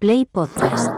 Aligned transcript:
Play 0.00 0.24
Podcast. 0.24 0.90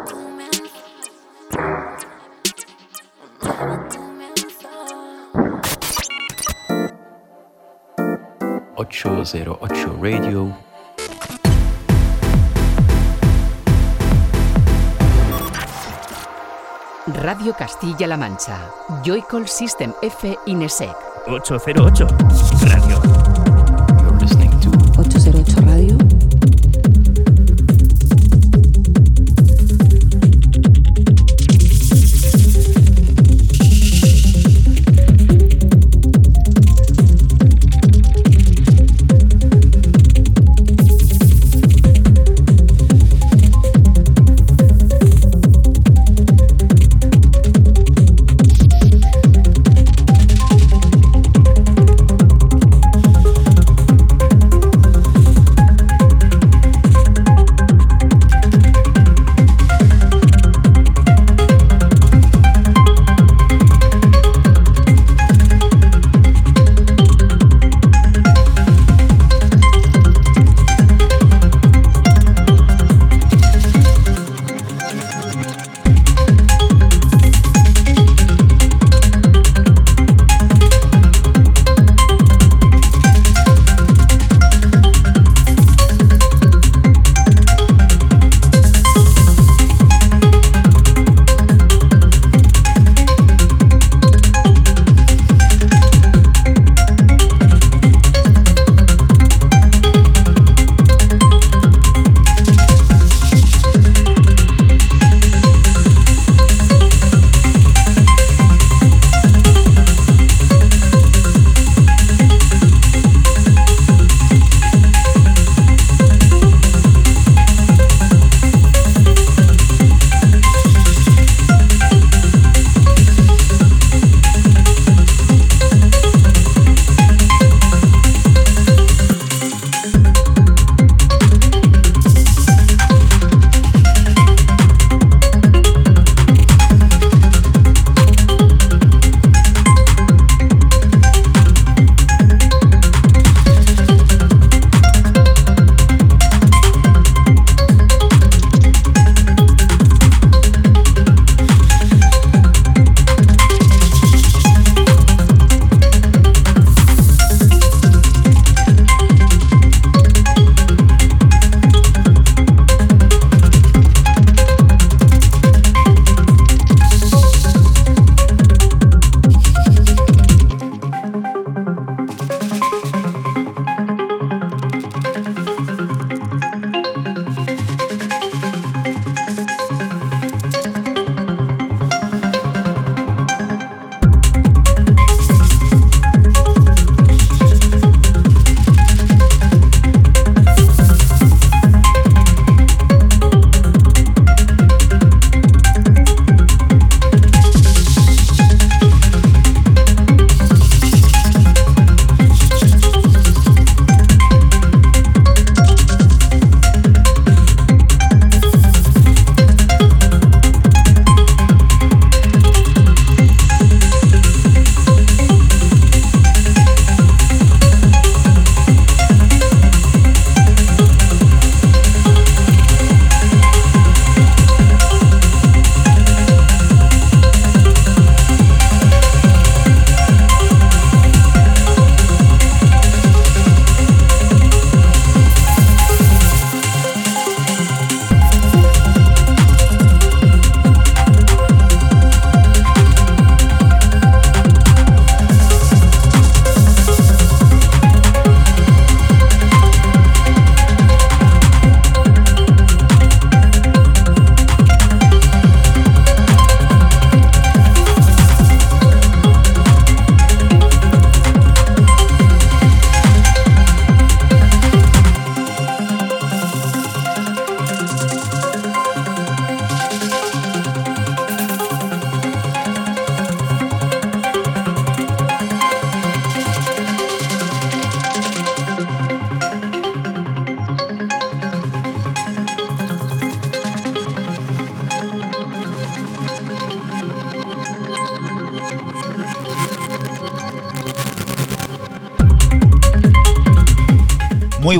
...808 8.77 9.99
Radio... 10.01 10.57
Radio 17.07 17.53
Castilla-La 17.55 18.17
Mancha. 18.17 18.73
Joycall 19.03 19.49
System 19.49 19.93
F 20.01 20.33
Inesec. 20.47 20.95
808 21.27 22.07
Radio. 22.69 23.22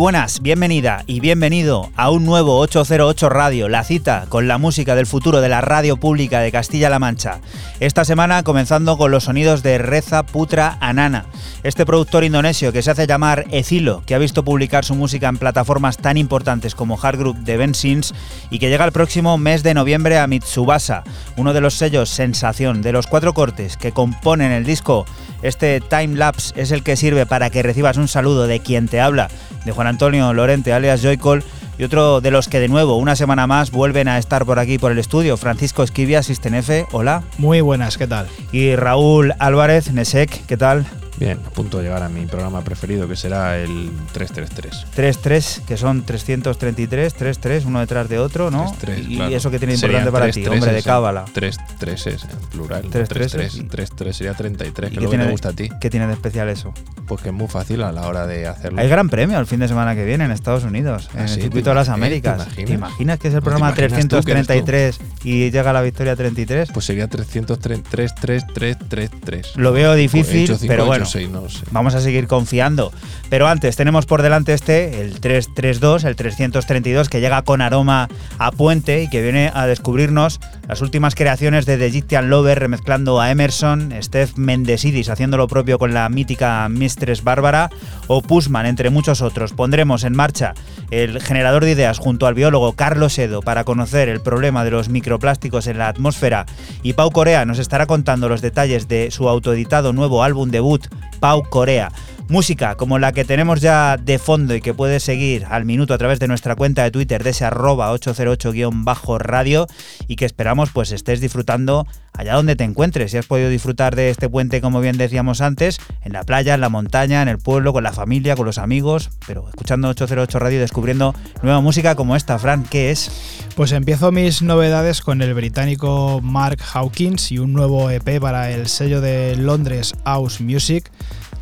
Buenas, 0.03 0.43
bienvenida 0.43 1.05
y 1.07 1.21
bienvenido 1.21 1.93
a 1.95 2.11
un 2.11 2.25
nuevo 2.25 2.59
808 2.59 3.29
Radio, 3.29 3.69
la 3.69 3.85
cita 3.85 4.27
con 4.29 4.49
la 4.49 4.59
música 4.59 4.97
del 4.97 5.07
futuro 5.07 5.41
de 5.41 5.49
la 5.49 5.61
radio 5.61 5.97
pública 5.97 6.41
de 6.41 6.51
Castilla-La 6.51 6.99
Mancha. 6.99 7.39
Esta 7.79 8.05
semana 8.05 8.43
comenzando 8.43 8.99
con 8.99 9.13
los 9.13 9.23
sonidos 9.23 9.63
de 9.63 9.79
Reza 9.79 10.25
Putra 10.25 10.77
Anana, 10.81 11.27
este 11.63 11.87
productor 11.87 12.25
indonesio 12.25 12.73
que 12.73 12.83
se 12.83 12.91
hace 12.91 13.07
llamar 13.07 13.45
Ecilo, 13.53 14.03
que 14.05 14.17
ha 14.17 14.19
visto 14.19 14.45
publicar 14.45 14.85
su 14.85 14.97
música 14.97 15.29
en 15.29 15.39
plataformas 15.39 15.99
tan 15.99 16.17
importantes 16.17 16.75
como 16.75 16.99
Hard 17.01 17.19
Group 17.19 17.37
de 17.37 17.57
Ben 17.57 17.77
Sims 17.77 18.13
y 18.51 18.59
que 18.59 18.71
llega 18.71 18.85
el 18.85 18.91
próximo 18.91 19.39
mes 19.39 19.63
de 19.63 19.73
noviembre 19.73 20.19
a 20.19 20.27
Mitsubasa, 20.27 21.05
uno 21.37 21.53
de 21.53 21.61
los 21.61 21.75
sellos 21.75 22.11
sensación 22.11 22.83
de 22.83 22.91
los 22.91 23.07
cuatro 23.07 23.35
cortes 23.35 23.77
que 23.77 23.93
componen 23.93 24.51
el 24.51 24.65
disco. 24.65 25.07
Este 25.43 25.81
time 25.81 26.17
lapse 26.17 26.53
es 26.57 26.71
el 26.71 26.83
que 26.83 26.97
sirve 26.97 27.27
para 27.27 27.51
que 27.51 27.63
recibas 27.63 27.97
un 27.97 28.09
saludo 28.09 28.47
de 28.47 28.61
quien 28.61 28.89
te 28.89 29.01
habla 29.01 29.29
de 29.65 29.73
Juan 29.73 29.87
Antonio 29.87 30.33
Lorente, 30.33 30.73
alias 30.73 31.03
Joycol, 31.03 31.45
y 31.79 31.85
otro 31.85 32.21
de 32.21 32.31
los 32.31 32.49
que 32.49 32.61
de 32.61 32.69
nuevo, 32.69 32.97
una 32.97 33.17
semana 33.17 33.47
más, 33.47 33.71
vuelven 33.71 34.09
a 34.09 34.19
estar 34.19 34.45
por 34.45 34.59
aquí 34.59 34.79
por 34.79 34.93
el 34.93 34.99
estudio, 34.99 35.37
Francisco 35.37 35.83
Esquivia, 35.83 36.23
Sistenefe, 36.23 36.87
hola. 36.93 37.23
Muy 37.39 37.61
buenas, 37.61 37.99
¿qué 37.99 38.07
tal? 38.07 38.29
Y 38.53 38.77
Raúl 38.77 39.35
Álvarez, 39.39 39.93
Nesek, 39.93 40.47
¿qué 40.47 40.57
tal? 40.57 40.87
Bien, 41.19 41.39
a 41.47 41.51
punto 41.51 41.79
de 41.79 41.85
llegar 41.85 42.03
a 42.03 42.09
mi 42.09 42.27
programa 42.27 42.63
preferido, 42.63 43.07
que 43.07 43.17
será 43.17 43.59
el 43.59 43.91
333. 44.13 44.87
33, 44.95 45.63
que 45.67 45.77
son 45.77 46.03
333, 46.03 47.15
33, 47.15 47.65
uno 47.67 47.81
detrás 47.81 48.09
de 48.09 48.19
otro, 48.19 48.51
¿no? 48.51 48.75
3, 48.81 48.99
y 49.09 49.17
claro. 49.17 49.37
eso 49.37 49.51
que 49.51 49.59
tiene 49.59 49.77
Serían 49.77 50.01
importante 50.07 50.13
para 50.13 50.25
tres 50.33 50.35
ti, 50.37 50.47
hombre 50.51 50.73
de 50.73 50.79
¿eh? 50.79 50.83
cábala. 50.83 51.25
3 51.33 51.57
3 51.79 52.07
es 52.09 52.25
en 52.25 52.31
plural. 52.51 52.83
Tres 52.91 53.09
3 53.09 53.09
treses 53.09 53.53
3 53.53 53.55
y- 53.57 53.69
3 53.69 53.91
3 53.95 54.17
sería 54.17 54.35
33, 54.35 54.91
¿Y 54.91 54.95
que 54.95 54.99
es 54.99 55.05
lo 55.05 55.11
que 55.11 55.19
te 55.19 55.31
gusta 55.31 55.49
a 55.51 55.53
ti. 55.53 55.69
¿Qué 55.81 55.91
tiene 55.91 56.07
de 56.07 56.15
especial 56.15 56.49
eso? 56.49 56.73
Pues 57.07 57.21
que 57.21 57.29
es 57.29 57.35
muy 57.35 57.49
fácil 57.49 57.83
a 57.83 57.93
la 57.93 58.07
hora 58.09 58.27
de 58.27 58.47
hacerlo. 58.49 58.81
Hay 58.81 58.89
gran 58.89 59.09
premio 59.09 59.39
el 59.39 59.47
fin 59.47 59.61
de 59.61 59.69
semana 59.69 59.95
que 59.95 60.05
viene 60.05 60.25
en 60.25 60.31
Estados 60.31 60.65
Unidos, 60.65 61.09
en 61.15 61.21
¿Ah, 61.21 61.23
el 61.25 61.29
sí? 61.29 61.41
circuito 61.43 61.65
¿Te 61.65 61.71
de 61.71 61.75
las 61.77 61.89
imaginas? 61.89 62.07
Américas. 62.07 62.37
¿Te 62.39 62.43
imaginas? 62.43 62.67
¿Te 62.67 62.73
imaginas 62.75 63.19
que 63.19 63.29
es 63.29 63.35
el 63.35 63.37
¿No 63.37 63.41
te 63.41 63.45
programa 63.45 63.67
imaginas 63.69 64.09
tú 64.09 64.21
que 64.25 64.33
eres 64.33 64.47
tú? 64.47 64.55
333 64.65 65.01
y 65.25 65.51
llega 65.51 65.73
la 65.73 65.83
victoria 65.83 66.17
33? 66.17 66.71
Pues 66.73 66.87
sería 66.87 67.07
333 67.09 68.15
3 68.15 68.15
3 68.15 68.45
3 68.55 68.77
3 68.89 69.11
3. 69.25 69.57
Lo 69.57 69.73
veo 69.73 69.95
difícil, 69.95 70.51
pero 70.67 70.87
bueno. 70.87 71.05
6, 71.13 71.31
no 71.31 71.49
sé. 71.49 71.65
Vamos 71.71 71.95
a 71.95 72.01
seguir 72.01 72.27
confiando. 72.27 72.93
Pero 73.31 73.49
antes 73.49 73.77
tenemos 73.77 74.07
por 74.07 74.23
delante 74.23 74.53
este, 74.53 75.01
el 75.01 75.21
332, 75.21 76.05
el 76.05 76.17
332, 76.17 77.09
que 77.09 77.21
llega 77.21 77.43
con 77.43 77.61
aroma 77.61 78.09
a 78.39 78.51
puente 78.51 79.03
y 79.03 79.09
que 79.09 79.23
viene 79.23 79.51
a 79.55 79.67
descubrirnos 79.67 80.41
las 80.69 80.81
últimas 80.81 81.15
creaciones 81.15 81.67
de 81.67 81.79
The 81.79 81.87
Egyptian 81.87 82.31
Lover, 82.31 82.59
remezclando 82.59 83.21
a 83.21 83.31
Emerson, 83.31 83.95
Steph 84.03 84.37
Mendesidis 84.37 85.09
haciendo 85.09 85.37
lo 85.37 85.49
propio 85.49 85.79
con 85.79 85.95
la 85.95 86.09
mítica 86.09 86.69
Mistress 86.69 87.23
Bárbara, 87.23 87.71
o 88.07 88.23
Pushman, 88.23 88.67
entre 88.67 88.91
muchos 88.91 89.23
otros. 89.23 89.53
Pondremos 89.53 90.05
en 90.05 90.15
marcha 90.15 90.55
el 90.91 91.21
generador 91.21 91.65
de 91.65 91.73
ideas 91.73 91.99
junto 91.99 92.27
al 92.27 92.35
biólogo 92.35 92.73
Carlos 92.73 93.19
Edo 93.19 93.43
para 93.43 93.65
conocer 93.65 94.09
el 94.09 94.21
problema 94.21 94.65
de 94.65 94.71
los 94.71 94.89
microplásticos 94.89 95.67
en 95.67 95.79
la 95.79 95.89
atmósfera 95.89 96.47
y 96.83 96.95
Pau 96.95 97.11
Corea 97.11 97.45
nos 97.45 97.59
estará 97.59 97.87
contando 97.87 98.29
los 98.29 98.43
detalles 98.43 98.89
de 98.89 99.11
su 99.11 99.29
autoeditado 99.29 99.93
nuevo 99.93 100.23
álbum 100.23 100.51
debut, 100.51 100.87
Pau 101.21 101.43
Corea. 101.43 101.91
Música 102.29 102.77
como 102.77 102.99
la 102.99 103.13
que 103.13 103.25
tenemos 103.25 103.61
ya 103.61 103.97
de 103.97 104.19
fondo 104.19 104.55
y 104.55 104.61
que 104.61 104.73
puedes 104.73 105.03
seguir 105.03 105.45
al 105.51 105.65
minuto 105.65 105.93
a 105.93 105.99
través 105.99 106.19
de 106.19 106.29
nuestra 106.29 106.57
cuenta 106.57 106.83
de 106.83 106.91
Twitter 106.91 107.23
de 107.23 107.31
ese 107.31 107.45
arroba 107.45 107.93
808-radio 107.93 109.67
y 110.09 110.17
que 110.17 110.25
esperamos 110.25 110.71
pues 110.71 110.93
estés 110.93 111.21
disfrutando 111.21 111.87
allá 112.13 112.35
donde 112.35 112.57
te 112.57 112.65
encuentres. 112.65 113.11
Si 113.11 113.19
has 113.19 113.27
podido 113.27 113.49
disfrutar 113.49 113.97
de 113.97 114.11
este 114.11 114.29
puente, 114.29 114.61
como 114.61 114.81
bien 114.81 114.97
decíamos 114.97 115.41
antes, 115.41 115.79
en 116.03 116.13
la 116.13 116.25
playa, 116.25 116.55
en 116.55 116.61
la 116.61 116.69
montaña, 116.69 117.23
en 117.23 117.29
el 117.29 117.39
pueblo, 117.39 117.73
con 117.73 117.85
la 117.85 117.93
familia, 117.93 118.37
con 118.37 118.47
los 118.47 118.59
amigos, 118.59 119.11
pero 119.27 119.49
escuchando 119.49 119.89
808 119.89 120.39
Radio 120.39 120.61
descubriendo 120.61 121.15
nueva 121.43 121.61
música 121.61 121.95
como 121.95 122.17
esta. 122.17 122.39
Fran, 122.39 122.65
¿qué 122.65 122.91
es? 122.91 123.47
Pues 123.57 123.73
empiezo 123.73 124.13
mis 124.13 124.43
novedades 124.43 125.01
con 125.01 125.23
el 125.23 125.35
británico 125.35 126.21
Mark 126.23 126.59
Hawkins 126.73 127.33
y 127.33 127.39
un 127.39 127.53
nuevo 127.53 127.91
EP 127.91 128.21
para 128.21 128.51
el 128.51 128.69
sello 128.69 129.01
de 129.01 129.37
Londres 129.37 129.95
House 130.05 130.41
Music, 130.41 130.91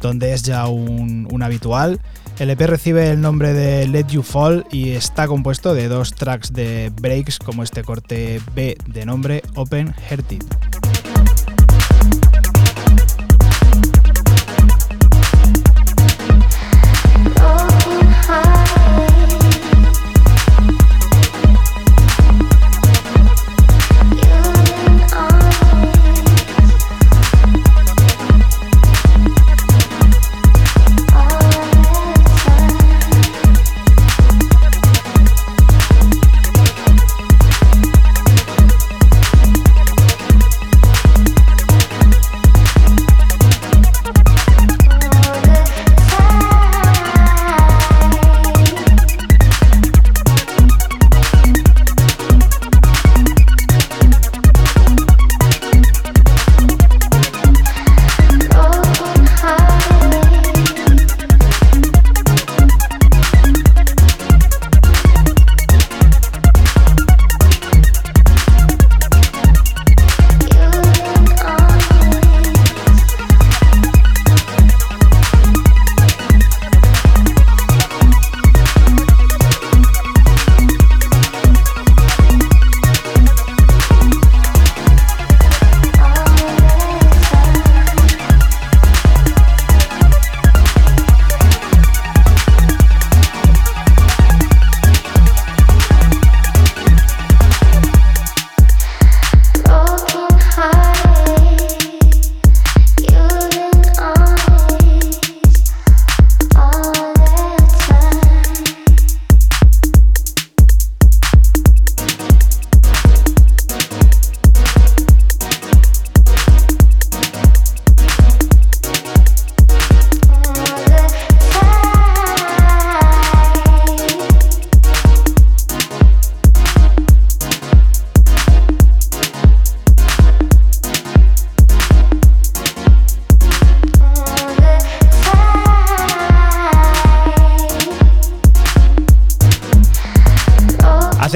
donde 0.00 0.32
es 0.32 0.43
ya 0.43 0.67
un, 0.67 1.43
habitual. 1.43 2.00
El 2.38 2.50
EP 2.50 2.61
recibe 2.61 3.11
el 3.11 3.20
nombre 3.20 3.52
de 3.52 3.87
Let 3.87 4.06
You 4.08 4.23
Fall 4.23 4.67
y 4.70 4.91
está 4.91 5.26
compuesto 5.26 5.75
de 5.75 5.88
dos 5.88 6.14
tracks 6.14 6.52
de 6.52 6.91
breaks 7.00 7.38
como 7.38 7.62
este 7.62 7.82
corte 7.82 8.41
B 8.55 8.76
de 8.87 9.06
nombre 9.06 9.43
Open 9.55 9.94
Hearted. 10.08 10.89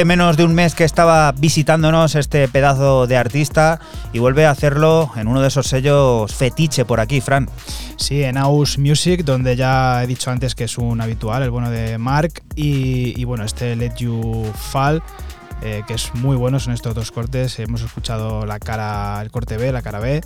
Menos 0.05 0.37
de 0.37 0.45
un 0.45 0.55
mes 0.55 0.75
que 0.75 0.85
estaba 0.85 1.33
visitándonos 1.33 2.15
este 2.15 2.47
pedazo 2.47 3.07
de 3.07 3.17
artista 3.17 3.81
y 4.13 4.19
vuelve 4.19 4.45
a 4.45 4.51
hacerlo 4.51 5.11
en 5.17 5.29
uno 5.29 5.41
de 5.41 5.49
esos 5.49 5.67
sellos 5.67 6.35
fetiche 6.35 6.85
por 6.85 7.01
aquí, 7.01 7.23
Fran. 7.23 7.49
Sí, 7.97 8.23
en 8.23 8.37
House 8.37 8.77
Music, 8.77 9.25
donde 9.25 9.57
ya 9.57 10.05
he 10.05 10.07
dicho 10.07 10.31
antes 10.31 10.55
que 10.55 10.65
es 10.65 10.77
un 10.77 11.01
habitual, 11.01 11.43
el 11.43 11.51
bueno 11.51 11.71
de 11.71 11.97
Mark, 11.97 12.43
y, 12.55 13.19
y 13.19 13.25
bueno, 13.25 13.45
este 13.45 13.77
Let 13.77 13.95
You 13.97 14.45
Fall, 14.55 15.03
eh, 15.63 15.83
que 15.87 15.95
es 15.95 16.15
muy 16.15 16.37
bueno, 16.37 16.61
son 16.61 16.75
estos 16.75 16.95
dos 16.95 17.11
cortes, 17.11 17.59
hemos 17.59 17.81
escuchado 17.81 18.45
la 18.45 18.59
cara, 18.59 19.23
el 19.23 19.31
corte 19.31 19.57
B, 19.57 19.73
la 19.73 19.81
cara 19.81 20.01
B, 20.01 20.21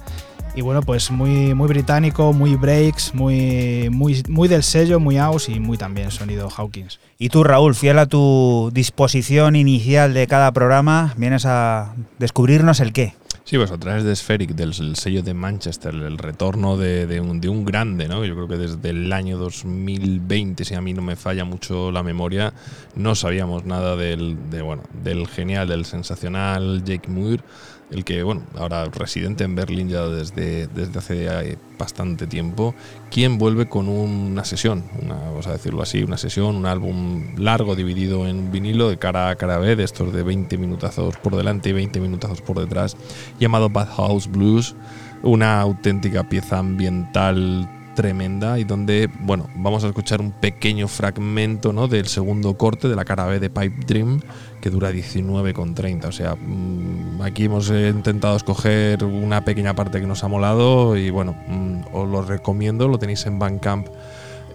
Y 0.59 0.61
bueno, 0.61 0.83
pues 0.83 1.13
muy, 1.13 1.55
muy 1.55 1.69
británico, 1.69 2.33
muy 2.33 2.57
breaks, 2.57 3.15
muy, 3.15 3.91
muy, 3.93 4.25
muy 4.29 4.49
del 4.49 4.65
sello, 4.65 4.99
muy 4.99 5.15
house 5.15 5.49
y 5.49 5.61
muy 5.61 5.79
también 5.79 6.11
sonido 6.11 6.51
Hawkins. 6.51 6.99
Y 7.17 7.29
tú, 7.29 7.45
Raúl, 7.45 7.77
fiel 7.77 7.97
a 8.01 8.07
tu 8.07 8.69
disposición 8.73 9.55
inicial 9.55 10.15
de 10.15 10.27
cada 10.27 10.51
programa, 10.51 11.15
vienes 11.17 11.47
a 11.47 11.95
descubrirnos 12.19 12.81
el 12.81 12.93
qué. 12.93 13.15
Sí, 13.45 13.57
pues 13.57 13.71
a 13.71 13.79
través 13.79 14.03
de 14.03 14.15
Spheric, 14.17 14.51
del 14.51 14.75
el 14.81 14.97
sello 14.97 15.23
de 15.23 15.33
Manchester, 15.33 15.95
el 15.95 16.19
retorno 16.19 16.77
de, 16.77 17.07
de 17.07 17.21
un, 17.21 17.41
de 17.41 17.49
un 17.49 17.65
grande, 17.65 18.09
¿no? 18.09 18.25
Yo 18.25 18.35
creo 18.35 18.49
que 18.49 18.57
desde 18.57 18.91
el 18.91 19.13
año 19.13 19.39
2020, 19.39 20.65
si 20.65 20.75
a 20.75 20.83
mí 20.83 20.93
no 20.93 21.03
me 21.03 21.15
falla 21.15 21.45
mucho 21.45 21.93
la 21.93 22.03
memoria, 22.03 22.53
no 22.97 23.15
sabíamos 23.15 23.65
nada 23.65 23.95
del, 23.95 24.51
de, 24.51 24.61
bueno, 24.61 24.83
del 25.05 25.29
genial, 25.29 25.69
del 25.69 25.85
sensacional 25.85 26.83
Jake 26.85 27.09
Moore, 27.09 27.43
el 27.91 28.05
que, 28.05 28.23
bueno, 28.23 28.43
ahora 28.57 28.85
residente 28.87 29.45
en 29.45 29.55
Berlín 29.55 29.89
ya 29.89 30.07
desde, 30.07 30.67
desde 30.67 30.99
hace 30.99 31.27
eh, 31.27 31.59
bastante 31.79 32.27
tiempo, 32.27 32.75
quien 33.11 33.39
vuelve 33.39 33.69
con 33.69 33.89
una 33.89 34.45
sesión, 34.45 34.85
una, 35.03 35.15
vamos 35.15 35.47
a 35.47 35.53
decirlo 35.53 35.83
así, 35.83 36.03
una 36.03 36.19
sesión, 36.19 36.57
un 36.57 36.67
álbum 36.67 37.35
largo 37.37 37.77
dividido 37.77 38.27
en 38.27 38.51
vinilo 38.51 38.91
de 38.91 38.99
cara 38.99 39.31
a 39.31 39.37
cara 39.37 39.59
B, 39.59 39.77
de 39.77 39.85
estos 39.85 40.13
de 40.13 40.23
20 40.23 40.59
minutazos 40.59 41.17
por 41.17 41.37
delante 41.37 41.71
y 41.71 41.73
20 41.73 42.01
minutazos 42.01 42.43
por 42.43 42.59
detrás, 42.59 42.97
llamado 43.39 43.71
Bad 43.71 43.89
House 43.97 44.29
Blues, 44.31 44.75
una 45.23 45.61
auténtica 45.61 46.29
pieza 46.29 46.59
ambiental 46.59 47.69
tremenda 47.99 48.61
y 48.61 48.65
donde, 48.65 49.11
bueno, 49.23 49.49
vamos 49.57 49.83
a 49.83 49.89
escuchar 49.89 50.21
un 50.21 50.31
pequeño 50.31 50.87
fragmento 50.87 51.73
¿no? 51.73 51.89
del 51.89 52.07
segundo 52.07 52.57
corte 52.57 52.87
de 52.87 52.95
la 52.95 53.05
cara 53.05 53.27
B 53.27 53.41
de 53.41 53.51
Pipe 53.51 53.85
Dream 53.89 54.21
que 54.61 54.71
dura 54.71 54.93
19,30. 54.93 56.05
O 56.05 56.13
sea, 56.13 56.37
mm, 56.37 57.23
aquí 57.23 57.47
hemos 57.47 57.71
intentado 57.71 58.37
escoger 58.37 59.03
una 59.03 59.45
pequeña 59.45 59.75
parte 59.75 60.01
que 60.01 60.07
nos 60.07 60.23
ha 60.23 60.29
molado 60.29 60.97
y 60.97 61.11
bueno, 61.11 61.35
mm, 61.49 61.93
os 61.93 62.09
lo 62.09 62.23
recomiendo, 62.23 62.87
lo 62.87 63.01
tenéis 63.01 63.27
en 63.27 63.41
Bandcamp 63.41 63.89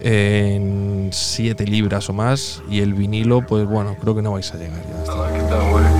en 0.00 1.10
7 1.12 1.66
libras 1.66 2.08
o 2.08 2.14
más 2.14 2.62
y 2.70 2.80
el 2.80 2.94
vinilo, 2.94 3.44
pues 3.46 3.66
bueno, 3.66 3.94
creo 4.00 4.14
que 4.14 4.22
no 4.22 4.32
vais 4.32 4.50
a 4.54 4.56
llegar 4.56 4.80
ya. 4.88 5.02
hasta 5.02 5.93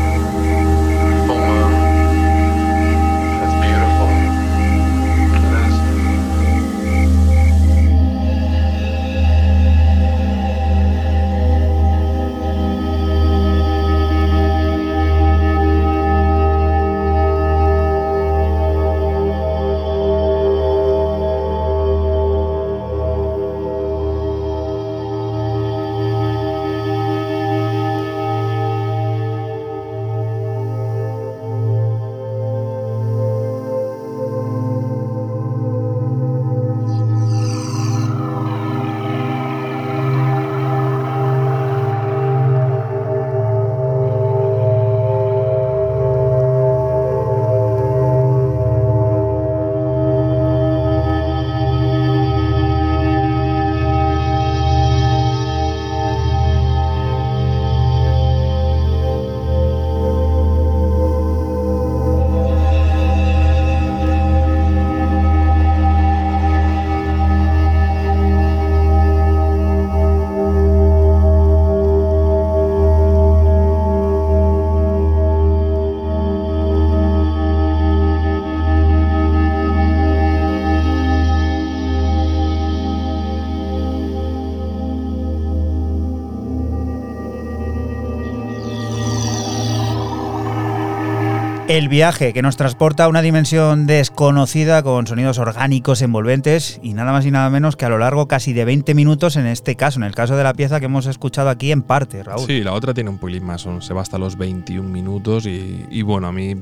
El 91.75 91.89
viaje 91.89 92.33
que 92.33 92.41
nos 92.41 92.57
transporta 92.57 93.03
a 93.03 93.09
una 93.09 93.21
dimensión 93.21 93.89
desconocida 93.89 94.85
con 94.85 95.09
sonidos 95.09 95.39
orgánicos 95.41 96.03
envolventes 96.03 96.79
y 96.85 96.95
nada 96.95 97.11
más 97.11 97.27
y 97.27 97.33
nada 97.33 97.51
menos 97.51 97.75
que 97.75 97.85
a 97.85 97.89
lo 97.89 97.99
largo 97.99 98.29
casi 98.29 98.53
de 98.53 98.65
20 98.65 98.95
minutos 98.95 99.35
en 99.35 99.47
este 99.49 99.75
caso, 99.75 99.99
en 99.99 100.05
el 100.05 100.15
caso 100.15 100.37
de 100.37 100.45
la 100.45 100.55
pieza 100.55 100.79
que 100.79 100.87
hemos 100.87 101.07
escuchado 101.07 101.49
aquí 101.49 101.73
en 101.73 101.83
parte, 101.83 102.23
Raúl. 102.23 102.47
Sí, 102.47 102.63
la 102.63 102.75
otra 102.75 102.95
tiene 102.95 103.11
un 103.11 103.19
pelín 103.19 103.45
más, 103.45 103.67
se 103.81 103.93
va 103.93 104.03
hasta 104.03 104.19
los 104.19 104.39
21 104.39 104.89
minutos 104.89 105.47
y, 105.47 105.85
y 105.91 106.03
bueno, 106.03 106.29
a 106.29 106.33
mí 106.33 106.55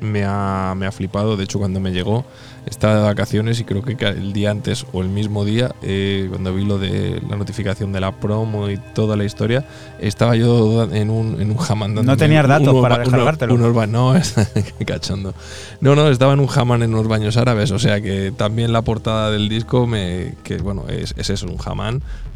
me 0.00 0.24
ha, 0.24 0.72
me 0.74 0.86
ha 0.86 0.92
flipado. 0.92 1.36
De 1.36 1.44
hecho, 1.44 1.58
cuando 1.58 1.78
me 1.78 1.92
llegó, 1.92 2.24
estaba 2.64 2.94
de 2.96 3.02
vacaciones 3.02 3.60
y 3.60 3.64
creo 3.64 3.82
que 3.82 4.02
el 4.06 4.32
día 4.32 4.50
antes 4.50 4.86
o 4.94 5.02
el 5.02 5.10
mismo 5.10 5.44
día, 5.44 5.72
eh, 5.82 6.26
cuando 6.30 6.54
vi 6.54 6.64
lo 6.64 6.78
de 6.78 7.20
la 7.28 7.36
notificación 7.36 7.92
de 7.92 8.00
la 8.00 8.12
promo 8.12 8.70
y 8.70 8.78
toda 8.94 9.14
la 9.18 9.24
historia, 9.24 9.66
estaba 10.00 10.36
yo 10.36 10.84
en 10.90 11.10
un, 11.10 11.38
en 11.42 11.50
un 11.50 11.58
Hammond. 11.68 11.96
dándome 11.96 12.16
tenías 12.16 12.48
datos 12.48 12.68
unos 12.68 12.80
para 12.82 12.96
ba- 12.96 13.02
descargártelo. 13.02 13.54
unos 13.54 13.74
ba- 13.74 13.86
no, 13.86 14.14
cachondo. 14.86 15.34
No, 15.80 15.94
no, 15.94 16.08
estaba 16.08 16.32
en 16.32 16.40
un 16.40 16.48
Hammond 16.54 16.82
en 16.82 16.94
unos 16.94 17.08
baños 17.08 17.36
árabes, 17.36 17.70
o 17.70 17.78
sea 17.78 18.00
que 18.00 18.32
también 18.36 18.72
la 18.72 18.82
portada 18.82 19.30
del 19.30 19.48
disco, 19.48 19.86
me, 19.86 20.34
que 20.44 20.58
bueno, 20.58 20.84
es, 20.88 21.14
es 21.16 21.30
eso, 21.30 21.46
un 21.46 21.58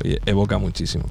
oye, 0.04 0.20
evoca 0.26 0.58
muchísimo. 0.58 1.04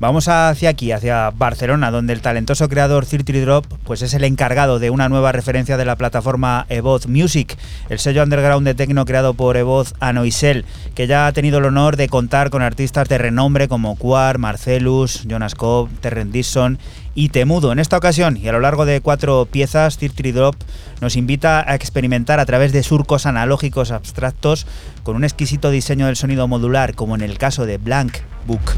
Vamos 0.00 0.28
hacia 0.28 0.68
aquí, 0.70 0.92
hacia 0.92 1.30
Barcelona, 1.30 1.90
donde 1.90 2.12
el 2.12 2.20
talentoso 2.20 2.68
creador 2.68 3.04
Thirty 3.04 3.40
Drop 3.40 3.66
pues 3.82 4.02
es 4.02 4.14
el 4.14 4.22
encargado 4.22 4.78
de 4.78 4.90
una 4.90 5.08
nueva 5.08 5.32
referencia 5.32 5.76
de 5.76 5.84
la 5.84 5.96
plataforma 5.96 6.66
Evoz 6.68 7.08
Music, 7.08 7.58
el 7.88 7.98
sello 7.98 8.22
underground 8.22 8.64
de 8.64 8.74
techno 8.74 9.04
creado 9.04 9.34
por 9.34 9.56
Evoz 9.56 9.94
Anoisel, 9.98 10.64
que 10.94 11.08
ya 11.08 11.26
ha 11.26 11.32
tenido 11.32 11.58
el 11.58 11.64
honor 11.64 11.96
de 11.96 12.08
contar 12.08 12.50
con 12.50 12.62
artistas 12.62 13.08
de 13.08 13.18
renombre 13.18 13.66
como 13.66 13.96
Quar, 13.96 14.38
Marcelus, 14.38 15.24
Jonas 15.26 15.56
Cobb, 15.56 15.88
Terrence 16.00 16.32
Dixon 16.32 16.78
y 17.18 17.30
Temudo. 17.30 17.72
En 17.72 17.80
esta 17.80 17.96
ocasión, 17.96 18.36
y 18.36 18.46
a 18.46 18.52
lo 18.52 18.60
largo 18.60 18.86
de 18.86 19.00
cuatro 19.00 19.48
piezas, 19.50 19.98
Thirty 19.98 20.30
Drop 20.30 20.54
nos 21.00 21.16
invita 21.16 21.68
a 21.68 21.74
experimentar 21.74 22.38
a 22.38 22.46
través 22.46 22.72
de 22.72 22.84
surcos 22.84 23.26
analógicos 23.26 23.90
abstractos 23.90 24.68
con 25.02 25.16
un 25.16 25.24
exquisito 25.24 25.70
diseño 25.70 26.06
del 26.06 26.14
sonido 26.14 26.46
modular, 26.46 26.94
como 26.94 27.16
en 27.16 27.22
el 27.22 27.36
caso 27.36 27.66
de 27.66 27.78
Blank 27.78 28.18
Book. 28.46 28.76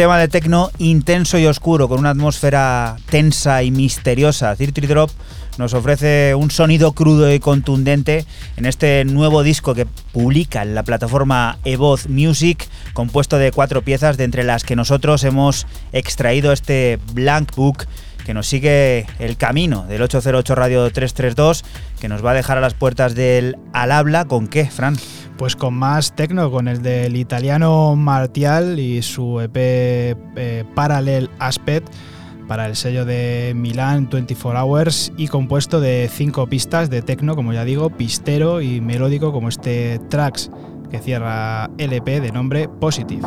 Tema 0.00 0.16
de 0.16 0.28
tecno 0.28 0.70
intenso 0.78 1.38
y 1.38 1.44
oscuro, 1.44 1.86
con 1.86 1.98
una 1.98 2.08
atmósfera 2.08 2.96
tensa 3.10 3.62
y 3.62 3.70
misteriosa. 3.70 4.56
Cirtri 4.56 4.86
Drop 4.86 5.10
nos 5.58 5.74
ofrece 5.74 6.34
un 6.34 6.50
sonido 6.50 6.92
crudo 6.92 7.30
y 7.30 7.38
contundente 7.38 8.24
en 8.56 8.64
este 8.64 9.04
nuevo 9.04 9.42
disco 9.42 9.74
que 9.74 9.84
publica 9.84 10.62
en 10.62 10.74
la 10.74 10.84
plataforma 10.84 11.58
Evoz 11.66 12.08
Music, 12.08 12.66
compuesto 12.94 13.36
de 13.36 13.52
cuatro 13.52 13.82
piezas, 13.82 14.16
de 14.16 14.24
entre 14.24 14.42
las 14.42 14.64
que 14.64 14.74
nosotros 14.74 15.22
hemos 15.22 15.66
extraído 15.92 16.52
este 16.52 16.98
Blank 17.12 17.54
Book 17.54 17.86
que 18.24 18.32
nos 18.32 18.46
sigue 18.46 19.06
el 19.18 19.36
camino 19.36 19.84
del 19.86 20.00
808 20.00 20.54
Radio 20.54 20.90
332, 20.90 21.62
que 22.00 22.08
nos 22.08 22.24
va 22.24 22.30
a 22.30 22.34
dejar 22.34 22.56
a 22.56 22.62
las 22.62 22.72
puertas 22.72 23.14
del 23.14 23.58
Al 23.74 23.92
Habla. 23.92 24.24
¿Con 24.24 24.48
qué, 24.48 24.64
Fran? 24.64 24.96
Pues 25.40 25.56
con 25.56 25.72
más 25.72 26.14
tecno, 26.14 26.50
con 26.50 26.68
el 26.68 26.82
del 26.82 27.16
italiano 27.16 27.96
Martial 27.96 28.78
y 28.78 29.00
su 29.00 29.40
EP 29.40 29.56
eh, 29.56 30.64
Parallel 30.74 31.30
Aspect 31.38 31.88
para 32.46 32.66
el 32.66 32.76
sello 32.76 33.06
de 33.06 33.54
Milan 33.56 34.06
24 34.10 34.60
Hours 34.60 35.14
y 35.16 35.28
compuesto 35.28 35.80
de 35.80 36.10
cinco 36.12 36.46
pistas 36.46 36.90
de 36.90 37.00
tecno, 37.00 37.36
como 37.36 37.54
ya 37.54 37.64
digo, 37.64 37.88
pistero 37.88 38.60
y 38.60 38.82
melódico 38.82 39.32
como 39.32 39.48
este 39.48 39.98
Tracks 40.10 40.50
que 40.90 40.98
cierra 40.98 41.70
LP 41.78 42.20
de 42.20 42.32
nombre 42.32 42.68
Positive. 42.68 43.26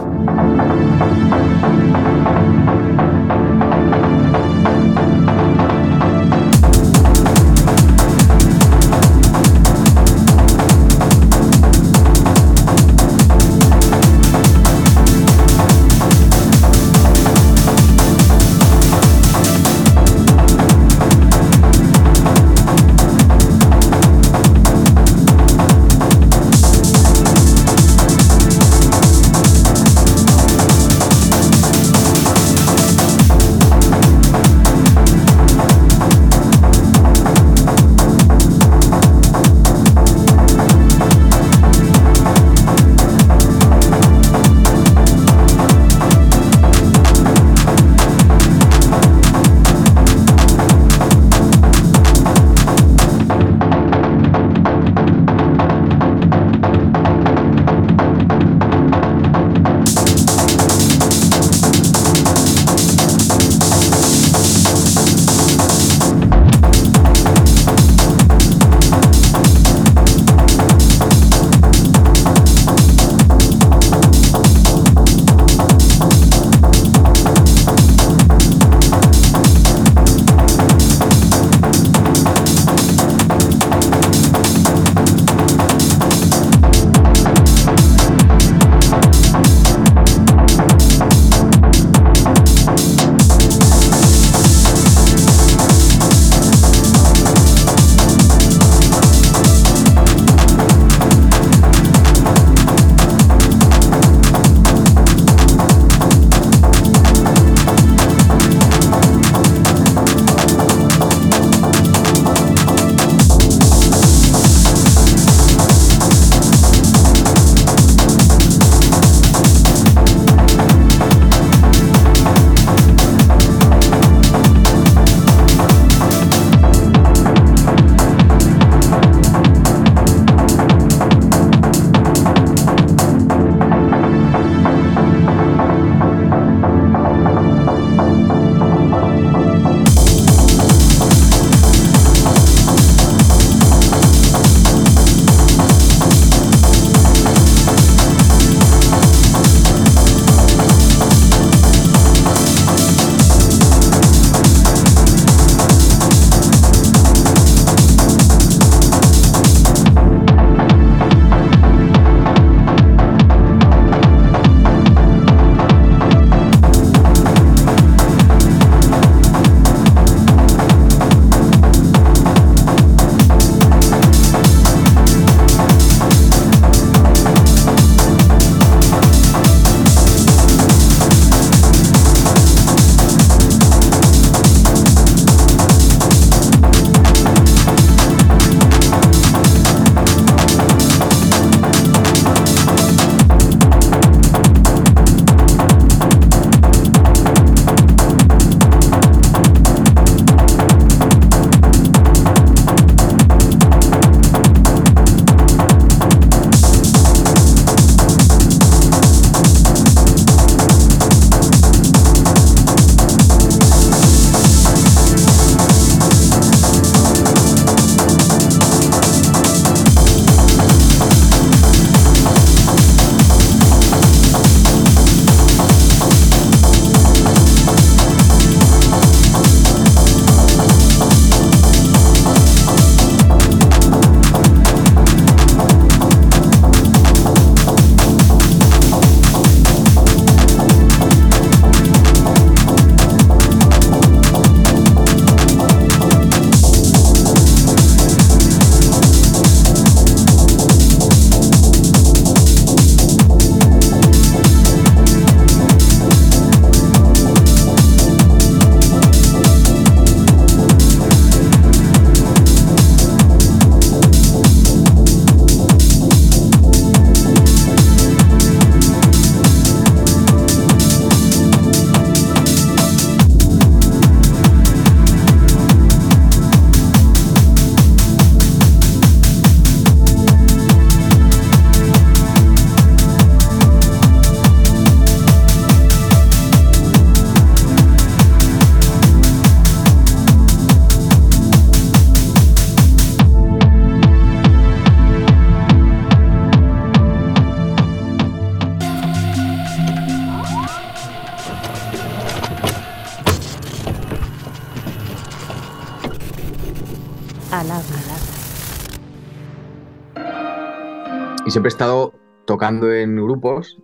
Siempre 311.54 311.68
he 311.68 311.76
estado 311.76 312.14
tocando 312.46 312.92
en 312.92 313.16
grupos 313.16 313.78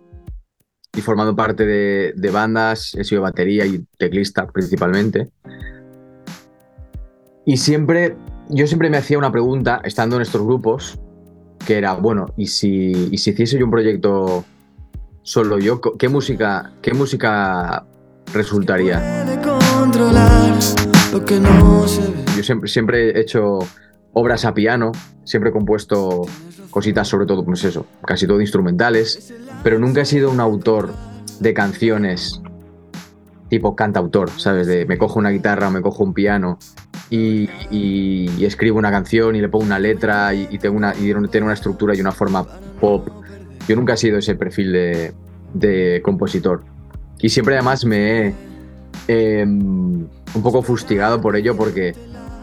y 0.92 1.02
formando 1.02 1.36
parte 1.36 1.64
de, 1.64 2.12
de 2.16 2.30
bandas, 2.32 2.96
he 2.96 3.04
sido 3.04 3.22
batería 3.22 3.64
y 3.64 3.86
teclista 3.96 4.48
principalmente. 4.48 5.28
Y 7.46 7.58
siempre, 7.58 8.16
yo 8.48 8.66
siempre 8.66 8.90
me 8.90 8.96
hacía 8.96 9.18
una 9.18 9.30
pregunta, 9.30 9.80
estando 9.84 10.16
en 10.16 10.22
estos 10.22 10.42
grupos, 10.42 10.98
que 11.64 11.78
era, 11.78 11.94
bueno, 11.94 12.26
¿y 12.36 12.48
si, 12.48 12.90
y 13.12 13.18
si 13.18 13.30
hiciese 13.30 13.56
yo 13.56 13.66
un 13.66 13.70
proyecto 13.70 14.44
solo 15.22 15.60
yo, 15.60 15.80
¿qué 15.80 16.08
música, 16.08 16.72
qué 16.82 16.92
música 16.92 17.86
resultaría? 18.34 19.24
Yo 22.36 22.42
siempre, 22.42 22.68
siempre 22.68 23.10
he 23.10 23.20
hecho 23.20 23.60
obras 24.12 24.44
a 24.44 24.54
piano, 24.54 24.90
siempre 25.22 25.50
he 25.50 25.52
compuesto 25.52 26.22
cositas, 26.70 27.08
sobre 27.08 27.26
todo, 27.26 27.44
pues 27.44 27.64
eso, 27.64 27.86
casi 28.06 28.26
todo 28.26 28.40
instrumentales, 28.40 29.32
pero 29.62 29.78
nunca 29.78 30.02
he 30.02 30.04
sido 30.04 30.30
un 30.30 30.40
autor 30.40 30.92
de 31.40 31.54
canciones 31.54 32.40
tipo 33.48 33.74
cantautor, 33.74 34.30
¿sabes? 34.30 34.66
De 34.66 34.86
me 34.86 34.96
cojo 34.96 35.18
una 35.18 35.30
guitarra 35.30 35.68
o 35.68 35.70
me 35.70 35.82
cojo 35.82 36.04
un 36.04 36.14
piano 36.14 36.58
y, 37.10 37.48
escribo 38.44 38.78
una 38.78 38.90
canción 38.90 39.34
y 39.36 39.40
le 39.40 39.48
pongo 39.48 39.64
una 39.64 39.78
letra 39.78 40.32
y, 40.32 40.46
y 40.50 40.58
tengo 40.58 40.76
una, 40.76 40.92
tiene 40.92 41.42
una 41.42 41.54
estructura 41.54 41.94
y 41.94 42.00
una 42.00 42.12
forma 42.12 42.46
pop. 42.80 43.08
Yo 43.68 43.76
nunca 43.76 43.94
he 43.94 43.96
sido 43.96 44.18
ese 44.18 44.36
perfil 44.36 44.72
de, 44.72 45.12
de 45.52 46.00
compositor. 46.02 46.62
Y 47.20 47.28
siempre 47.28 47.54
además 47.54 47.84
me 47.84 48.28
he 48.28 48.34
eh, 49.08 49.44
un 49.44 50.42
poco 50.42 50.62
fustigado 50.62 51.20
por 51.20 51.36
ello 51.36 51.56
porque, 51.56 51.94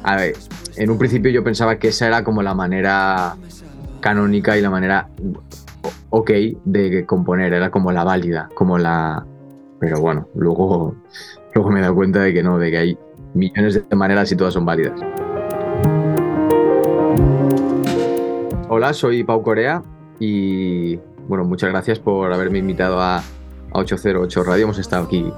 a 0.03 0.15
ver, 0.17 0.35
en 0.75 0.91
un 0.91 0.97
principio 0.97 1.31
yo 1.31 1.43
pensaba 1.43 1.77
que 1.77 1.89
esa 1.89 2.07
era 2.07 2.23
como 2.23 2.43
la 2.43 2.53
manera 2.53 3.35
canónica 3.99 4.57
y 4.57 4.61
la 4.61 4.69
manera 4.69 5.09
ok 6.09 6.31
de 6.65 7.05
componer, 7.05 7.53
era 7.53 7.69
como 7.69 7.91
la 7.91 8.03
válida, 8.03 8.49
como 8.53 8.77
la... 8.77 9.25
Pero 9.79 9.99
bueno, 9.99 10.27
luego, 10.33 10.95
luego 11.53 11.69
me 11.69 11.79
he 11.79 11.81
dado 11.83 11.95
cuenta 11.95 12.21
de 12.21 12.33
que 12.33 12.41
no, 12.41 12.57
de 12.57 12.71
que 12.71 12.77
hay 12.77 12.97
millones 13.33 13.87
de 13.87 13.95
maneras 13.95 14.31
y 14.31 14.35
todas 14.35 14.53
son 14.53 14.65
válidas. 14.65 14.99
Hola, 18.69 18.93
soy 18.93 19.23
Pau 19.23 19.43
Corea 19.43 19.83
y 20.19 20.97
bueno, 21.27 21.45
muchas 21.45 21.69
gracias 21.69 21.99
por 21.99 22.33
haberme 22.33 22.59
invitado 22.59 22.99
a, 22.99 23.17
a 23.17 23.23
808 23.71 24.43
Radio. 24.43 24.63
Hemos 24.63 24.79
estado 24.79 25.05
aquí 25.05 25.31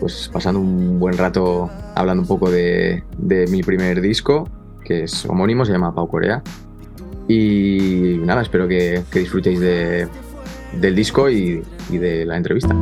pues 0.00 0.28
pasando 0.32 0.60
un 0.60 0.98
buen 0.98 1.16
rato 1.16 1.70
hablando 1.94 2.22
un 2.22 2.28
poco 2.28 2.50
de, 2.50 3.04
de 3.16 3.46
mi 3.46 3.62
primer 3.62 4.00
disco, 4.00 4.48
que 4.84 5.04
es 5.04 5.24
homónimo, 5.26 5.64
se 5.64 5.72
llama 5.72 5.94
Pau 5.94 6.08
Corea. 6.08 6.42
Y 7.34 8.18
nada, 8.18 8.42
espero 8.42 8.68
que, 8.68 9.02
disfrutéis 9.10 9.58
de- 9.58 10.06
del 10.78 10.94
disco 10.94 11.30
y, 11.30 11.62
de 11.90 12.26
la 12.26 12.36
entrevista. 12.36 12.74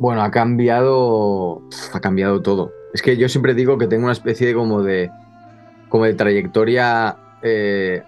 Bueno, 0.00 0.22
ha 0.22 0.32
cambiado. 0.32 1.62
Ha 1.92 2.00
cambiado 2.00 2.42
todo. 2.42 2.72
Es 2.92 3.02
que 3.02 3.16
yo 3.16 3.28
siempre 3.28 3.54
digo 3.54 3.78
que 3.78 3.86
tengo 3.86 4.02
una 4.04 4.12
especie 4.12 4.48
de 4.48 4.54
como 4.54 4.82
de. 4.82 5.10
como 5.88 6.06
de 6.06 6.14
trayectoria 6.14 7.16
eh, 7.42 8.02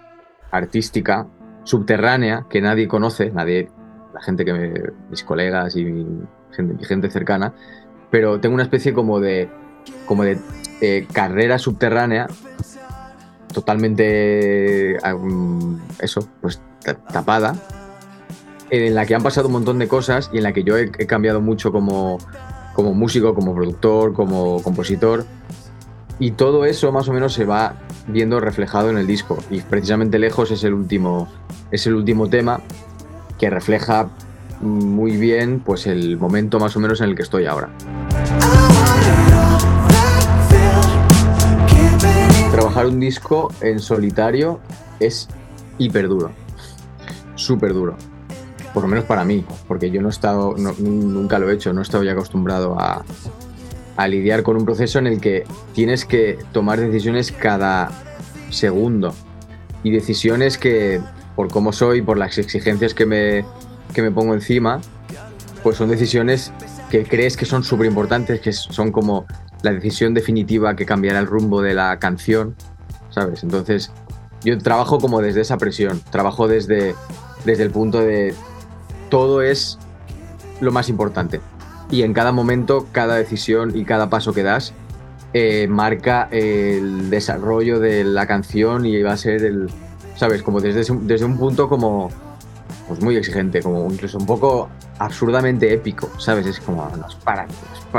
artística 0.51 1.25
subterránea 1.63 2.47
que 2.49 2.59
nadie 2.59 2.89
conoce, 2.89 3.31
nadie. 3.31 3.69
La 4.13 4.21
gente 4.21 4.43
que 4.43 4.51
me, 4.53 4.73
mis 5.09 5.23
colegas 5.23 5.75
y 5.77 5.85
mi 5.85 6.05
gente, 6.51 6.73
mi 6.73 6.83
gente 6.83 7.09
cercana. 7.09 7.53
Pero 8.11 8.41
tengo 8.41 8.55
una 8.55 8.63
especie 8.63 8.93
como 8.93 9.21
de. 9.21 9.49
como 10.05 10.23
de 10.23 10.37
eh, 10.81 11.07
carrera 11.11 11.57
subterránea 11.57 12.27
totalmente 13.53 14.97
ah, 15.03 15.15
mm, 15.15 15.79
eso, 15.99 16.27
pues 16.41 16.61
ta- 16.83 16.95
tapada, 16.95 17.55
en 18.69 18.93
la 18.95 19.05
que 19.05 19.15
han 19.15 19.23
pasado 19.23 19.47
un 19.47 19.53
montón 19.53 19.79
de 19.79 19.87
cosas 19.87 20.29
y 20.33 20.37
en 20.37 20.43
la 20.43 20.53
que 20.53 20.63
yo 20.63 20.77
he, 20.77 20.91
he 20.99 21.07
cambiado 21.07 21.41
mucho 21.41 21.71
como, 21.71 22.17
como 22.73 22.93
músico, 22.93 23.33
como 23.33 23.55
productor, 23.55 24.13
como 24.13 24.61
compositor. 24.61 25.25
Y 26.19 26.31
todo 26.31 26.65
eso 26.65 26.91
más 26.91 27.07
o 27.09 27.13
menos 27.13 27.33
se 27.33 27.45
va 27.45 27.75
viendo 28.07 28.39
reflejado 28.39 28.89
en 28.89 28.97
el 28.97 29.05
disco. 29.07 29.37
Y 29.49 29.61
precisamente 29.61 30.17
Lejos 30.19 30.51
es 30.51 30.63
el 30.63 30.73
último, 30.73 31.27
es 31.71 31.85
el 31.87 31.93
último 31.95 32.27
tema 32.27 32.59
que 33.37 33.49
refleja 33.49 34.09
muy 34.61 35.15
bien 35.17 35.61
pues 35.63 35.85
el 35.85 36.17
momento 36.17 36.59
más 36.59 36.75
o 36.75 36.79
menos 36.79 37.01
en 37.01 37.09
el 37.09 37.15
que 37.15 37.21
estoy 37.21 37.45
ahora. 37.45 37.69
Un 42.85 42.99
disco 42.99 43.51
en 43.61 43.79
solitario 43.79 44.59
es 44.99 45.27
hiper 45.77 46.07
duro. 46.07 46.31
Súper 47.35 47.73
duro. 47.73 47.97
Por 48.73 48.83
lo 48.83 48.89
menos 48.89 49.05
para 49.05 49.25
mí, 49.25 49.43
porque 49.67 49.89
yo 49.89 50.01
no 50.01 50.09
he 50.09 50.11
estado, 50.11 50.55
nunca 50.57 51.39
lo 51.39 51.49
he 51.49 51.55
hecho, 51.55 51.73
no 51.73 51.81
he 51.81 51.83
estado 51.83 52.03
ya 52.03 52.11
acostumbrado 52.11 52.79
a, 52.79 53.03
a 53.97 54.07
lidiar 54.07 54.43
con 54.43 54.55
un 54.57 54.63
proceso 54.63 54.99
en 54.99 55.07
el 55.07 55.19
que 55.19 55.43
tienes 55.73 56.05
que 56.05 56.37
tomar 56.51 56.79
decisiones 56.79 57.31
cada 57.31 57.91
segundo. 58.51 59.13
Y 59.83 59.91
decisiones 59.91 60.57
que, 60.57 61.01
por 61.35 61.49
cómo 61.49 61.73
soy, 61.73 62.01
por 62.01 62.17
las 62.17 62.37
exigencias 62.37 62.93
que 62.93 63.05
me, 63.05 63.43
que 63.93 64.01
me 64.01 64.11
pongo 64.11 64.33
encima, 64.33 64.79
pues 65.63 65.77
son 65.77 65.89
decisiones 65.89 66.53
que 66.89 67.03
crees 67.03 67.35
que 67.35 67.45
son 67.45 67.63
súper 67.63 67.87
importantes, 67.87 68.39
que 68.39 68.53
son 68.53 68.91
como 68.91 69.25
la 69.61 69.71
decisión 69.71 70.13
definitiva 70.13 70.75
que 70.75 70.85
cambiará 70.85 71.19
el 71.19 71.27
rumbo 71.27 71.61
de 71.61 71.73
la 71.73 71.97
canción, 71.99 72.55
¿sabes? 73.09 73.43
Entonces, 73.43 73.91
yo 74.43 74.57
trabajo 74.57 74.99
como 74.99 75.21
desde 75.21 75.41
esa 75.41 75.57
presión, 75.57 76.01
trabajo 76.11 76.47
desde, 76.47 76.95
desde 77.45 77.63
el 77.63 77.71
punto 77.71 77.99
de 77.99 78.33
todo 79.09 79.41
es 79.41 79.79
lo 80.61 80.71
más 80.71 80.89
importante. 80.89 81.41
Y 81.89 82.03
en 82.03 82.13
cada 82.13 82.31
momento, 82.31 82.87
cada 82.91 83.15
decisión 83.15 83.75
y 83.75 83.85
cada 83.85 84.09
paso 84.09 84.33
que 84.33 84.43
das 84.43 84.73
eh, 85.33 85.67
marca 85.67 86.27
el 86.31 87.09
desarrollo 87.09 87.79
de 87.79 88.03
la 88.03 88.27
canción 88.27 88.85
y 88.85 89.01
va 89.01 89.13
a 89.13 89.17
ser 89.17 89.43
el, 89.43 89.69
¿sabes? 90.15 90.43
Como 90.43 90.61
desde, 90.61 90.93
desde 91.01 91.25
un 91.25 91.37
punto 91.37 91.69
como 91.69 92.09
pues 92.87 93.01
muy 93.01 93.15
exigente, 93.15 93.61
como 93.61 93.85
incluso 93.91 94.17
un 94.17 94.25
poco 94.25 94.69
absurdamente 94.99 95.73
épico, 95.73 96.09
¿sabes? 96.19 96.45
Es 96.45 96.59
como, 96.59 96.89
no 96.97 97.07
es 97.07 97.15
para, 97.15 97.47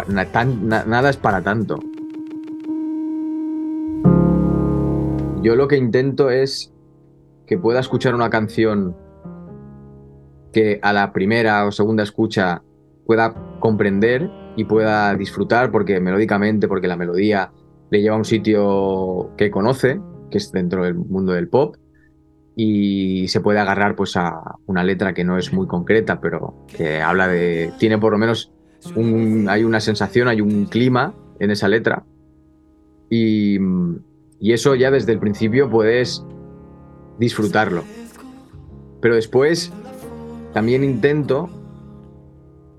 nada 0.07 1.11
es 1.11 1.17
para 1.17 1.43
tanto. 1.43 1.79
Yo 5.43 5.55
lo 5.55 5.69
que 5.69 5.77
intento 5.77 6.31
es 6.31 6.73
que 7.47 7.59
pueda 7.59 7.81
escuchar 7.81 8.15
una 8.15 8.31
canción 8.31 8.97
que 10.53 10.81
a 10.83 10.93
la 10.93 11.13
primera 11.13 11.67
o 11.67 11.73
segunda 11.73 12.03
escucha 12.03 12.63
pueda 13.07 13.35
comprender 13.61 14.31
y 14.57 14.65
pueda 14.65 15.15
disfrutar 15.15 15.71
porque 15.71 16.01
melódicamente, 16.01 16.69
porque 16.69 16.89
la 16.89 16.97
melodía 16.97 17.53
le 17.91 18.03
lleva 18.03 18.17
a 18.17 18.19
un 18.19 18.25
sitio 18.25 19.31
que 19.37 19.51
conoce, 19.51 20.01
que 20.31 20.39
es 20.39 20.53
dentro 20.53 20.85
del 20.85 20.95
mundo 20.95 21.33
del 21.33 21.49
pop, 21.49 21.77
y 22.61 23.29
se 23.29 23.41
puede 23.41 23.61
agarrar 23.61 23.95
pues 23.95 24.17
a 24.17 24.57
una 24.67 24.83
letra 24.83 25.15
que 25.15 25.23
no 25.23 25.39
es 25.39 25.53
muy 25.53 25.69
concreta, 25.69 26.21
pero 26.21 26.67
que 26.67 27.01
habla 27.01 27.29
de. 27.29 27.73
tiene 27.79 27.99
por 27.99 28.11
lo 28.11 28.19
menos 28.19 28.51
un. 28.97 29.47
hay 29.49 29.63
una 29.63 29.79
sensación, 29.79 30.27
hay 30.27 30.41
un 30.41 30.67
clima 30.67 31.15
en 31.39 31.53
esa 31.53 31.69
letra. 31.69 32.03
Y, 33.09 33.59
y 34.41 34.53
eso 34.53 34.75
ya 34.75 34.91
desde 34.91 35.13
el 35.13 35.21
principio 35.21 35.71
puedes 35.71 36.25
disfrutarlo. 37.21 37.85
Pero 39.01 39.15
después 39.15 39.73
también 40.53 40.83
intento, 40.83 41.49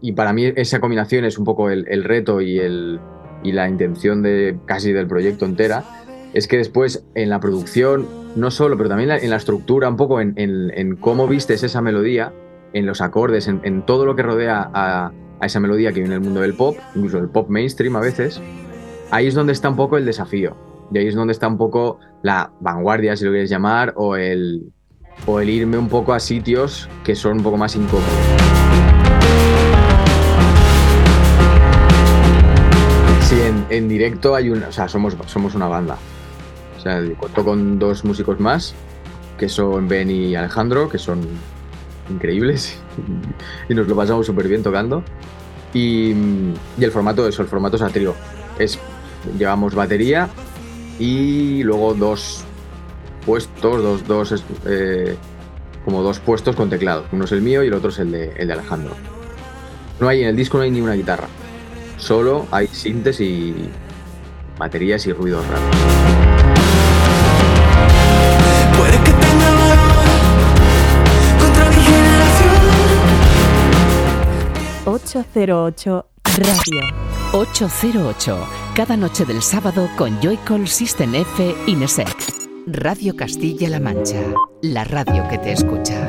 y 0.01 0.11
para 0.11 0.33
mí 0.33 0.51
esa 0.57 0.81
combinación 0.81 1.23
es 1.23 1.37
un 1.37 1.45
poco 1.45 1.69
el, 1.69 1.85
el 1.87 2.03
reto 2.03 2.41
y, 2.41 2.59
el, 2.59 2.99
y 3.43 3.53
la 3.53 3.69
intención 3.69 4.23
de 4.23 4.59
casi 4.65 4.91
del 4.91 5.07
proyecto 5.07 5.45
entera, 5.45 5.85
es 6.33 6.47
que 6.47 6.57
después 6.57 7.05
en 7.15 7.29
la 7.29 7.39
producción, 7.39 8.07
no 8.35 8.51
solo, 8.51 8.77
pero 8.77 8.89
también 8.89 9.09
en 9.11 9.29
la 9.29 9.35
estructura, 9.35 9.89
un 9.89 9.97
poco 9.97 10.21
en, 10.21 10.97
cómo 10.99 11.27
vistes 11.27 11.63
esa 11.63 11.81
melodía, 11.81 12.33
en 12.73 12.85
los 12.85 13.01
acordes, 13.01 13.47
en, 13.47 13.85
todo 13.85 14.05
lo 14.05 14.15
que 14.15 14.23
rodea 14.23 14.69
a, 14.73 15.11
esa 15.41 15.59
melodía 15.59 15.91
que 15.91 16.01
viene 16.01 16.15
del 16.15 16.23
mundo 16.23 16.41
del 16.41 16.53
pop, 16.53 16.77
incluso 16.95 17.17
el 17.17 17.29
pop 17.29 17.49
mainstream 17.49 17.95
a 17.95 18.01
veces, 18.01 18.41
ahí 19.09 19.27
es 19.27 19.33
donde 19.33 19.53
está 19.53 19.69
un 19.69 19.75
poco 19.75 19.97
el 19.97 20.05
desafío. 20.05 20.55
Y 20.91 20.97
ahí 20.97 21.07
es 21.07 21.15
donde 21.15 21.33
está 21.33 21.47
un 21.47 21.57
poco 21.57 21.99
la 22.23 22.51
vanguardia, 22.59 23.15
si 23.15 23.23
lo 23.23 23.31
quieres 23.31 23.49
llamar, 23.49 23.93
o 23.95 24.15
el, 24.15 24.71
o 25.25 25.39
el 25.39 25.49
irme 25.49 25.77
un 25.77 25.87
poco 25.87 26.13
a 26.13 26.19
sitios 26.19 26.89
que 27.03 27.15
son 27.15 27.37
un 27.37 27.43
poco 27.43 27.57
más 27.57 27.75
incómodos. 27.75 28.09
Sí, 33.21 33.39
en, 33.39 33.65
en 33.69 33.87
directo 33.87 34.35
hay 34.35 34.49
un, 34.49 34.63
o 34.63 34.71
sea, 34.71 34.87
somos, 34.87 35.15
somos 35.27 35.53
una 35.53 35.67
banda. 35.67 35.97
O 36.79 36.81
sea, 36.81 37.03
cuento 37.17 37.43
con 37.43 37.77
dos 37.77 38.05
músicos 38.05 38.39
más, 38.39 38.73
que 39.37 39.49
son 39.49 39.89
Ben 39.89 40.09
y 40.09 40.35
Alejandro, 40.35 40.87
que 40.87 40.97
son 40.97 41.19
increíbles 42.09 42.79
y 43.69 43.73
nos 43.73 43.87
lo 43.87 43.95
pasamos 43.97 44.25
súper 44.25 44.47
bien 44.47 44.63
tocando. 44.63 45.03
Y, 45.73 46.11
el 46.79 46.91
formato 46.91 47.27
eso, 47.27 47.41
el 47.41 47.49
formato 47.49 47.75
es 47.75 47.81
a 47.81 47.89
trío. 47.89 48.15
Es, 48.57 48.79
llevamos 49.37 49.75
batería 49.75 50.29
y 50.99 51.63
luego 51.63 51.93
dos 51.93 52.45
puestos, 53.25 53.83
dos, 53.83 54.07
dos, 54.07 54.43
eh, 54.65 55.17
como 55.83 56.01
dos 56.01 56.19
puestos 56.19 56.55
con 56.55 56.69
teclados. 56.69 57.07
Uno 57.11 57.25
es 57.25 57.31
el 57.33 57.41
mío 57.41 57.61
y 57.61 57.67
el 57.67 57.73
otro 57.73 57.89
es 57.89 57.99
el 57.99 58.11
de, 58.11 58.51
Alejandro. 58.51 58.93
No 59.99 60.07
hay, 60.07 60.21
en 60.21 60.29
el 60.29 60.35
disco 60.37 60.57
no 60.57 60.63
hay 60.63 60.71
ni 60.71 60.79
una 60.79 60.93
guitarra. 60.93 61.27
Solo 61.97 62.47
hay 62.51 62.67
sintes 62.67 63.19
y 63.19 63.53
baterías 64.57 65.05
y 65.07 65.11
ruidos 65.11 65.45
raros. 65.45 66.38
808 75.15 76.05
Radio. 76.37 76.81
808, 77.33 78.47
cada 78.75 78.95
noche 78.95 79.25
del 79.25 79.41
sábado 79.41 79.89
con 79.97 80.19
Joycall 80.21 80.67
System 80.67 81.15
F 81.15 81.55
Inesec. 81.65 82.15
Radio 82.67 83.15
Castilla-La 83.15 83.79
Mancha, 83.79 84.21
la 84.61 84.83
radio 84.83 85.27
que 85.27 85.39
te 85.39 85.53
escucha. 85.53 86.07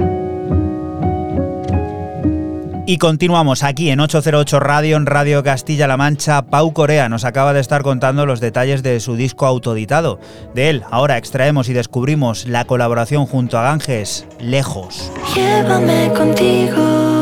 Y 2.86 2.98
continuamos 2.98 3.62
aquí 3.62 3.90
en 3.90 4.00
808 4.00 4.60
Radio, 4.60 4.96
en 4.96 5.06
Radio 5.06 5.42
Castilla-La 5.42 5.96
Mancha. 5.96 6.42
Pau 6.46 6.72
Corea 6.74 7.08
nos 7.08 7.24
acaba 7.24 7.54
de 7.54 7.60
estar 7.60 7.82
contando 7.82 8.26
los 8.26 8.40
detalles 8.40 8.82
de 8.82 9.00
su 9.00 9.14
disco 9.14 9.46
autoeditado. 9.46 10.18
De 10.54 10.68
él, 10.68 10.84
ahora 10.90 11.16
extraemos 11.16 11.70
y 11.70 11.72
descubrimos 11.72 12.46
la 12.46 12.66
colaboración 12.66 13.24
junto 13.26 13.58
a 13.58 13.62
Ganges, 13.62 14.26
Lejos. 14.40 15.10
Llévame 15.34 16.12
contigo, 16.14 17.19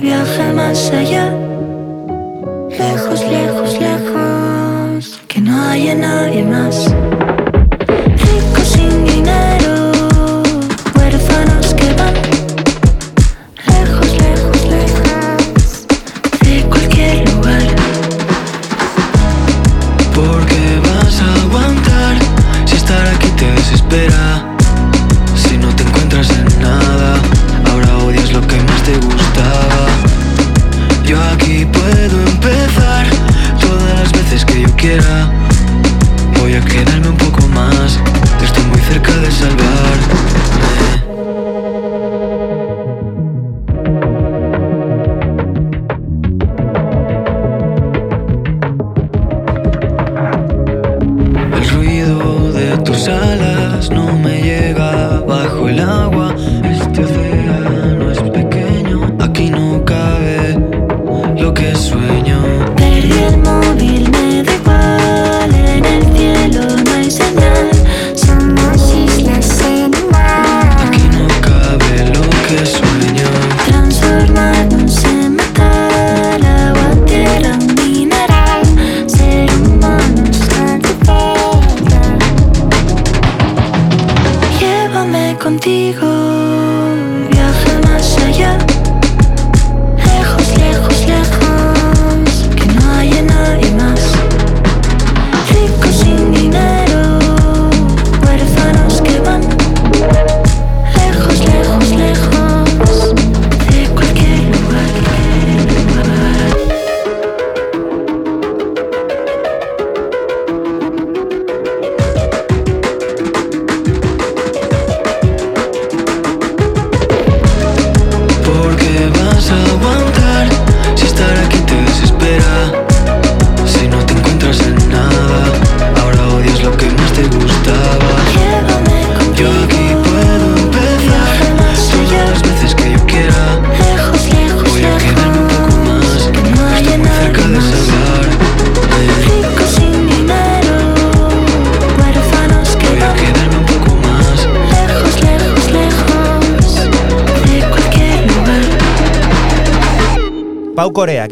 viaje 0.00 0.52
más 0.52 0.90
allá. 0.90 1.32
Lejos, 2.70 3.20
lejos, 3.20 3.78
lejos, 3.80 5.20
que 5.26 5.40
no 5.40 5.62
haya 5.62 5.94
nadie 5.94 6.44
más. 6.44 6.94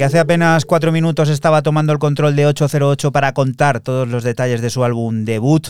Hace 0.06 0.20
apenas 0.20 0.64
cuatro 0.64 0.92
minutos 0.92 1.28
estaba 1.28 1.62
tomando 1.62 1.92
el 1.92 1.98
control 1.98 2.36
de 2.36 2.46
808 2.46 3.10
para 3.10 3.34
contar 3.34 3.80
todos 3.80 4.06
los 4.06 4.22
detalles 4.22 4.60
de 4.60 4.70
su 4.70 4.84
álbum 4.84 5.24
debut, 5.24 5.68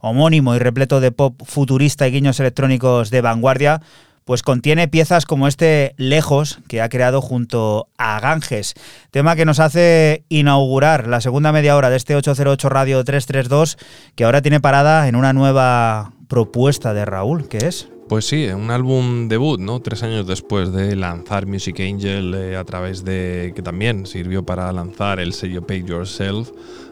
homónimo 0.00 0.54
y 0.54 0.58
repleto 0.58 1.00
de 1.00 1.10
pop 1.10 1.40
futurista 1.46 2.06
y 2.06 2.12
guiños 2.12 2.38
electrónicos 2.38 3.08
de 3.08 3.22
vanguardia, 3.22 3.80
pues 4.26 4.42
contiene 4.42 4.88
piezas 4.88 5.24
como 5.24 5.48
este 5.48 5.94
Lejos 5.96 6.58
que 6.68 6.82
ha 6.82 6.90
creado 6.90 7.22
junto 7.22 7.88
a 7.96 8.20
Ganges, 8.20 8.74
tema 9.10 9.36
que 9.36 9.46
nos 9.46 9.58
hace 9.58 10.22
inaugurar 10.28 11.08
la 11.08 11.22
segunda 11.22 11.50
media 11.50 11.74
hora 11.74 11.88
de 11.88 11.96
este 11.96 12.14
808 12.14 12.68
Radio 12.68 13.02
332, 13.02 13.78
que 14.16 14.24
ahora 14.24 14.42
tiene 14.42 14.60
parada 14.60 15.08
en 15.08 15.16
una 15.16 15.32
nueva 15.32 16.12
propuesta 16.28 16.92
de 16.92 17.06
Raúl, 17.06 17.48
que 17.48 17.66
es 17.66 17.88
Pues 18.08 18.24
sí, 18.24 18.46
un 18.46 18.70
álbum 18.70 19.28
debut, 19.28 19.60
¿no? 19.60 19.80
Tres 19.80 20.02
años 20.02 20.26
después 20.26 20.72
de 20.72 20.96
lanzar 20.96 21.46
Music 21.46 21.78
Angel 21.80 22.34
eh, 22.34 22.56
a 22.56 22.64
través 22.64 23.04
de. 23.04 23.52
que 23.54 23.60
también 23.60 24.06
sirvió 24.06 24.46
para 24.46 24.72
lanzar 24.72 25.20
el 25.20 25.34
sello 25.34 25.66
Pay 25.66 25.84
Yourself. 25.84 26.50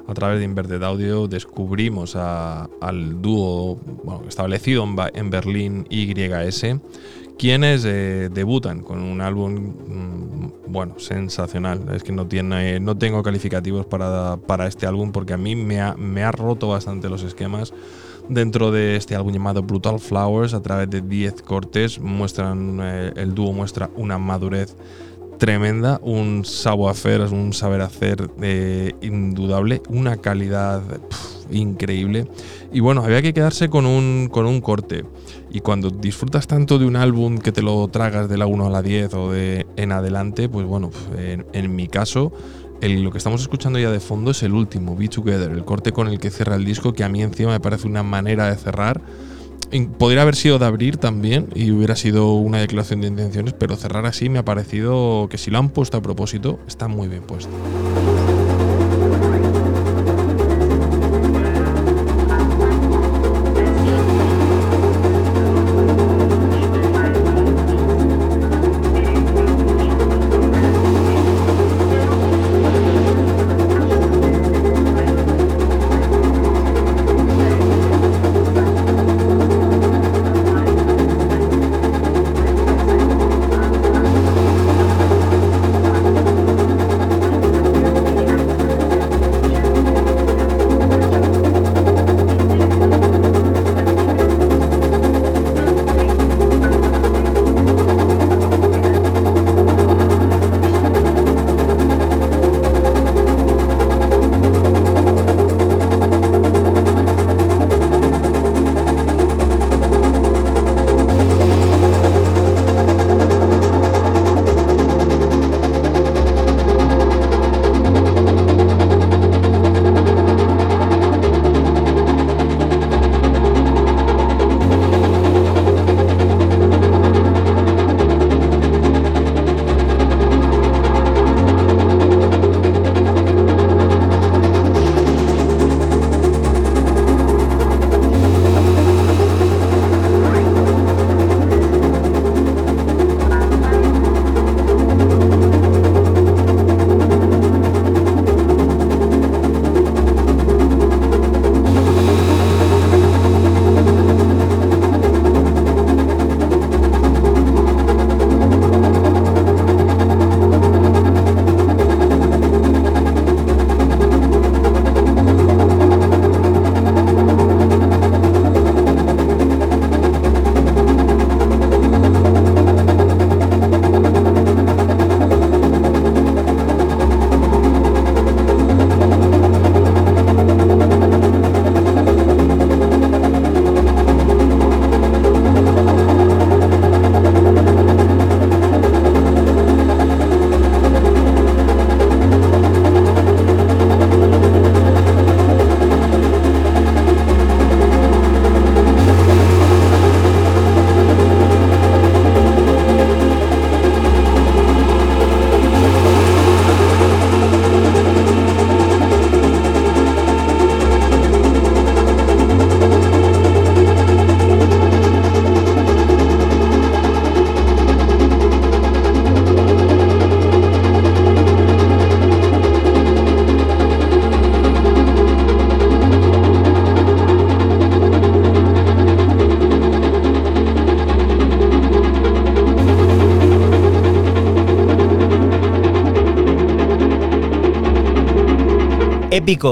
A 0.09 0.12
través 0.12 0.40
de 0.40 0.44
Inverted 0.44 0.83
Audio 0.83 1.26
descubrimos 1.26 2.16
al 2.16 3.22
dúo 3.22 3.81
establecido 4.29 4.85
en, 4.85 4.94
en 5.14 5.31
Berlín 5.31 5.87
YS, 5.88 6.66
quienes 7.38 7.87
eh, 7.87 8.29
debutan 8.31 8.83
con 8.83 9.02
un 9.02 9.22
álbum, 9.22 9.55
mm, 9.55 10.52
bueno, 10.66 10.98
sensacional. 10.98 11.87
Es 11.94 12.02
que 12.02 12.12
no, 12.12 12.26
tiene, 12.26 12.79
no 12.79 12.94
tengo 12.94 13.22
calificativos 13.22 13.87
para, 13.87 14.37
para 14.37 14.66
este 14.66 14.87
álbum 14.87 15.12
porque 15.12 15.33
a 15.33 15.38
mí 15.38 15.57
me 15.57 15.81
ha, 15.81 15.94
me 15.94 16.22
ha 16.22 16.31
roto 16.31 16.68
bastante 16.68 17.09
los 17.09 17.22
esquemas 17.22 17.72
dentro 18.29 18.71
de 18.71 18.97
este 18.97 19.15
álbum 19.15 19.33
llamado 19.33 19.62
Brutal 19.62 20.01
Flowers 20.01 20.55
a 20.55 20.62
través 20.62 20.91
de 20.91 21.01
10 21.01 21.43
cortes 21.43 21.99
muestran 22.01 22.79
eh, 22.83 23.12
el 23.17 23.35
dúo 23.35 23.53
muestra 23.53 23.91
una 23.97 24.19
madurez 24.19 24.77
tremenda 25.39 26.01
un 26.03 26.45
savoir-faire 26.45 27.23
un 27.33 27.53
saber 27.53 27.83
hacer 27.83 28.31
eh, 28.41 28.93
indudable 29.03 29.83
una 29.89 30.17
calidad 30.17 30.83
increíble. 31.51 32.27
Y 32.73 32.81
bueno 32.81 33.03
había 33.03 33.23
que 33.23 33.33
quedarse 33.33 33.69
con 33.69 33.87
un 33.87 34.29
con 34.31 34.47
un 34.47 34.61
corte. 34.61 35.05
Y 35.51 35.61
cuando 35.61 35.91
disfrutas 35.91 36.47
tanto 36.47 36.79
de 36.79 36.87
un 36.87 36.97
álbum 36.97 37.39
que 37.39 37.53
te 37.53 37.62
lo 37.62 37.87
tragas 37.89 38.29
de 38.29 38.37
la 38.37 38.47
1 38.47 38.67
a 38.67 38.71
la 38.71 38.83
10 38.83 39.15
o 39.15 39.31
de 39.31 39.67
en 39.77 39.93
adelante 39.93 40.49
pues 40.49 40.67
bueno 40.67 40.91
en 41.17 41.77
mi 41.77 41.89
caso 41.89 42.33
lo 42.81 43.11
que 43.11 43.19
estamos 43.19 43.41
escuchando 43.41 43.79
ya 43.79 43.91
de 43.91 44.01
fondo 44.01 44.31
es 44.31 44.42
el 44.42 44.53
último, 44.53 44.96
Be 44.96 45.09
Together, 45.09 45.50
el 45.50 45.65
corte 45.65 45.92
con 45.92 46.09
el 46.09 46.19
que 46.19 46.31
cierra 46.31 46.57
el 46.57 46.65
disco, 46.65 46.92
que 46.92 47.05
a 47.05 47.09
mí 47.09 47.23
encima 47.23 47.53
me 47.53 47.61
parece 47.61 47.87
una 47.87 48.03
manera 48.03 48.48
de 48.48 48.57
cerrar. 48.57 49.00
Podría 49.98 50.23
haber 50.23 50.37
sido 50.37 50.59
de 50.59 50.67
abrir 50.67 50.96
también 50.96 51.48
y 51.55 51.73
hubiera 51.73 51.96
sido 51.96 52.35
una 52.35 52.59
declaración 52.59 53.00
de 53.00 53.09
intenciones, 53.09 53.53
pero 53.53 53.77
cerrar 53.77 54.07
así 54.07 54.29
me 54.29 54.38
ha 54.38 54.44
parecido 54.44 55.27
que 55.29 55.38
si 55.38 55.50
lo 55.50 55.59
han 55.59 55.71
puesto 55.71 55.96
a 55.96 56.03
propósito, 56.03 56.61
está 56.69 56.87
muy 56.87 57.09
bien 57.09 57.23
puesto. 57.23 57.50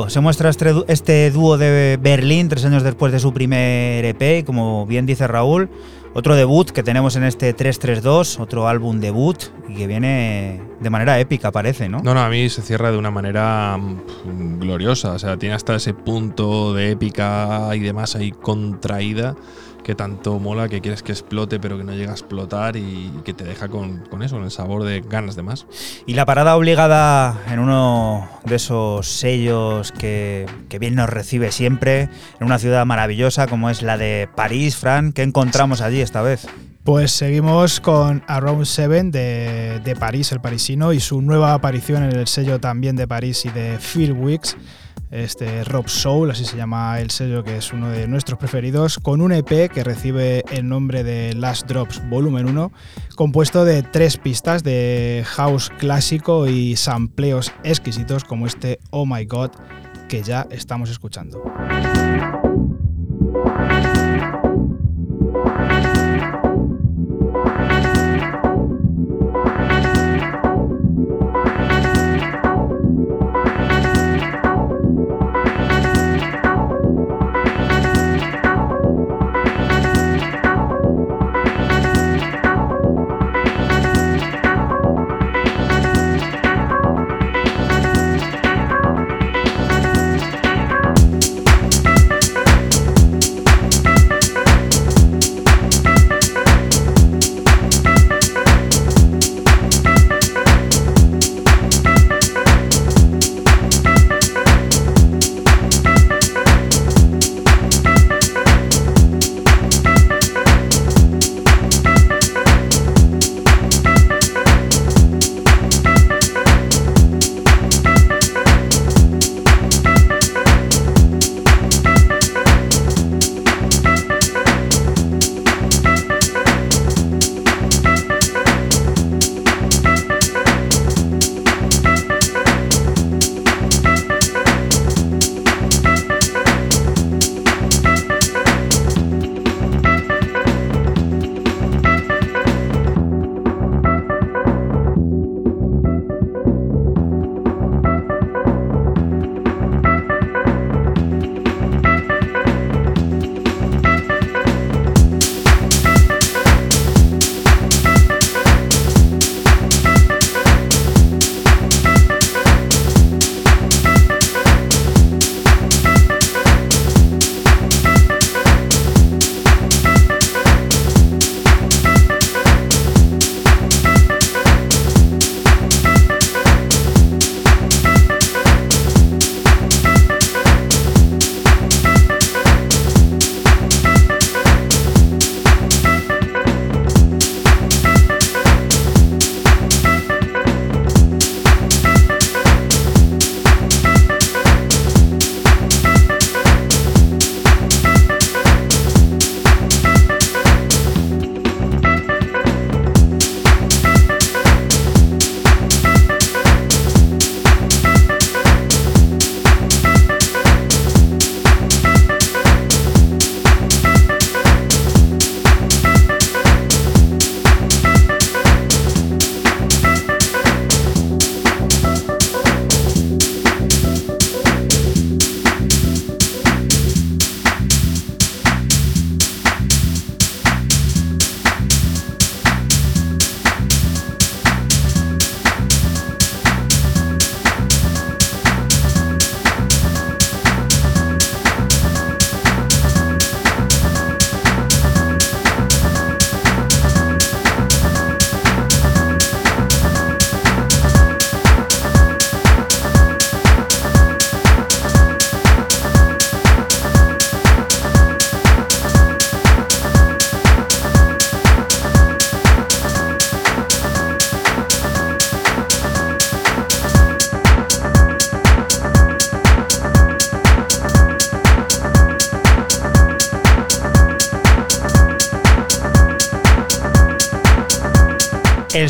Se 0.08 0.20
muestra 0.20 0.50
este, 0.50 0.72
este 0.88 1.30
dúo 1.30 1.56
de 1.56 1.98
Berlín 2.00 2.48
tres 2.48 2.64
años 2.64 2.82
después 2.82 3.12
de 3.12 3.20
su 3.20 3.32
primer 3.32 4.04
EP, 4.04 4.44
como 4.44 4.86
bien 4.86 5.06
dice 5.06 5.26
Raúl, 5.26 5.70
otro 6.14 6.34
debut 6.34 6.70
que 6.70 6.82
tenemos 6.82 7.16
en 7.16 7.24
este 7.24 7.52
332, 7.52 8.40
otro 8.40 8.66
álbum 8.66 9.00
debut 9.00 9.36
y 9.68 9.74
que 9.74 9.86
viene 9.86 10.60
de 10.80 10.90
manera 10.90 11.18
épica, 11.20 11.52
parece, 11.52 11.88
¿no? 11.88 12.00
No, 12.02 12.12
no, 12.12 12.20
a 12.20 12.28
mí 12.28 12.48
se 12.48 12.62
cierra 12.62 12.90
de 12.90 12.98
una 12.98 13.10
manera 13.10 13.76
mm, 13.78 14.58
gloriosa. 14.58 15.12
O 15.12 15.18
sea, 15.18 15.36
tiene 15.36 15.54
hasta 15.54 15.76
ese 15.76 15.94
punto 15.94 16.74
de 16.74 16.90
épica 16.90 17.68
y 17.74 17.80
demás 17.80 18.16
ahí 18.16 18.32
contraída 18.32 19.36
que 19.84 19.94
tanto 19.94 20.40
mola 20.40 20.68
que 20.68 20.80
quieres 20.80 21.02
que 21.02 21.12
explote, 21.12 21.60
pero 21.60 21.78
que 21.78 21.84
no 21.84 21.92
llega 21.92 22.10
a 22.10 22.14
explotar 22.14 22.76
y 22.76 23.12
que 23.24 23.34
te 23.34 23.44
deja 23.44 23.68
con, 23.68 23.98
con 24.06 24.22
eso, 24.22 24.36
con 24.36 24.44
el 24.44 24.50
sabor 24.50 24.82
de 24.82 25.00
ganas 25.00 25.36
de 25.36 25.42
más. 25.42 25.66
Y 26.06 26.14
la 26.14 26.26
parada 26.26 26.56
obligada 26.56 27.38
en 27.48 27.60
uno 27.60 28.28
de 28.44 28.56
esos 28.56 29.06
sellos 29.06 29.92
que, 29.92 30.46
que 30.68 30.78
bien 30.78 30.96
nos 30.96 31.08
recibe 31.08 31.52
siempre, 31.52 32.08
en 32.40 32.46
una 32.46 32.58
ciudad 32.58 32.84
maravillosa 32.86 33.46
como 33.46 33.70
es 33.70 33.82
la 33.82 33.96
de 33.96 34.28
París, 34.34 34.76
Fran, 34.76 35.12
¿qué 35.12 35.22
encontramos 35.22 35.80
allí 35.80 36.00
esta 36.00 36.22
vez? 36.22 36.48
Pues 36.82 37.12
seguimos 37.12 37.80
con 37.80 38.22
Around 38.26 38.66
Seven 38.66 39.10
de, 39.10 39.80
de 39.82 39.96
París, 39.96 40.32
el 40.32 40.40
parisino, 40.40 40.92
y 40.92 41.00
su 41.00 41.22
nueva 41.22 41.54
aparición 41.54 42.02
en 42.02 42.12
el 42.12 42.26
sello 42.26 42.60
también 42.60 42.94
de 42.94 43.08
París 43.08 43.46
y 43.46 43.48
de 43.48 43.78
Phil 43.78 44.12
Wicks, 44.12 44.56
este 45.14 45.62
Rob 45.64 45.88
Soul, 45.88 46.30
así 46.30 46.44
se 46.44 46.56
llama 46.56 47.00
el 47.00 47.10
sello 47.10 47.44
que 47.44 47.56
es 47.56 47.72
uno 47.72 47.88
de 47.88 48.08
nuestros 48.08 48.38
preferidos, 48.38 48.98
con 48.98 49.20
un 49.20 49.32
EP 49.32 49.70
que 49.70 49.84
recibe 49.84 50.44
el 50.50 50.68
nombre 50.68 51.04
de 51.04 51.32
Last 51.34 51.66
Drops 51.68 52.02
Volumen 52.08 52.46
1, 52.46 52.72
compuesto 53.14 53.64
de 53.64 53.82
tres 53.82 54.16
pistas 54.16 54.64
de 54.64 55.24
house 55.26 55.70
clásico 55.78 56.48
y 56.48 56.74
sampleos 56.76 57.52
exquisitos 57.62 58.24
como 58.24 58.46
este 58.46 58.80
Oh 58.90 59.06
My 59.06 59.24
God 59.24 59.52
que 60.08 60.22
ya 60.22 60.46
estamos 60.50 60.90
escuchando. 60.90 61.42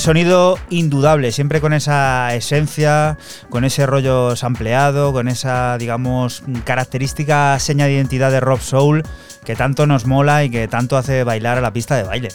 Sonido 0.04 0.58
indudable, 0.68 1.32
siempre 1.32 1.62
con 1.62 1.72
esa 1.72 2.34
esencia, 2.34 3.16
con 3.48 3.64
ese 3.64 3.86
rollo 3.86 4.36
sampleado, 4.36 5.14
con 5.14 5.28
esa, 5.28 5.78
digamos, 5.78 6.42
característica 6.64 7.58
seña 7.58 7.86
de 7.86 7.94
identidad 7.94 8.30
de 8.30 8.40
Rob 8.40 8.60
Soul, 8.60 9.02
que 9.46 9.56
tanto 9.56 9.86
nos 9.86 10.04
mola 10.04 10.44
y 10.44 10.50
que 10.50 10.68
tanto 10.68 10.98
hace 10.98 11.24
bailar 11.24 11.56
a 11.56 11.62
la 11.62 11.72
pista 11.72 11.96
de 11.96 12.02
baile. 12.02 12.28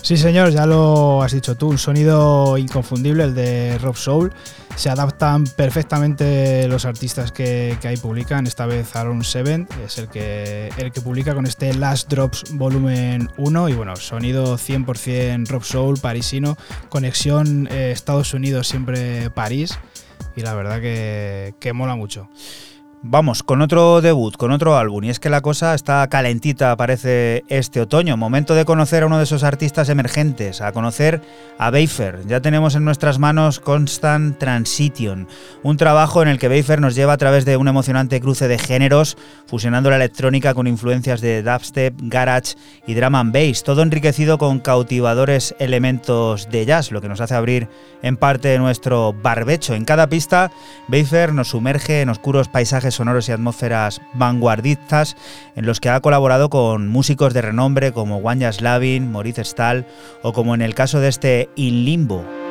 Sí, 0.00 0.16
señor, 0.16 0.50
ya 0.50 0.64
lo 0.64 1.22
has 1.22 1.32
dicho 1.32 1.56
tú, 1.56 1.68
un 1.68 1.76
sonido 1.76 2.56
inconfundible, 2.56 3.24
el 3.24 3.34
de 3.34 3.76
Rob 3.76 3.96
Soul. 3.96 4.32
Se 4.80 4.88
adaptan 4.88 5.44
perfectamente 5.44 6.66
los 6.66 6.86
artistas 6.86 7.32
que, 7.32 7.76
ahí 7.84 7.98
publican. 7.98 8.46
Esta 8.46 8.64
vez 8.64 8.96
Aaron 8.96 9.22
Seven 9.24 9.68
es 9.84 9.98
el 9.98 10.08
que, 10.08 10.70
el 10.78 10.90
que 10.90 11.02
publica 11.02 11.34
con 11.34 11.44
este 11.44 11.74
Last 11.74 12.08
Drops 12.08 12.44
Volumen 12.54 13.28
1. 13.36 13.68
Y 13.68 13.74
bueno, 13.74 13.94
sonido 13.96 14.56
100% 14.56 15.48
Rob 15.48 15.64
Soul, 15.64 15.98
parisino, 15.98 16.56
conexión 16.88 17.68
eh, 17.70 17.90
Estados 17.92 18.32
Unidos, 18.32 18.68
siempre 18.68 19.28
París. 19.28 19.78
Y 20.34 20.40
la 20.40 20.54
verdad 20.54 20.80
que, 20.80 21.54
que 21.60 21.74
mola 21.74 21.94
mucho. 21.94 22.30
Vamos, 23.02 23.42
con 23.42 23.62
otro 23.62 24.02
debut, 24.02 24.36
con 24.36 24.50
otro 24.50 24.76
álbum, 24.76 25.04
y 25.04 25.08
es 25.08 25.18
que 25.18 25.30
la 25.30 25.40
cosa 25.40 25.74
está 25.74 26.06
calentita, 26.08 26.76
parece 26.76 27.44
este 27.48 27.80
otoño. 27.80 28.18
Momento 28.18 28.54
de 28.54 28.66
conocer 28.66 29.02
a 29.02 29.06
uno 29.06 29.16
de 29.16 29.24
esos 29.24 29.42
artistas 29.42 29.88
emergentes, 29.88 30.60
a 30.60 30.72
conocer 30.72 31.22
a 31.58 31.70
Bayfer. 31.70 32.26
Ya 32.26 32.42
tenemos 32.42 32.74
en 32.74 32.84
nuestras 32.84 33.18
manos 33.18 33.58
Constant 33.58 34.36
Transition, 34.36 35.28
un 35.62 35.78
trabajo 35.78 36.20
en 36.20 36.28
el 36.28 36.38
que 36.38 36.48
Bayfer 36.48 36.82
nos 36.82 36.94
lleva 36.94 37.14
a 37.14 37.16
través 37.16 37.46
de 37.46 37.56
un 37.56 37.68
emocionante 37.68 38.20
cruce 38.20 38.48
de 38.48 38.58
géneros, 38.58 39.16
fusionando 39.46 39.88
la 39.88 39.96
electrónica 39.96 40.52
con 40.52 40.66
influencias 40.66 41.22
de 41.22 41.42
dubstep, 41.42 41.94
garage 42.02 42.56
y 42.86 42.92
drum 42.92 43.14
and 43.14 43.32
bass, 43.32 43.64
todo 43.64 43.80
enriquecido 43.80 44.36
con 44.36 44.60
cautivadores 44.60 45.54
elementos 45.58 46.50
de 46.50 46.66
jazz, 46.66 46.92
lo 46.92 47.00
que 47.00 47.08
nos 47.08 47.22
hace 47.22 47.34
abrir 47.34 47.66
en 48.02 48.18
parte 48.18 48.58
nuestro 48.58 49.14
barbecho. 49.14 49.74
En 49.74 49.86
cada 49.86 50.06
pista, 50.10 50.52
Bayfer 50.88 51.32
nos 51.32 51.48
sumerge 51.48 52.02
en 52.02 52.10
oscuros 52.10 52.48
paisajes 52.48 52.89
sonoros 52.90 53.28
y 53.28 53.32
atmósferas 53.32 54.00
vanguardistas 54.14 55.16
en 55.56 55.66
los 55.66 55.80
que 55.80 55.88
ha 55.88 56.00
colaborado 56.00 56.50
con 56.50 56.88
músicos 56.88 57.34
de 57.34 57.42
renombre 57.42 57.92
como 57.92 58.18
Wanya 58.18 58.52
Slavin, 58.52 59.10
Maurice 59.10 59.44
Stahl 59.44 59.86
o 60.22 60.32
como 60.32 60.54
en 60.54 60.62
el 60.62 60.74
caso 60.74 61.00
de 61.00 61.08
este 61.08 61.48
In 61.56 61.84
Limbo. 61.84 62.49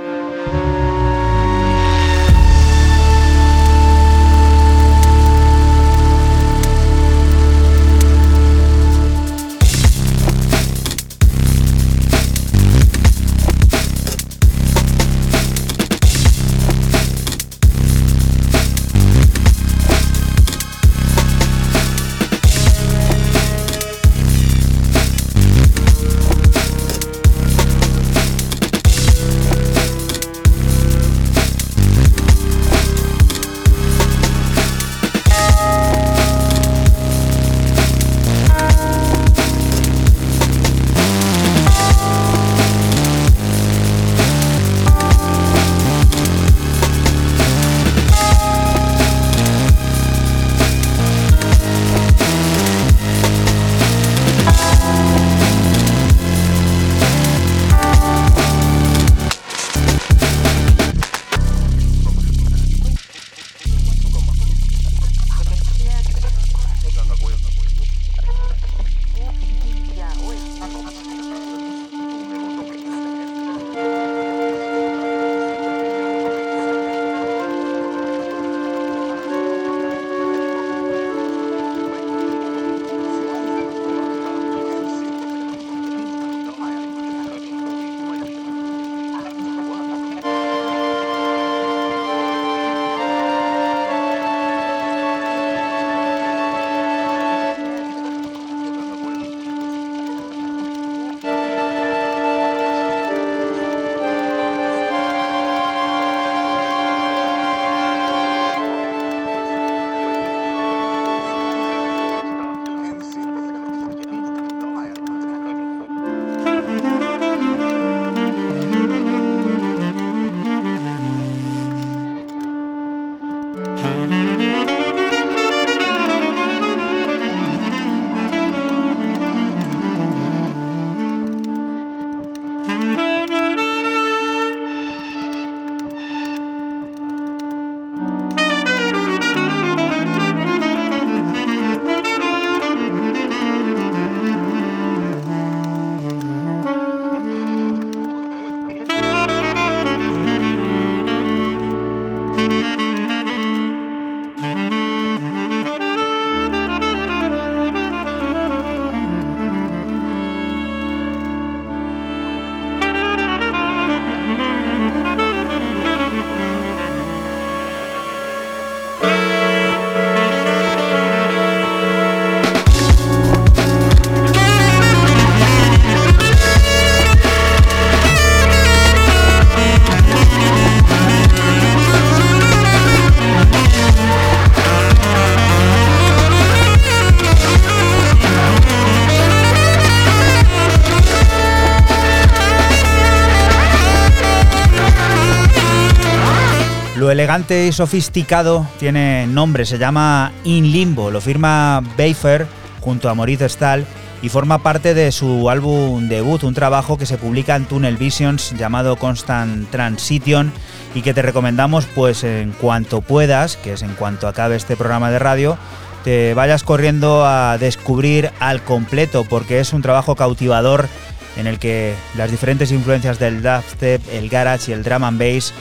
Y 197.48 197.72
sofisticado 197.72 198.68
tiene 198.80 199.26
nombre, 199.26 199.66
se 199.66 199.78
llama 199.78 200.32
In 200.44 200.72
Limbo, 200.72 201.10
lo 201.10 201.22
firma 201.22 201.82
Bayfer 201.98 202.46
junto 202.82 203.08
a 203.08 203.16
Maurice 203.16 203.48
Stahl 203.48 203.86
y 204.22 204.30
forma 204.30 204.62
parte 204.62 204.94
de 204.94 205.12
su 205.12 205.50
álbum 205.50 206.10
debut, 206.10 206.44
un 206.44 206.54
trabajo 206.54 206.98
que 206.98 207.06
se 207.06 207.18
publica 207.18 207.56
en 207.56 207.66
Tunnel 207.66 207.98
Visions 207.98 208.54
llamado 208.58 208.98
Constant 208.98 209.70
Transition 209.70 210.52
y 210.94 211.02
que 211.02 211.14
te 211.14 211.22
recomendamos 211.22 211.86
pues 211.96 212.24
en 212.24 212.52
cuanto 212.52 213.02
puedas, 213.02 213.56
que 213.56 213.74
es 213.74 213.84
en 213.84 213.94
cuanto 213.94 214.28
acabe 214.28 214.58
este 214.58 214.76
programa 214.76 215.10
de 215.10 215.20
radio, 215.20 215.58
te 216.04 216.34
vayas 216.34 216.64
corriendo 216.64 217.26
a 217.26 217.58
descubrir 217.58 218.32
al 218.40 218.62
completo 218.64 219.24
porque 219.24 219.62
es 219.62 219.72
un 219.72 219.82
trabajo 219.82 220.16
cautivador 220.16 220.90
en 221.38 221.48
el 221.48 221.58
que 221.58 221.96
las 222.18 222.32
diferentes 222.32 222.72
influencias 222.72 223.18
del 223.18 223.42
dubstep, 223.42 224.02
el 224.12 224.30
garage 224.30 224.72
y 224.72 224.74
el 224.74 224.84
drum 224.84 225.04
and 225.06 225.20
bass 225.20 225.54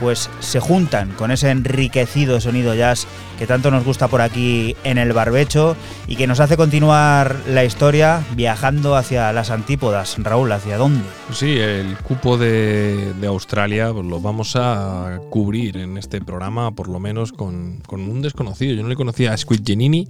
pues 0.00 0.30
se 0.40 0.60
juntan 0.60 1.10
con 1.10 1.30
ese 1.30 1.50
enriquecido 1.50 2.40
sonido 2.40 2.74
jazz 2.74 3.06
que 3.38 3.46
tanto 3.46 3.70
nos 3.70 3.84
gusta 3.84 4.08
por 4.08 4.20
aquí 4.20 4.76
en 4.84 4.98
el 4.98 5.12
barbecho 5.12 5.76
y 6.06 6.16
que 6.16 6.26
nos 6.26 6.40
hace 6.40 6.56
continuar 6.56 7.36
la 7.48 7.64
historia 7.64 8.24
viajando 8.36 8.96
hacia 8.96 9.32
las 9.32 9.50
antípodas. 9.50 10.16
Raúl, 10.18 10.52
¿hacia 10.52 10.76
dónde? 10.76 11.04
Sí, 11.32 11.56
el 11.58 11.96
cupo 11.98 12.36
de, 12.38 13.12
Australia 13.26 13.92
pues, 13.92 14.04
lo 14.06 14.20
vamos 14.20 14.54
a 14.56 15.18
cubrir 15.30 15.78
en 15.78 15.96
este 15.98 16.20
programa, 16.20 16.70
por 16.72 16.88
lo 16.88 17.00
menos 17.00 17.32
con, 17.32 17.80
con 17.86 18.00
un 18.02 18.22
desconocido. 18.22 18.74
Yo 18.74 18.82
no 18.82 18.88
le 18.88 18.96
conocía 18.96 19.32
a 19.32 19.36
Squid 19.36 19.60
Genini, 19.64 20.08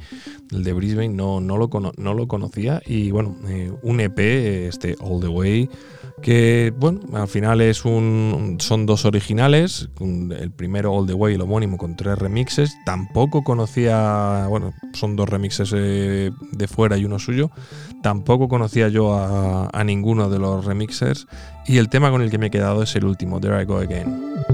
el 0.51 0.65
de 0.65 0.73
Brisbane, 0.73 1.09
no, 1.11 1.41
no, 1.41 1.57
lo, 1.57 1.69
cono- 1.71 1.93
no 1.97 2.13
lo 2.15 2.27
conocía. 2.29 2.83
Y 2.87 3.11
bueno, 3.11 3.37
eh, 3.49 3.73
un 3.83 4.01
EP, 4.01 4.19
este 4.69 4.97
All 5.01 5.21
the 5.21 5.29
Way, 5.29 5.71
que 6.23 6.73
bueno, 6.77 7.01
al 7.15 7.29
final 7.29 7.61
es 7.61 7.85
un, 7.85 8.57
son 8.61 8.87
dos 8.87 9.05
originales, 9.05 9.89
el 10.01 10.51
primero 10.51 10.93
All 10.93 11.07
the 11.07 11.15
Way, 11.15 11.35
el 11.35 11.41
homónimo, 11.41 11.77
con 11.77 11.97
tres 11.97 12.19
remixes. 12.19 12.75
Conocía, 13.45 14.47
bueno, 14.49 14.75
son 14.93 15.17
dos 15.17 15.29
remixes 15.29 15.73
eh, 15.75 16.31
de 16.53 16.69
fuera 16.69 16.97
y 16.99 17.05
uno 17.05 17.19
suyo. 17.19 17.51
Tampoco 18.03 18.49
conocía 18.49 18.89
yo 18.89 19.15
a, 19.15 19.71
a 19.73 19.85
ninguno 19.85 20.29
de 20.29 20.39
los 20.39 20.65
remixers. 20.65 21.27
Y 21.67 21.79
el 21.79 21.89
tema 21.89 22.11
con 22.11 22.23
el 22.23 22.31
que 22.31 22.39
me 22.39 22.47
he 22.47 22.51
quedado 22.51 22.83
es 22.83 22.95
el 22.97 23.05
último, 23.05 23.41
There 23.41 23.61
I 23.61 23.65
Go 23.65 23.79
Again. 23.79 24.54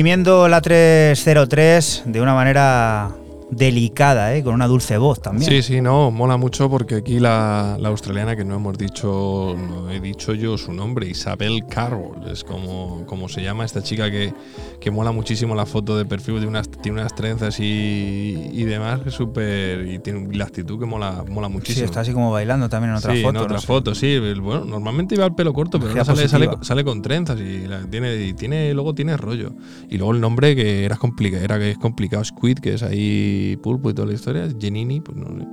Exprimiendo 0.00 0.48
la 0.48 0.62
303 0.62 2.04
de 2.06 2.22
una 2.22 2.32
manera 2.32 3.10
delicada, 3.50 4.34
¿eh? 4.34 4.42
con 4.42 4.54
una 4.54 4.66
dulce 4.66 4.96
voz 4.96 5.20
también. 5.20 5.50
Sí, 5.50 5.60
sí, 5.60 5.82
no, 5.82 6.10
mola 6.10 6.38
mucho 6.38 6.70
porque 6.70 6.94
aquí 6.94 7.20
la, 7.20 7.76
la 7.78 7.90
australiana 7.90 8.34
que 8.34 8.42
no 8.42 8.54
hemos 8.54 8.78
dicho, 8.78 9.54
no 9.58 9.90
he 9.90 10.00
dicho 10.00 10.32
yo 10.32 10.56
su 10.56 10.72
nombre, 10.72 11.06
Isabel 11.06 11.66
Carroll, 11.66 12.26
es 12.32 12.44
como, 12.44 13.04
como 13.04 13.28
se 13.28 13.42
llama 13.42 13.66
esta 13.66 13.82
chica 13.82 14.10
que, 14.10 14.32
que 14.80 14.90
mola 14.90 15.12
muchísimo 15.12 15.54
la 15.54 15.66
foto 15.66 15.96
de 15.98 16.04
perfil, 16.06 16.34
tiene 16.36 16.48
unas, 16.48 16.70
tiene 16.70 17.00
unas 17.00 17.14
trenzas 17.14 17.60
y, 17.60 18.50
y 18.52 18.64
demás, 18.64 19.00
que 19.00 19.10
es 19.10 19.14
súper, 19.14 19.86
y 19.86 19.98
tiene 19.98 20.34
la 20.36 20.44
actitud 20.44 20.78
que 20.78 20.86
mola, 20.86 21.22
mola 21.28 21.48
Sí, 21.48 21.52
muchísimo. 21.52 21.84
está 21.84 22.00
así 22.00 22.12
como 22.12 22.30
bailando 22.32 22.68
también 22.68 22.92
en 22.92 22.96
otra 22.96 23.14
sí, 23.14 23.22
foto. 23.22 23.30
en 23.38 23.44
otra 23.44 23.54
no 23.54 23.60
sé. 23.60 23.66
foto, 23.66 23.94
sí. 23.94 24.18
Bueno, 24.40 24.64
normalmente 24.64 25.14
iba 25.14 25.26
el 25.26 25.34
pelo 25.34 25.52
corto, 25.52 25.78
pero 25.78 25.90
ahora 25.90 26.04
sale, 26.04 26.28
sale, 26.62 26.84
con 26.84 27.02
trenzas 27.02 27.38
y, 27.40 27.66
la- 27.66 27.82
tiene, 27.82 28.16
y 28.16 28.32
tiene, 28.32 28.72
luego 28.74 28.94
tiene 28.94 29.16
rollo. 29.16 29.52
Y 29.88 29.98
luego 29.98 30.14
el 30.14 30.20
nombre 30.20 30.56
que 30.56 30.84
era 30.84 30.96
complicado, 30.96 31.44
era 31.44 31.58
que 31.58 31.72
es 31.72 31.78
complicado, 31.78 32.24
Squid, 32.24 32.58
que 32.58 32.74
es 32.74 32.82
ahí 32.82 33.58
pulpo 33.62 33.90
y 33.90 33.94
toda 33.94 34.08
la 34.08 34.14
historia, 34.14 34.48
Genini, 34.58 35.00
pues 35.00 35.16
no 35.18 35.26
sé. 35.38 35.46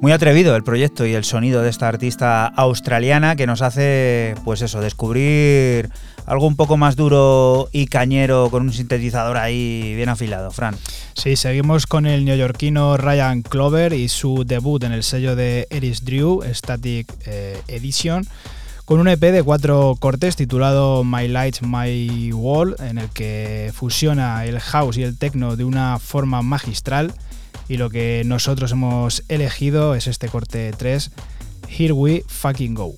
Muy 0.00 0.12
atrevido 0.12 0.56
el 0.56 0.64
proyecto 0.64 1.06
y 1.06 1.14
el 1.14 1.24
sonido 1.24 1.62
de 1.62 1.70
esta 1.70 1.88
artista 1.88 2.46
australiana 2.46 3.36
que 3.36 3.46
nos 3.46 3.62
hace, 3.62 4.34
pues 4.44 4.62
eso, 4.62 4.80
descubrir 4.80 5.90
algo 6.26 6.46
un 6.46 6.56
poco 6.56 6.76
más 6.76 6.96
duro 6.96 7.68
y 7.72 7.86
cañero 7.86 8.48
con 8.50 8.62
un 8.62 8.72
sintetizador 8.72 9.36
ahí 9.36 9.94
bien 9.94 10.08
afilado, 10.08 10.50
Fran. 10.50 10.76
Sí, 11.14 11.36
seguimos 11.36 11.86
con 11.86 12.06
el 12.06 12.24
neoyorquino 12.24 12.96
Ryan 12.96 13.42
Clover 13.42 13.92
y 13.92 14.08
su 14.08 14.44
debut 14.44 14.82
en 14.84 14.92
el 14.92 15.02
sello 15.02 15.36
de 15.36 15.66
Eris 15.70 16.04
Drew, 16.04 16.42
Static 16.52 17.12
eh, 17.26 17.60
Edition, 17.68 18.26
con 18.84 19.00
un 19.00 19.08
EP 19.08 19.20
de 19.20 19.42
cuatro 19.42 19.96
cortes 19.98 20.36
titulado 20.36 21.04
My 21.04 21.28
Light, 21.28 21.60
My 21.62 22.32
Wall, 22.32 22.76
en 22.80 22.98
el 22.98 23.08
que 23.10 23.72
fusiona 23.74 24.44
el 24.44 24.60
house 24.60 24.98
y 24.98 25.02
el 25.02 25.16
techno 25.16 25.56
de 25.56 25.64
una 25.64 25.98
forma 25.98 26.42
magistral. 26.42 27.12
Y 27.68 27.76
lo 27.76 27.90
que 27.90 28.22
nosotros 28.24 28.72
hemos 28.72 29.22
elegido 29.28 29.94
es 29.94 30.06
este 30.06 30.28
corte 30.28 30.72
3, 30.76 31.10
Here 31.68 31.92
We 31.92 32.24
Fucking 32.28 32.74
Go. 32.74 32.94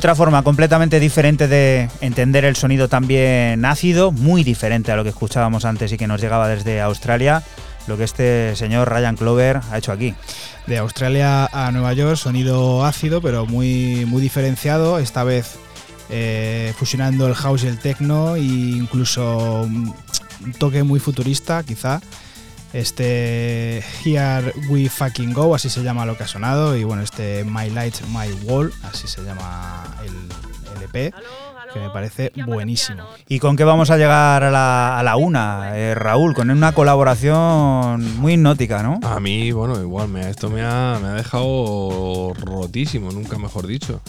Otra 0.00 0.14
forma 0.14 0.42
completamente 0.42 0.98
diferente 0.98 1.46
de 1.46 1.90
entender 2.00 2.46
el 2.46 2.56
sonido 2.56 2.88
también 2.88 3.62
ácido, 3.66 4.12
muy 4.12 4.44
diferente 4.44 4.90
a 4.90 4.96
lo 4.96 5.02
que 5.02 5.10
escuchábamos 5.10 5.66
antes 5.66 5.92
y 5.92 5.98
que 5.98 6.06
nos 6.06 6.22
llegaba 6.22 6.48
desde 6.48 6.80
Australia, 6.80 7.42
lo 7.86 7.98
que 7.98 8.04
este 8.04 8.56
señor 8.56 8.88
Ryan 8.88 9.14
Clover 9.14 9.60
ha 9.70 9.76
hecho 9.76 9.92
aquí. 9.92 10.14
De 10.66 10.78
Australia 10.78 11.50
a 11.52 11.70
Nueva 11.70 11.92
York, 11.92 12.16
sonido 12.16 12.82
ácido, 12.86 13.20
pero 13.20 13.44
muy, 13.44 14.06
muy 14.06 14.22
diferenciado. 14.22 14.98
Esta 14.98 15.22
vez 15.22 15.58
eh, 16.08 16.72
fusionando 16.78 17.26
el 17.26 17.34
house 17.34 17.64
y 17.64 17.66
el 17.66 17.78
techno, 17.78 18.36
e 18.36 18.40
incluso 18.40 19.64
un 19.64 19.94
toque 20.58 20.82
muy 20.82 20.98
futurista, 20.98 21.62
quizá. 21.62 22.00
Este 22.72 23.84
Here 24.02 24.54
We 24.70 24.88
Fucking 24.88 25.34
Go, 25.34 25.54
así 25.54 25.68
se 25.68 25.82
llama 25.82 26.06
lo 26.06 26.16
que 26.16 26.22
ha 26.24 26.28
sonado. 26.28 26.74
Y 26.74 26.84
bueno, 26.84 27.02
este 27.02 27.44
My 27.44 27.68
Light, 27.68 27.96
My 28.08 28.32
Wall, 28.44 28.72
así 28.82 29.08
se 29.08 29.22
llama 29.22 29.59
el 30.92 31.06
LP, 31.06 31.14
que 31.72 31.80
me 31.80 31.90
parece 31.90 32.32
buenísimo. 32.46 33.04
¿Y 33.28 33.38
con 33.38 33.56
qué 33.56 33.64
vamos 33.64 33.90
a 33.90 33.96
llegar 33.96 34.42
a 34.42 34.50
la, 34.50 34.98
a 34.98 35.02
la 35.02 35.16
una, 35.16 35.76
eh, 35.76 35.94
Raúl? 35.94 36.34
Con 36.34 36.50
una 36.50 36.72
colaboración 36.72 38.18
muy 38.18 38.34
hipnótica, 38.34 38.82
¿no? 38.82 39.00
A 39.02 39.20
mí, 39.20 39.52
bueno, 39.52 39.80
igual, 39.80 40.08
me, 40.08 40.28
esto 40.28 40.50
me 40.50 40.62
ha, 40.62 40.98
me 41.00 41.08
ha 41.08 41.14
dejado 41.14 42.32
rotísimo, 42.34 43.10
nunca 43.10 43.38
mejor 43.38 43.66
dicho. 43.66 44.00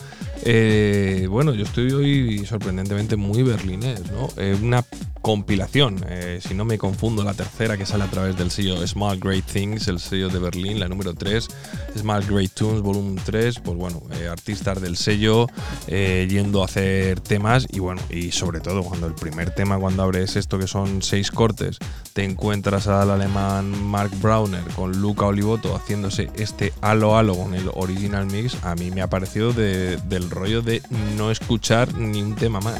Eh, 0.43 1.27
bueno, 1.29 1.53
yo 1.53 1.63
estoy 1.63 1.91
hoy 1.91 2.45
sorprendentemente 2.45 3.15
muy 3.15 3.43
berlinés, 3.43 4.11
¿no? 4.11 4.29
Eh, 4.37 4.57
una 4.61 4.83
compilación, 5.21 6.03
eh, 6.09 6.39
si 6.41 6.53
no 6.53 6.65
me 6.65 6.77
confundo, 6.77 7.23
la 7.23 7.33
tercera 7.33 7.77
que 7.77 7.85
sale 7.85 8.03
a 8.03 8.07
través 8.07 8.37
del 8.37 8.49
sello 8.49 8.85
Small 8.85 9.19
Great 9.19 9.45
Things, 9.45 9.87
el 9.87 9.99
sello 9.99 10.29
de 10.29 10.39
Berlín, 10.39 10.79
la 10.79 10.87
número 10.87 11.13
3, 11.13 11.47
Small 11.97 12.25
Great 12.25 12.51
Tunes, 12.51 12.81
volumen 12.81 13.19
3, 13.23 13.59
pues 13.59 13.77
bueno, 13.77 14.01
eh, 14.19 14.27
artistas 14.27 14.81
del 14.81 14.97
sello 14.97 15.47
eh, 15.87 16.27
yendo 16.29 16.63
a 16.63 16.65
hacer 16.65 17.19
temas 17.19 17.50
y 17.69 17.79
bueno, 17.79 18.01
y 18.09 18.31
sobre 18.31 18.59
todo 18.61 18.83
cuando 18.83 19.07
el 19.07 19.13
primer 19.13 19.53
tema 19.53 19.77
cuando 19.77 20.03
abres 20.03 20.35
esto 20.35 20.57
que 20.57 20.67
son 20.67 21.01
seis 21.01 21.31
cortes, 21.31 21.77
te 22.13 22.23
encuentras 22.23 22.87
al 22.87 23.11
alemán 23.11 23.71
Mark 23.85 24.11
Brauner 24.21 24.63
con 24.75 25.01
Luca 25.01 25.25
Olivoto 25.25 25.75
haciéndose 25.75 26.29
este 26.35 26.73
halo 26.81 27.17
halo 27.17 27.35
con 27.35 27.53
el 27.53 27.69
original 27.73 28.25
mix, 28.27 28.55
a 28.63 28.75
mí 28.75 28.89
me 28.91 29.01
ha 29.01 29.07
parecido 29.09 29.51
de- 29.53 29.97
del 29.97 30.29
rollo 30.29 30.61
de 30.61 30.81
no 31.17 31.29
escuchar 31.31 31.93
ni 31.93 32.21
un 32.21 32.35
tema 32.35 32.59
más. 32.61 32.79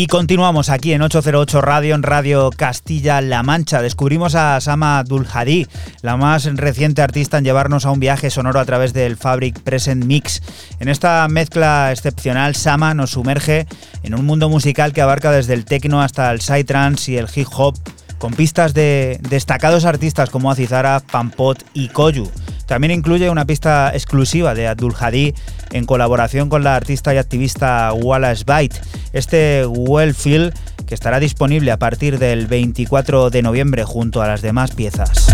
Y 0.00 0.06
continuamos 0.06 0.70
aquí 0.70 0.94
en 0.94 1.02
808 1.02 1.60
Radio, 1.60 1.94
en 1.94 2.02
Radio 2.02 2.48
Castilla-La 2.56 3.42
Mancha. 3.42 3.82
Descubrimos 3.82 4.34
a 4.34 4.58
Sama 4.62 4.98
Abdul 4.98 5.26
Hadi, 5.30 5.66
la 6.00 6.16
más 6.16 6.46
reciente 6.56 7.02
artista 7.02 7.36
en 7.36 7.44
llevarnos 7.44 7.84
a 7.84 7.90
un 7.90 8.00
viaje 8.00 8.30
sonoro 8.30 8.60
a 8.60 8.64
través 8.64 8.94
del 8.94 9.18
Fabric 9.18 9.60
Present 9.60 10.06
Mix. 10.06 10.40
En 10.78 10.88
esta 10.88 11.28
mezcla 11.28 11.92
excepcional, 11.92 12.56
Sama 12.56 12.94
nos 12.94 13.10
sumerge 13.10 13.66
en 14.02 14.14
un 14.14 14.24
mundo 14.24 14.48
musical 14.48 14.94
que 14.94 15.02
abarca 15.02 15.32
desde 15.32 15.52
el 15.52 15.66
techno 15.66 16.00
hasta 16.00 16.32
el 16.32 16.40
psytrance 16.40 17.12
y 17.12 17.18
el 17.18 17.28
hip 17.34 17.48
hop, 17.54 17.76
con 18.20 18.34
pistas 18.34 18.74
de 18.74 19.18
destacados 19.28 19.86
artistas 19.86 20.28
como 20.28 20.50
Azizara, 20.50 21.00
Pampot 21.00 21.64
y 21.72 21.88
Koyu. 21.88 22.30
También 22.66 22.92
incluye 22.92 23.30
una 23.30 23.46
pista 23.46 23.90
exclusiva 23.92 24.54
de 24.54 24.68
Abdul 24.68 24.94
Hadi 24.96 25.34
en 25.72 25.86
colaboración 25.86 26.48
con 26.50 26.62
la 26.62 26.76
artista 26.76 27.12
y 27.14 27.16
activista 27.16 27.92
Wallace 27.94 28.44
Byte. 28.46 28.80
Este 29.12 29.66
Well 29.66 30.14
Feel 30.14 30.52
que 30.86 30.94
estará 30.94 31.18
disponible 31.18 31.72
a 31.72 31.78
partir 31.78 32.18
del 32.18 32.46
24 32.46 33.30
de 33.30 33.42
noviembre 33.42 33.84
junto 33.84 34.22
a 34.22 34.28
las 34.28 34.42
demás 34.42 34.72
piezas. 34.72 35.26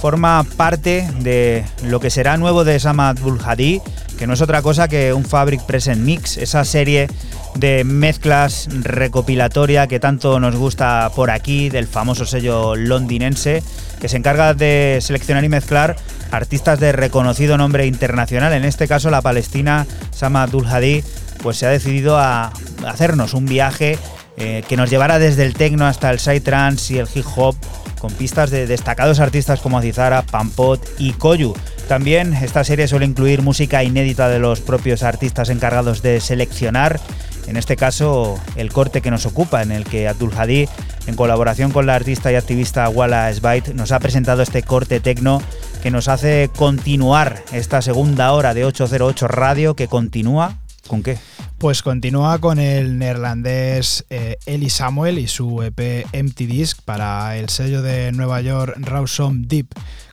Forma 0.00 0.46
parte 0.56 1.06
de 1.18 1.62
lo 1.84 2.00
que 2.00 2.08
será 2.08 2.38
nuevo 2.38 2.64
de 2.64 2.80
Sam 2.80 2.98
Abdul 3.00 3.38
Hadi, 3.44 3.82
que 4.18 4.26
no 4.26 4.32
es 4.32 4.40
otra 4.40 4.62
cosa 4.62 4.88
que 4.88 5.12
un 5.12 5.26
Fabric 5.26 5.66
Present 5.66 6.00
Mix, 6.00 6.38
esa 6.38 6.64
serie 6.64 7.08
de 7.56 7.84
mezclas 7.84 8.68
recopilatoria 8.70 9.86
que 9.86 10.00
tanto 10.00 10.40
nos 10.40 10.56
gusta 10.56 11.12
por 11.14 11.30
aquí, 11.30 11.68
del 11.68 11.86
famoso 11.86 12.24
sello 12.24 12.74
londinense, 12.74 13.62
que 14.00 14.08
se 14.08 14.16
encarga 14.16 14.54
de 14.54 14.98
seleccionar 15.02 15.44
y 15.44 15.50
mezclar 15.50 15.96
artistas 16.30 16.80
de 16.80 16.92
reconocido 16.92 17.58
nombre 17.58 17.86
internacional, 17.86 18.54
en 18.54 18.64
este 18.64 18.88
caso 18.88 19.10
la 19.10 19.20
palestina 19.20 19.86
Sama 20.10 20.44
Hadi, 20.44 21.04
pues 21.42 21.58
se 21.58 21.66
ha 21.66 21.70
decidido 21.70 22.18
a 22.18 22.50
hacernos 22.86 23.34
un 23.34 23.44
viaje 23.44 23.98
eh, 24.38 24.62
que 24.66 24.78
nos 24.78 24.88
llevará 24.88 25.18
desde 25.18 25.44
el 25.44 25.52
techno 25.52 25.86
hasta 25.86 26.10
el 26.10 26.18
psytrance 26.18 26.94
y 26.94 26.98
el 26.98 27.08
hip 27.14 27.26
hop 27.36 27.56
con 28.00 28.12
pistas 28.12 28.50
de 28.50 28.66
destacados 28.66 29.20
artistas 29.20 29.60
como 29.60 29.78
Azizara, 29.78 30.22
Pampot 30.22 30.80
y 30.98 31.12
Koyu. 31.12 31.54
También 31.86 32.34
esta 32.34 32.64
serie 32.64 32.88
suele 32.88 33.06
incluir 33.06 33.42
música 33.42 33.84
inédita 33.84 34.28
de 34.28 34.38
los 34.38 34.60
propios 34.60 35.02
artistas 35.02 35.50
encargados 35.50 36.02
de 36.02 36.20
seleccionar, 36.20 37.00
en 37.46 37.56
este 37.56 37.76
caso 37.76 38.38
el 38.56 38.72
corte 38.72 39.00
que 39.00 39.10
nos 39.10 39.26
ocupa, 39.26 39.62
en 39.62 39.72
el 39.72 39.84
que 39.84 40.08
Abdul 40.08 40.32
Hadi, 40.36 40.68
en 41.06 41.16
colaboración 41.16 41.72
con 41.72 41.86
la 41.86 41.94
artista 41.94 42.32
y 42.32 42.36
activista 42.36 42.88
Walla 42.88 43.32
Sbait, 43.32 43.68
nos 43.68 43.92
ha 43.92 44.00
presentado 44.00 44.42
este 44.42 44.62
corte 44.62 45.00
tecno 45.00 45.42
que 45.82 45.90
nos 45.90 46.08
hace 46.08 46.50
continuar 46.56 47.42
esta 47.52 47.82
segunda 47.82 48.32
hora 48.32 48.54
de 48.54 48.64
808 48.64 49.28
Radio 49.28 49.74
que 49.74 49.88
continúa 49.88 50.58
¿Con 50.90 51.04
qué? 51.04 51.18
Pues 51.60 51.82
continúa 51.82 52.38
con 52.38 52.58
el 52.58 52.98
neerlandés 52.98 54.06
eh, 54.08 54.38
Eli 54.46 54.70
Samuel 54.70 55.18
y 55.18 55.28
su 55.28 55.62
EP 55.62 56.06
Empty 56.10 56.46
Disc 56.46 56.80
para 56.86 57.36
el 57.36 57.50
sello 57.50 57.82
de 57.82 58.12
Nueva 58.12 58.40
York 58.40 58.76
Rawsome 58.78 59.44
Deep, 59.46 59.66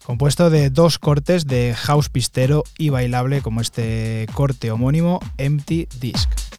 compuesto 0.04 0.50
de 0.50 0.70
dos 0.70 1.00
cortes 1.00 1.48
de 1.48 1.74
house 1.74 2.10
pistero 2.10 2.66
y 2.78 2.90
bailable 2.90 3.42
como 3.42 3.62
este 3.62 4.28
corte 4.34 4.72
homónimo 4.72 5.22
Empty 5.38 5.88
Disc. 6.02 6.57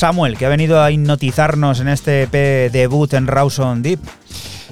Samuel, 0.00 0.38
que 0.38 0.46
ha 0.46 0.48
venido 0.48 0.82
a 0.82 0.90
hipnotizarnos 0.90 1.78
en 1.80 1.88
este 1.88 2.22
EP 2.22 2.72
debut 2.72 3.12
en 3.12 3.26
Rawson 3.26 3.82
Deep. 3.82 4.00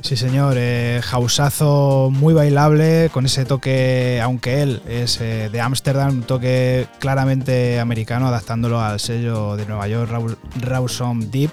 Sí, 0.01 0.17
señor, 0.17 0.55
eh, 0.57 1.03
houseazo 1.05 2.09
muy 2.11 2.33
bailable, 2.33 3.11
con 3.13 3.27
ese 3.27 3.45
toque, 3.45 4.23
aunque 4.23 4.63
él 4.63 4.81
es 4.89 5.21
eh, 5.21 5.51
de 5.53 5.61
Ámsterdam, 5.61 6.09
un 6.09 6.23
toque 6.23 6.87
claramente 6.99 7.79
americano, 7.79 8.27
adaptándolo 8.29 8.81
al 8.81 9.01
sello 9.01 9.55
de 9.57 9.67
Nueva 9.67 9.87
York, 9.87 10.11
Raw- 10.11 10.37
Rawson 10.63 11.31
Deep. 11.31 11.51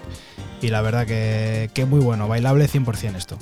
Y 0.61 0.69
la 0.69 0.81
verdad 0.81 1.05
que, 1.05 1.69
que 1.73 1.83
muy 1.83 1.99
bueno, 1.99 2.29
bailable 2.29 2.69
100% 2.69 3.17
esto. 3.17 3.37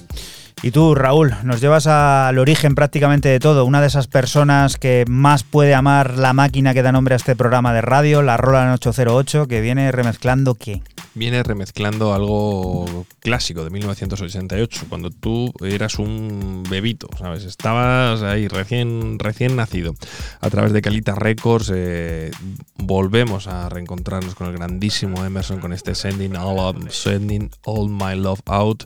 Y 0.64 0.72
tú, 0.72 0.96
Raúl, 0.96 1.36
nos 1.44 1.60
llevas 1.60 1.88
al 1.88 2.40
origen 2.40 2.74
prácticamente 2.74 3.28
de 3.28 3.42
todo, 3.42 3.66
una 3.66 3.82
de 3.82 3.88
esas 3.88 4.08
personas 4.08 4.78
que 4.78 5.04
más 5.10 5.44
puede 5.44 5.76
amar 5.76 6.18
la 6.18 6.32
máquina 6.32 6.74
que 6.74 6.82
da 6.82 6.94
nombre 6.94 7.16
a 7.16 7.18
este 7.18 7.36
programa 7.36 7.74
de 7.74 7.82
radio, 7.82 8.22
la 8.22 8.38
Roland 8.38 8.74
808, 8.76 9.50
que 9.50 9.60
viene 9.60 9.92
remezclando 9.92 10.56
qué. 10.56 10.82
Viene 11.16 11.44
remezclando 11.44 12.14
algo 12.14 13.06
clásico 13.20 13.64
de 13.64 13.70
1988, 13.70 14.86
cuando 14.90 15.12
tú 15.12 15.54
eras 15.64 16.00
un 16.00 16.64
bebito, 16.70 17.08
¿sabes? 17.20 17.44
Estabas 17.44 18.22
ahí 18.24 18.48
recién, 18.48 19.20
recién 19.20 19.56
nacido. 19.56 19.94
A 20.42 20.50
través 20.50 20.74
de 20.74 20.82
Calita 20.82 21.16
Records 21.16 21.72
eh, 21.74 22.32
volvemos 22.78 23.48
a 23.48 23.70
reencontrarnos 23.70 24.36
con 24.36 24.48
el 24.48 24.54
grandísimo 24.54 25.24
Emerson 25.24 25.60
con 25.60 25.74
este 25.74 25.96
Sending 25.96 26.36
All, 26.36 26.90
Sending 26.90 27.52
All 27.66 27.90
My 27.90 28.16
Love 28.16 28.42
Out, 28.46 28.86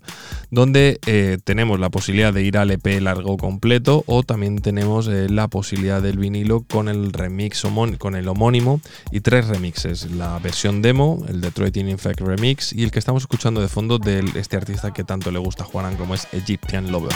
donde 0.51 0.99
eh, 1.05 1.37
tenemos 1.43 1.79
la 1.79 1.89
posibilidad 1.89 2.33
de 2.33 2.43
ir 2.43 2.57
al 2.57 2.71
EP 2.71 3.01
largo 3.01 3.37
completo 3.37 4.03
o 4.05 4.23
también 4.23 4.59
tenemos 4.59 5.07
eh, 5.07 5.29
la 5.29 5.47
posibilidad 5.47 6.01
del 6.01 6.17
vinilo 6.17 6.63
con 6.67 6.89
el 6.89 7.13
remix 7.13 7.63
con 7.97 8.15
el 8.15 8.27
homónimo 8.27 8.81
y 9.11 9.21
tres 9.21 9.47
remixes, 9.47 10.11
la 10.11 10.39
versión 10.39 10.81
demo, 10.81 11.23
el 11.27 11.41
Detroit 11.41 11.77
in 11.77 11.89
Remix 12.25 12.73
y 12.73 12.83
el 12.83 12.91
que 12.91 12.99
estamos 12.99 13.23
escuchando 13.23 13.61
de 13.61 13.67
fondo 13.67 13.99
de 13.99 14.19
este 14.35 14.57
artista 14.57 14.93
que 14.93 15.03
tanto 15.03 15.31
le 15.31 15.39
gusta 15.39 15.63
a 15.63 15.65
Juanan 15.65 15.95
como 15.95 16.15
es 16.15 16.27
Egyptian 16.33 16.91
Lover. 16.91 17.13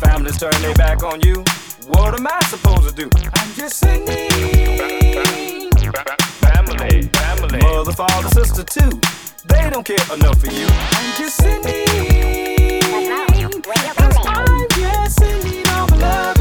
Families 0.00 0.36
turn 0.38 0.52
their 0.60 0.74
back 0.74 1.02
on 1.02 1.18
you. 1.22 1.42
What 1.86 2.12
am 2.12 2.26
I 2.26 2.38
supposed 2.44 2.86
to 2.86 2.94
do? 2.94 3.08
I'm 3.34 3.54
just 3.54 3.78
sending. 3.78 4.28
Family, 6.42 7.02
family. 7.08 7.58
Mother, 7.58 7.92
father, 7.92 8.28
sister, 8.28 8.64
too. 8.64 9.00
They 9.46 9.70
don't 9.70 9.84
care 9.84 9.96
enough 10.14 10.38
for 10.40 10.50
you. 10.52 10.66
I'm 10.68 11.16
just 11.16 11.36
sending. 11.38 11.86
I'm 13.16 14.68
just 14.68 15.18
sending 15.18 15.66
all 15.68 15.88
my 15.88 15.96
love 15.96 16.37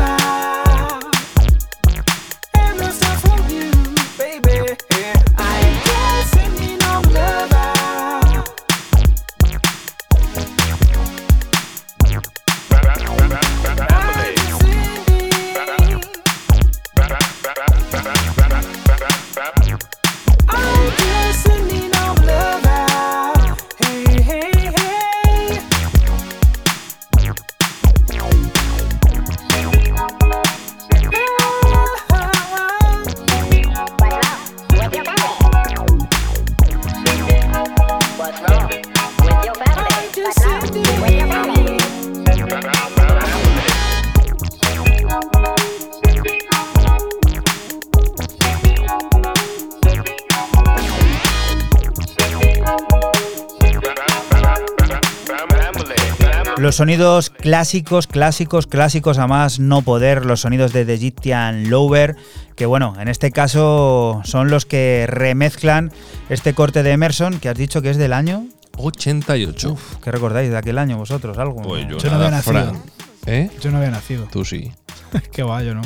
Los 56.78 56.84
sonidos 56.84 57.32
clásicos, 57.32 58.06
clásicos, 58.06 58.68
clásicos 58.68 59.18
a 59.18 59.26
más 59.26 59.60
no 59.60 59.82
poder, 59.82 60.28
los 60.28 60.41
sonidos 60.41 60.74
de 60.74 60.86
The 60.86 60.94
Egyptian 60.94 61.72
Lover, 61.72 62.16
que 62.56 62.68
bueno, 62.68 62.94
en 62.99 63.08
este 63.08 63.32
caso 63.32 64.22
son 64.24 64.52
los 64.52 64.68
que 64.68 65.08
remezclan 65.08 65.91
este 66.30 66.54
corte 66.54 66.84
de 66.84 66.91
Emerson, 66.91 67.40
que 67.40 67.49
has 67.49 67.58
dicho 67.58 67.82
que 67.82 67.90
es 67.90 67.98
del 67.98 68.14
año 68.14 68.45
88. 68.78 69.76
¿Qué 70.04 70.12
recordáis 70.12 70.52
de 70.52 70.58
aquel 70.58 70.78
año 70.78 70.98
vosotros? 70.98 71.40
¿Algo? 71.40 71.64
Pues 71.64 71.88
yo, 71.90 71.98
Yo 71.98 72.12
no 72.12 72.18
había 72.18 72.30
nacido. 72.30 72.54
Fran. 72.54 72.84
¿Eh? 73.26 73.49
Yo 73.60 73.72
no 73.72 73.78
había 73.78 73.90
nacido. 73.90 74.28
Tú 74.32 74.45
sí. 74.45 74.72
Qué 75.32 75.41
va, 75.41 75.64
yo 75.64 75.74
no. 75.74 75.82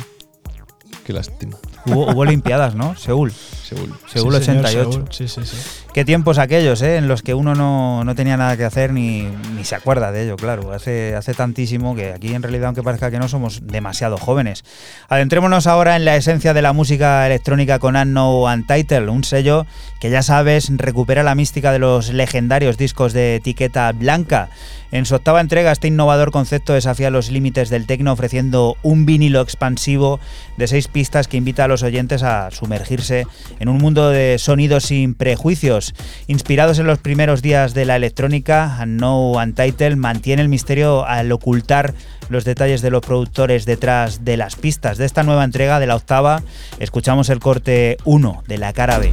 Qué 1.06 1.14
lástima. 1.14 1.56
Hubo, 1.86 2.12
hubo 2.12 2.20
Olimpiadas, 2.20 2.74
¿no? 2.74 2.96
Seúl. 2.96 3.32
Seúl. 3.32 3.94
Seúl 4.06 4.34
Sí, 4.34 4.44
señor, 4.44 4.66
88. 4.66 4.92
Seúl. 4.92 5.08
Sí, 5.10 5.26
sí, 5.26 5.40
sí. 5.42 5.56
Qué 5.92 6.06
tiempos 6.06 6.38
aquellos, 6.38 6.80
¿eh? 6.80 6.96
En 6.96 7.06
los 7.06 7.20
que 7.20 7.34
uno 7.34 7.54
no, 7.54 8.02
no 8.02 8.14
tenía 8.14 8.38
nada 8.38 8.56
que 8.56 8.64
hacer 8.64 8.94
ni, 8.94 9.28
ni 9.54 9.62
se 9.62 9.74
acuerda 9.74 10.10
de 10.10 10.24
ello, 10.24 10.36
claro. 10.36 10.72
Hace, 10.72 11.14
hace 11.14 11.34
tantísimo 11.34 11.94
que 11.94 12.14
aquí 12.14 12.34
en 12.34 12.42
realidad, 12.42 12.68
aunque 12.68 12.82
parezca 12.82 13.10
que 13.10 13.18
no, 13.18 13.28
somos 13.28 13.66
demasiado 13.66 14.16
jóvenes. 14.16 14.64
Adentrémonos 15.10 15.66
ahora 15.66 15.96
en 15.96 16.06
la 16.06 16.16
esencia 16.16 16.54
de 16.54 16.62
la 16.62 16.72
música 16.72 17.26
electrónica 17.26 17.78
con 17.78 17.96
Unknown 17.96 18.60
Untitled, 18.60 19.06
un 19.08 19.22
sello 19.22 19.66
que 20.00 20.08
ya 20.08 20.22
sabes 20.22 20.70
recupera 20.74 21.22
la 21.22 21.34
mística 21.34 21.72
de 21.72 21.78
los 21.78 22.10
legendarios 22.10 22.78
discos 22.78 23.12
de 23.12 23.36
etiqueta 23.36 23.92
blanca. 23.92 24.48
En 24.92 25.06
su 25.06 25.14
octava 25.14 25.40
entrega, 25.40 25.72
este 25.72 25.88
innovador 25.88 26.30
concepto 26.32 26.74
desafía 26.74 27.10
los 27.10 27.30
límites 27.30 27.70
del 27.70 27.86
tecno 27.86 28.12
ofreciendo 28.12 28.76
un 28.82 29.06
vinilo 29.06 29.40
expansivo 29.40 30.20
de 30.58 30.68
seis 30.68 30.86
pistas 30.86 31.28
que 31.28 31.38
invita 31.38 31.64
a 31.64 31.68
los 31.68 31.82
oyentes 31.82 32.22
a 32.22 32.50
sumergirse 32.50 33.26
en 33.58 33.70
un 33.70 33.78
mundo 33.78 34.10
de 34.10 34.38
sonidos 34.38 34.84
sin 34.84 35.14
prejuicios. 35.14 35.81
Inspirados 36.26 36.78
en 36.78 36.86
los 36.86 36.98
primeros 36.98 37.42
días 37.42 37.74
de 37.74 37.84
la 37.84 37.96
electrónica, 37.96 38.84
No 38.86 39.32
Untitled 39.32 39.96
mantiene 39.96 40.42
el 40.42 40.48
misterio 40.48 41.04
al 41.06 41.30
ocultar 41.32 41.94
los 42.28 42.44
detalles 42.44 42.82
de 42.82 42.90
los 42.90 43.02
productores 43.02 43.64
detrás 43.64 44.24
de 44.24 44.36
las 44.36 44.56
pistas. 44.56 44.98
De 44.98 45.04
esta 45.04 45.22
nueva 45.22 45.44
entrega 45.44 45.80
de 45.80 45.86
la 45.86 45.96
octava, 45.96 46.42
escuchamos 46.78 47.28
el 47.28 47.40
corte 47.40 47.96
1 48.04 48.44
de 48.46 48.58
la 48.58 48.72
cara 48.72 48.98
B. 48.98 49.12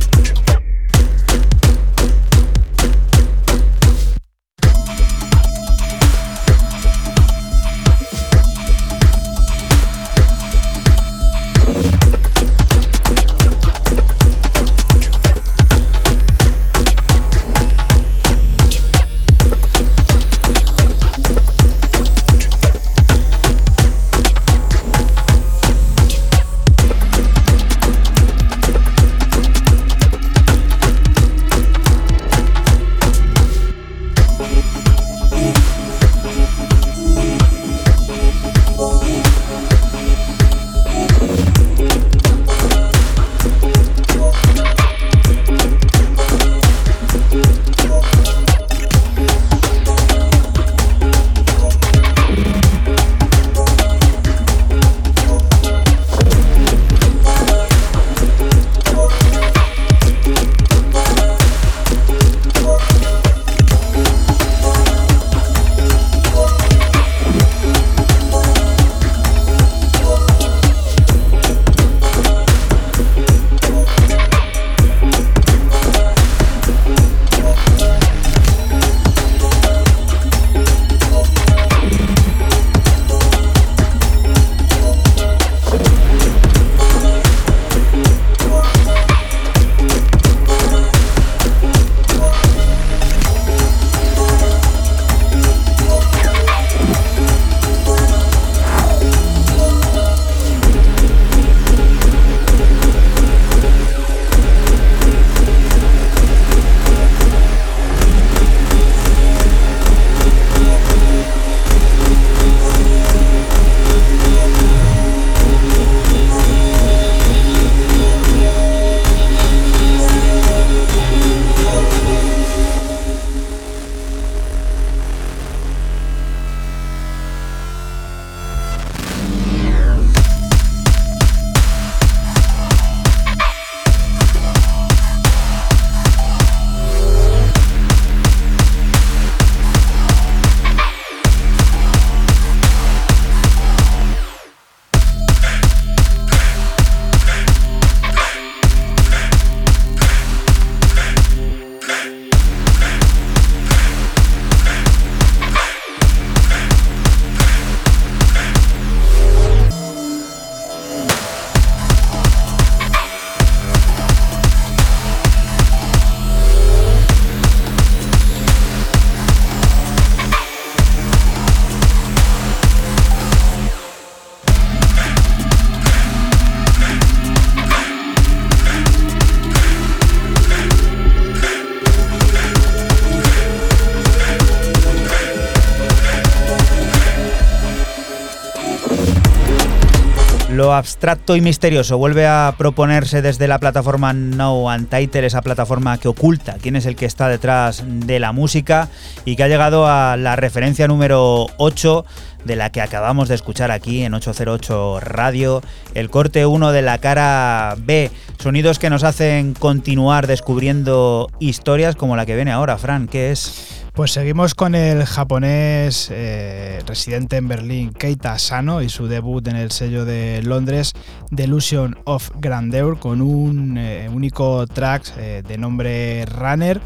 abstracto 190.79 191.35
y 191.35 191.41
misterioso 191.41 191.97
vuelve 191.97 192.25
a 192.25 192.55
proponerse 192.57 193.21
desde 193.21 193.47
la 193.47 193.59
plataforma 193.59 194.13
No 194.13 194.63
Untitled, 194.63 195.25
esa 195.25 195.41
plataforma 195.41 195.97
que 195.99 196.07
oculta 196.07 196.55
quién 196.59 196.75
es 196.75 196.85
el 196.85 196.95
que 196.95 197.05
está 197.05 197.27
detrás 197.27 197.83
de 197.85 198.19
la 198.19 198.31
música 198.31 198.89
y 199.25 199.35
que 199.35 199.43
ha 199.43 199.47
llegado 199.47 199.85
a 199.87 200.17
la 200.17 200.35
referencia 200.35 200.87
número 200.87 201.47
8 201.57 202.05
de 202.45 202.55
la 202.55 202.71
que 202.71 202.81
acabamos 202.81 203.27
de 203.27 203.35
escuchar 203.35 203.69
aquí 203.71 204.03
en 204.03 204.13
808 204.13 205.01
Radio, 205.01 205.61
el 205.93 206.09
corte 206.09 206.45
1 206.45 206.71
de 206.71 206.81
la 206.81 206.97
cara 206.97 207.75
B, 207.77 208.09
sonidos 208.39 208.79
que 208.79 208.89
nos 208.89 209.03
hacen 209.03 209.53
continuar 209.53 210.25
descubriendo 210.25 211.29
historias 211.39 211.95
como 211.95 212.15
la 212.15 212.25
que 212.25 212.35
viene 212.35 212.51
ahora, 212.51 212.77
Fran, 212.77 213.07
¿qué 213.07 213.31
es? 213.31 213.78
Pues 213.93 214.11
seguimos 214.11 214.55
con 214.55 214.75
el 214.75 215.05
japonés 215.05 216.09
eh, 216.11 216.81
residente 216.85 217.37
en 217.37 217.47
Berlín, 217.47 217.91
Keita 217.91 218.37
Sano, 218.39 218.81
y 218.81 218.89
su 218.89 219.07
debut 219.07 219.45
en 219.47 219.55
el 219.55 219.71
sello 219.71 220.05
de 220.05 220.41
Londres, 220.43 220.93
Delusion 221.31 221.97
of 222.05 222.31
Grandeur, 222.35 222.97
con 222.99 223.21
un 223.21 223.77
eh, 223.77 224.09
único 224.11 224.65
track 224.67 225.13
eh, 225.17 225.43
de 225.45 225.57
nombre 225.57 226.25
Runner, 226.25 226.79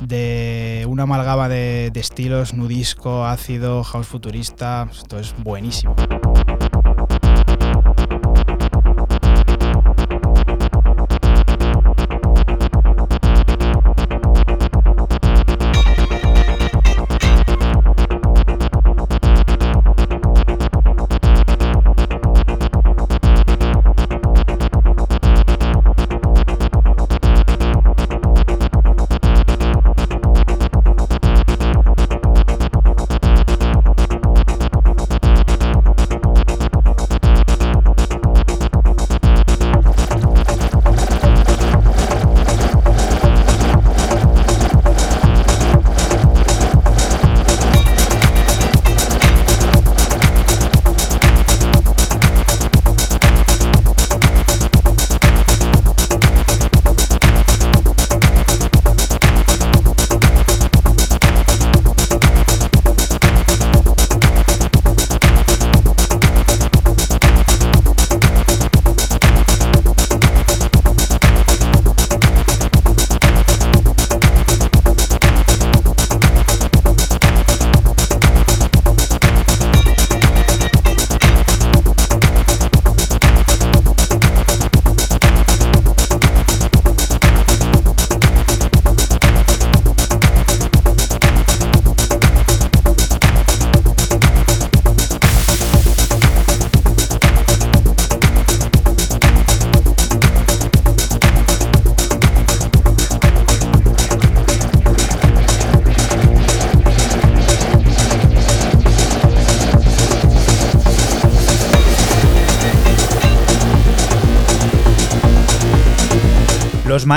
de 0.00 0.84
una 0.88 1.04
amalgama 1.04 1.48
de, 1.48 1.90
de 1.92 2.00
estilos, 2.00 2.54
nudisco, 2.54 3.24
ácido, 3.24 3.82
house 3.84 4.06
futurista, 4.06 4.88
esto 4.92 5.18
es 5.18 5.34
buenísimo. 5.38 5.94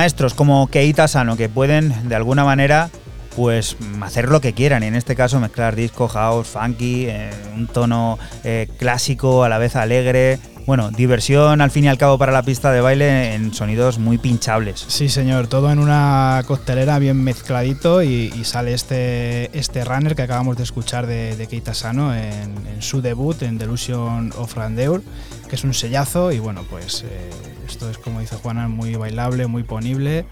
Maestros 0.05 0.35
como 0.35 0.67
Keita 0.67 1.07
Sano, 1.07 1.35
que 1.35 1.49
pueden 1.49 2.07
de 2.09 2.13
alguna 2.13 2.45
manera 2.45 2.91
pues 3.35 3.75
hacer 4.01 4.29
lo 4.29 4.39
que 4.39 4.53
quieran 4.53 4.83
y 4.83 4.85
en 4.85 4.93
este 4.93 5.15
caso 5.15 5.39
mezclar 5.39 5.75
disco, 5.75 6.07
house, 6.07 6.47
funky, 6.47 7.07
eh, 7.07 7.31
un 7.55 7.65
tono 7.65 8.19
eh, 8.43 8.67
clásico 8.77 9.43
a 9.43 9.49
la 9.49 9.57
vez 9.57 9.75
alegre. 9.75 10.37
Bueno, 10.65 10.89
diversión 10.89 11.61
al 11.61 11.69
fin 11.69 11.83
y 11.83 11.87
al 11.89 11.99
cabo 11.99 12.17
para 12.17 12.31
la 12.31 12.41
pista 12.41 12.71
de 12.71 12.81
baile 12.81 13.35
en 13.35 13.53
sonidos 13.53 13.99
muy 13.99 14.17
pinchables. 14.17 14.83
Sí, 14.87 15.09
señor, 15.09 15.45
todo 15.45 15.71
en 15.71 15.77
una 15.77 16.41
costelera 16.47 16.97
bien 16.97 17.23
mezcladito 17.23 18.01
y, 18.01 18.31
sale 18.45 18.73
este, 18.73 19.55
este 19.57 19.85
runner 19.85 20.15
que 20.15 20.23
acabamos 20.23 20.57
de 20.57 20.63
escuchar 20.63 21.05
de, 21.05 21.35
de 21.35 21.47
Keita 21.47 21.75
Sano 21.75 22.15
en, 22.15 22.55
su 22.79 23.01
debut 23.01 23.43
en 23.43 23.59
Delusion 23.59 24.33
of 24.37 24.55
Randeur, 24.55 25.03
que 25.47 25.55
es 25.55 25.63
un 25.63 25.73
sellazo 25.73 26.31
y 26.31 26.39
bueno, 26.39 26.63
pues 26.69 27.03
eh, 27.03 27.29
esto 27.67 27.89
es 27.89 27.99
como 27.99 28.19
dice 28.19 28.35
Juana, 28.35 28.67
muy 28.67 28.95
bailable, 28.95 29.45
muy 29.45 29.63
ponible 29.63 30.25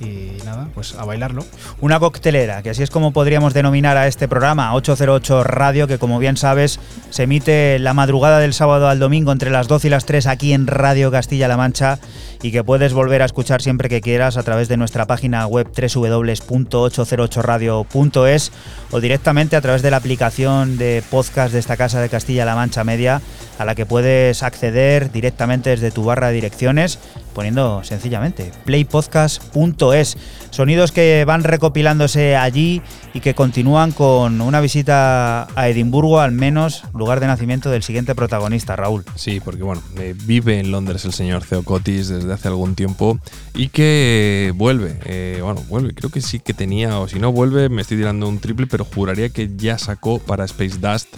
y 0.00 0.38
nada, 0.44 0.68
pues 0.74 0.94
a 0.94 1.04
bailarlo. 1.04 1.44
Una 1.80 1.98
coctelera, 1.98 2.62
que 2.62 2.70
así 2.70 2.82
es 2.82 2.90
como 2.90 3.12
podríamos 3.12 3.52
denominar 3.54 3.96
a 3.96 4.06
este 4.06 4.28
programa, 4.28 4.74
808 4.74 5.44
Radio, 5.44 5.86
que 5.86 5.98
como 5.98 6.18
bien 6.18 6.36
sabes 6.36 6.78
se 7.10 7.22
emite 7.24 7.78
la 7.78 7.94
madrugada 7.94 8.40
del 8.40 8.54
sábado 8.54 8.88
al 8.88 8.98
domingo 8.98 9.32
entre 9.32 9.50
las 9.50 9.68
12 9.68 9.88
y 9.88 9.90
las 9.90 10.04
3 10.04 10.26
aquí 10.26 10.52
en 10.52 10.66
Radio 10.66 11.10
Castilla-La 11.10 11.56
Mancha 11.56 11.98
y 12.42 12.52
que 12.52 12.64
puedes 12.64 12.92
volver 12.92 13.22
a 13.22 13.24
escuchar 13.24 13.62
siempre 13.62 13.88
que 13.88 14.00
quieras 14.00 14.36
a 14.36 14.42
través 14.42 14.68
de 14.68 14.76
nuestra 14.76 15.06
página 15.06 15.46
web 15.46 15.68
www.808radio.es 15.68 18.52
o 18.90 19.00
directamente 19.00 19.56
a 19.56 19.60
través 19.60 19.82
de 19.82 19.90
la 19.90 19.96
aplicación 19.96 20.76
de 20.76 21.02
podcast 21.10 21.52
de 21.52 21.60
esta 21.60 21.76
casa 21.76 22.00
de 22.00 22.08
Castilla-La 22.08 22.54
Mancha 22.54 22.84
Media 22.84 23.20
a 23.58 23.64
la 23.64 23.74
que 23.74 23.86
puedes 23.86 24.42
acceder 24.42 25.10
directamente 25.10 25.70
desde 25.70 25.90
tu 25.90 26.04
barra 26.04 26.28
de 26.28 26.34
direcciones 26.34 26.98
poniendo 27.34 27.84
sencillamente 27.84 28.50
playpodcast.es. 28.64 30.16
Sonidos 30.50 30.92
que 30.92 31.24
van 31.26 31.44
recopilándose 31.44 32.36
allí 32.36 32.80
y 33.12 33.20
que 33.20 33.34
continúan 33.34 33.92
con 33.92 34.40
una 34.40 34.60
visita 34.60 35.48
a 35.54 35.68
Edimburgo, 35.68 36.20
al 36.20 36.32
menos 36.32 36.84
lugar 36.94 37.20
de 37.20 37.26
nacimiento 37.26 37.70
del 37.70 37.82
siguiente 37.82 38.14
protagonista, 38.14 38.76
Raúl. 38.76 39.04
Sí, 39.16 39.40
porque 39.40 39.62
bueno, 39.62 39.82
eh, 39.98 40.14
vive 40.24 40.58
en 40.58 40.70
Londres 40.70 41.04
el 41.04 41.12
señor 41.12 41.44
Theocotis 41.44 42.08
desde 42.08 42.32
hace 42.32 42.48
algún 42.48 42.74
tiempo 42.74 43.18
y 43.54 43.68
que 43.68 44.52
vuelve, 44.54 44.98
eh, 45.04 45.40
bueno, 45.42 45.62
vuelve, 45.68 45.94
creo 45.94 46.10
que 46.10 46.20
sí 46.20 46.38
que 46.40 46.54
tenía, 46.54 46.98
o 46.98 47.08
si 47.08 47.18
no 47.18 47.32
vuelve, 47.32 47.68
me 47.68 47.82
estoy 47.82 47.98
tirando 47.98 48.28
un 48.28 48.38
triple, 48.38 48.66
pero 48.66 48.84
juraría 48.84 49.28
que 49.28 49.50
ya 49.56 49.78
sacó 49.78 50.18
para 50.18 50.44
Space 50.44 50.78
Dust, 50.78 51.08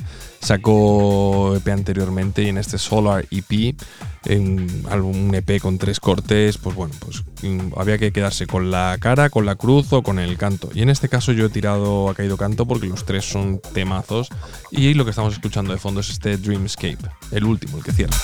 sacó 0.46 1.56
EP 1.56 1.68
anteriormente 1.68 2.42
y 2.42 2.48
en 2.48 2.58
este 2.58 2.78
Solar 2.78 3.26
EP, 3.32 3.74
en 4.26 4.86
un 4.86 5.34
EP 5.34 5.60
con 5.60 5.76
tres 5.76 5.98
cortes, 5.98 6.56
pues 6.58 6.76
bueno, 6.76 6.94
pues 7.00 7.24
mm, 7.42 7.72
había 7.76 7.98
que 7.98 8.12
quedarse 8.12 8.46
con 8.46 8.70
la 8.70 8.96
cara, 9.00 9.28
con 9.28 9.44
la 9.44 9.56
cruz 9.56 9.92
o 9.92 10.02
con 10.02 10.20
el 10.20 10.38
canto. 10.38 10.70
Y 10.72 10.82
en 10.82 10.90
este 10.90 11.08
caso 11.08 11.32
yo 11.32 11.46
he 11.46 11.50
tirado 11.50 12.08
a 12.08 12.14
caído 12.14 12.36
canto 12.36 12.64
porque 12.64 12.86
los 12.86 13.04
tres 13.04 13.24
son 13.24 13.60
temazos 13.74 14.28
y 14.70 14.94
lo 14.94 15.04
que 15.04 15.10
estamos 15.10 15.34
escuchando 15.34 15.72
de 15.72 15.78
fondo 15.78 16.00
es 16.00 16.10
este 16.10 16.36
Dreamscape, 16.36 16.98
el 17.32 17.44
último, 17.44 17.78
el 17.78 17.84
que 17.84 17.92
cierra. 17.92 18.16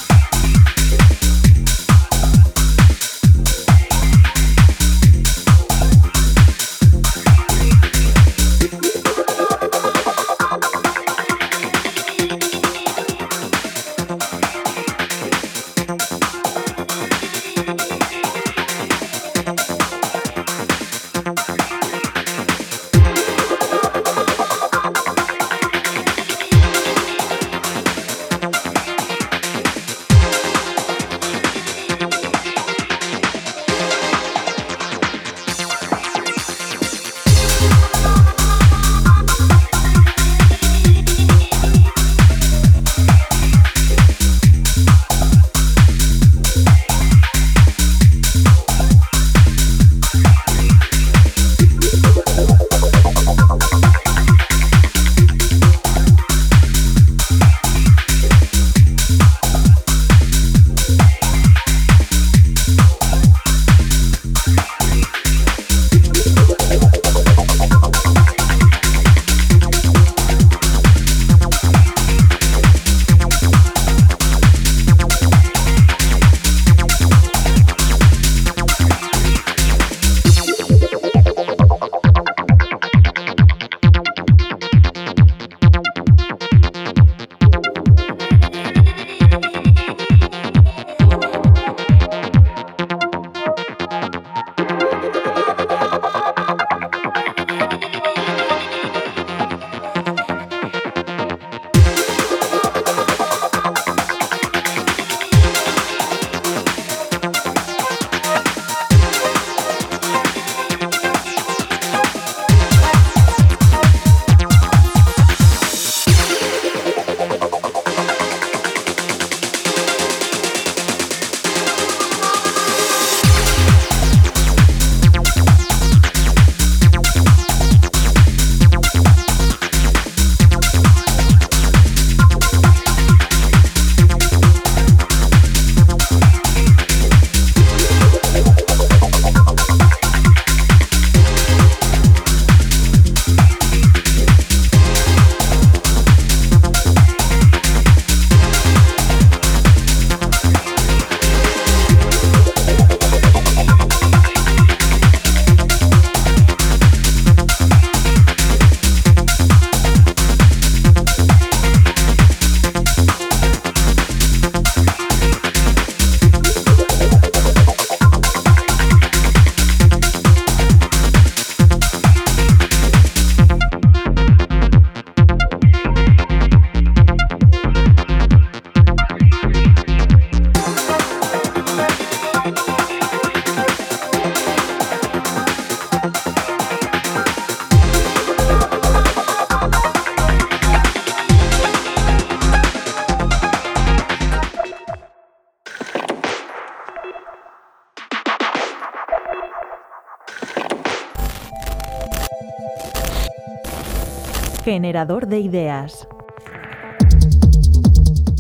Generador 204.72 205.28
de 205.28 205.38
ideas. 205.38 206.08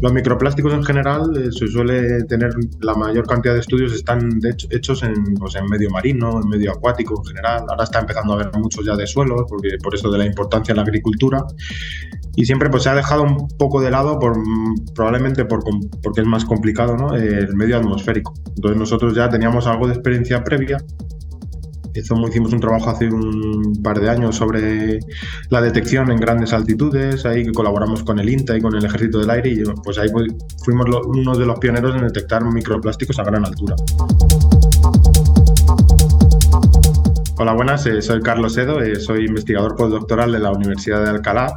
Los 0.00 0.14
microplásticos 0.14 0.72
en 0.72 0.82
general 0.82 1.30
eh, 1.36 1.52
se 1.52 1.68
suele 1.68 2.24
tener 2.24 2.54
la 2.80 2.94
mayor 2.94 3.26
cantidad 3.26 3.52
de 3.52 3.60
estudios 3.60 3.92
están 3.92 4.40
hechos 4.70 5.02
en, 5.02 5.34
pues, 5.34 5.56
en 5.56 5.66
medio 5.66 5.90
marino, 5.90 6.40
en 6.42 6.48
medio 6.48 6.72
acuático 6.72 7.18
en 7.18 7.24
general. 7.26 7.66
Ahora 7.68 7.84
está 7.84 8.00
empezando 8.00 8.32
a 8.32 8.36
haber 8.36 8.50
muchos 8.58 8.82
ya 8.86 8.96
de 8.96 9.06
suelo, 9.06 9.44
porque 9.46 9.76
por 9.82 9.94
eso 9.94 10.10
de 10.10 10.16
la 10.16 10.24
importancia 10.24 10.72
en 10.72 10.76
la 10.76 10.84
agricultura. 10.84 11.44
Y 12.34 12.46
siempre 12.46 12.70
pues 12.70 12.84
se 12.84 12.88
ha 12.88 12.94
dejado 12.94 13.24
un 13.24 13.48
poco 13.58 13.82
de 13.82 13.90
lado 13.90 14.18
por 14.18 14.34
probablemente 14.94 15.44
por, 15.44 15.62
porque 16.02 16.22
es 16.22 16.26
más 16.26 16.46
complicado, 16.46 16.96
¿no? 16.96 17.14
El 17.14 17.54
medio 17.54 17.76
atmosférico. 17.76 18.32
Entonces 18.56 18.78
nosotros 18.78 19.14
ya 19.14 19.28
teníamos 19.28 19.66
algo 19.66 19.86
de 19.86 19.92
experiencia 19.92 20.42
previa 20.42 20.78
hicimos 21.94 22.52
un 22.52 22.60
trabajo 22.60 22.90
hace 22.90 23.08
un 23.08 23.80
par 23.82 24.00
de 24.00 24.10
años 24.10 24.36
sobre 24.36 25.00
la 25.52 25.60
detección 25.60 26.10
en 26.10 26.16
grandes 26.16 26.54
altitudes, 26.54 27.26
ahí 27.26 27.44
colaboramos 27.52 28.02
con 28.04 28.18
el 28.18 28.26
INTA 28.30 28.56
y 28.56 28.62
con 28.62 28.74
el 28.74 28.82
Ejército 28.86 29.18
del 29.18 29.28
Aire 29.28 29.50
y 29.50 29.62
pues 29.84 29.98
ahí 29.98 30.08
fu- 30.08 30.24
fuimos 30.64 30.88
lo- 30.88 31.02
uno 31.06 31.36
de 31.36 31.44
los 31.44 31.58
pioneros 31.58 31.94
en 31.94 32.06
detectar 32.06 32.42
microplásticos 32.42 33.18
a 33.18 33.24
gran 33.24 33.44
altura. 33.44 33.76
Hola, 37.36 37.52
buenas, 37.52 37.84
eh, 37.84 38.00
soy 38.00 38.22
Carlos 38.22 38.56
Edo, 38.56 38.80
eh, 38.80 38.96
soy 38.98 39.26
investigador 39.26 39.76
postdoctoral 39.76 40.32
de 40.32 40.38
la 40.38 40.52
Universidad 40.52 41.04
de 41.04 41.10
Alcalá 41.10 41.54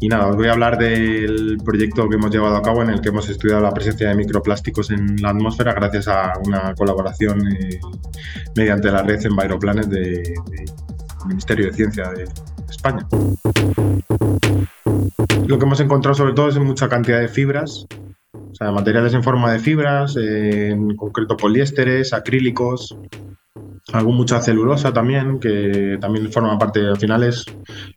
y 0.00 0.08
nada, 0.08 0.26
os 0.26 0.34
voy 0.34 0.48
a 0.48 0.52
hablar 0.52 0.76
del 0.76 1.58
proyecto 1.64 2.08
que 2.08 2.16
hemos 2.16 2.32
llevado 2.32 2.56
a 2.56 2.62
cabo 2.62 2.82
en 2.82 2.90
el 2.90 3.00
que 3.00 3.10
hemos 3.10 3.28
estudiado 3.28 3.60
la 3.60 3.70
presencia 3.72 4.08
de 4.08 4.16
microplásticos 4.16 4.90
en 4.90 5.22
la 5.22 5.28
atmósfera 5.30 5.72
gracias 5.72 6.08
a 6.08 6.32
una 6.44 6.74
colaboración 6.74 7.46
eh, 7.46 7.78
mediante 8.56 8.90
la 8.90 9.04
red 9.04 9.24
Enviroplanet 9.24 9.86
del 9.86 10.14
de, 10.14 10.34
Ministerio 11.28 11.66
de 11.66 11.72
Ciencia 11.74 12.10
de 12.10 12.24
España. 12.80 13.06
Lo 15.46 15.58
que 15.58 15.64
hemos 15.66 15.80
encontrado 15.80 16.14
sobre 16.14 16.32
todo 16.32 16.48
es 16.48 16.58
mucha 16.58 16.88
cantidad 16.88 17.20
de 17.20 17.28
fibras, 17.28 17.86
o 18.32 18.54
sea, 18.54 18.72
materiales 18.72 19.12
en 19.12 19.22
forma 19.22 19.52
de 19.52 19.58
fibras, 19.58 20.16
en 20.16 20.96
concreto 20.96 21.36
poliésteres, 21.36 22.14
acrílicos, 22.14 22.96
algo 23.92 24.12
mucha 24.12 24.40
celulosa 24.40 24.92
también, 24.92 25.40
que 25.40 25.98
también 26.00 26.30
forma 26.30 26.56
parte, 26.58 26.86
al 26.86 26.96
final 26.98 27.24
es 27.24 27.44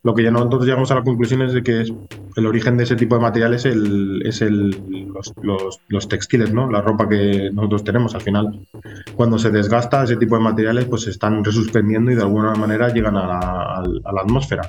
lo 0.01 0.13
que 0.15 0.23
ya 0.23 0.31
nosotros 0.31 0.65
llegamos 0.65 0.89
a 0.91 0.95
la 0.95 1.03
conclusión 1.03 1.41
es 1.43 1.53
de 1.53 1.61
que 1.63 1.81
es- 1.81 1.93
el 2.35 2.47
origen 2.47 2.77
de 2.77 2.83
ese 2.85 2.95
tipo 2.95 3.13
de 3.15 3.21
materiales 3.21 3.63
es, 3.65 3.75
el, 3.75 4.23
es 4.25 4.41
el, 4.41 4.71
los, 5.13 5.33
los- 5.43 5.79
los 5.87 6.07
textiles, 6.07 6.51
¿no? 6.51 6.69
La 6.71 6.81
ropa 6.81 7.07
que 7.07 7.51
nosotros 7.53 7.83
tenemos 7.83 8.15
al 8.15 8.21
final. 8.21 8.59
Cuando 9.15 9.37
se 9.37 9.51
desgasta 9.51 10.03
ese 10.03 10.15
tipo 10.17 10.35
de 10.35 10.41
materiales, 10.43 10.85
pues 10.85 11.03
se 11.03 11.11
están 11.11 11.43
resuspendiendo 11.43 12.09
y 12.11 12.15
de 12.15 12.23
alguna 12.23 12.53
manera 12.55 12.89
llegan 12.91 13.15
a 13.17 13.27
la, 13.27 13.37
a 13.39 14.11
la 14.13 14.21
atmósfera. 14.21 14.67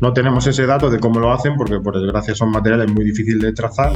No 0.00 0.12
tenemos 0.12 0.46
ese 0.46 0.66
dato 0.66 0.88
de 0.88 1.00
cómo 1.00 1.18
lo 1.18 1.32
hacen, 1.32 1.56
porque 1.56 1.80
por 1.80 2.00
desgracia 2.00 2.34
son 2.36 2.52
materiales 2.52 2.92
muy 2.92 3.04
difíciles 3.04 3.40
de 3.42 3.52
trazar. 3.52 3.92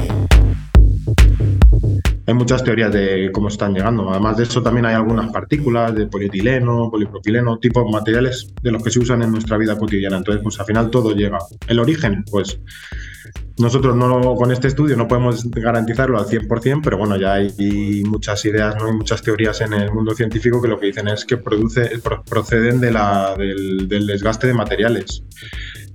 Hay 2.27 2.33
muchas 2.35 2.65
teorías 2.65 2.91
de 2.93 3.31
cómo 3.33 3.49
están 3.49 3.75
llegando. 3.75 4.09
Además 4.11 4.37
de 4.39 4.45
eso, 4.45 4.63
también 4.63 4.87
hay 4.87 4.95
algunas 4.95 5.31
partículas 5.31 5.95
de 5.95 6.07
polietileno, 6.07 6.89
polipropileno, 6.91 7.59
tipos 7.59 7.85
materiales 7.91 8.53
de 8.63 8.71
los 8.73 8.83
que 8.83 8.91
se 8.91 8.99
usan 8.99 9.23
en 9.23 9.31
nuestra 9.31 9.59
vida 9.59 9.77
cotidiana. 9.77 10.17
Entonces, 10.17 10.43
pues 10.43 10.59
al 10.59 10.65
final 10.67 10.91
todo 10.91 11.15
llega. 11.15 11.39
El 11.69 11.79
origen, 11.81 12.25
pues 12.31 12.59
nosotros 13.59 13.95
no 13.95 14.35
con 14.35 14.51
este 14.53 14.69
estudio 14.69 14.97
no 14.97 15.07
podemos 15.07 15.49
garantizarlo 15.51 16.19
al 16.19 16.25
100%, 16.27 16.81
pero 16.83 16.99
bueno, 16.99 17.17
ya 17.17 17.35
hay 17.35 18.03
muchas 18.05 18.45
ideas, 18.47 18.75
¿no? 18.77 18.87
hay 18.87 18.93
muchas 18.95 19.23
teorías 19.23 19.61
en 19.61 19.75
el 19.75 19.93
mundo 19.93 20.13
científico 20.15 20.61
que 20.61 20.69
lo 20.69 20.81
que 20.81 20.87
dicen 20.87 21.07
es 21.09 21.25
que 21.25 21.37
produce, 21.37 21.99
pro- 22.03 22.25
proceden 22.25 22.81
de 22.81 22.91
la, 22.91 23.37
del 23.37 24.07
desgaste 24.07 24.47
de 24.49 24.55
materiales. 24.55 25.23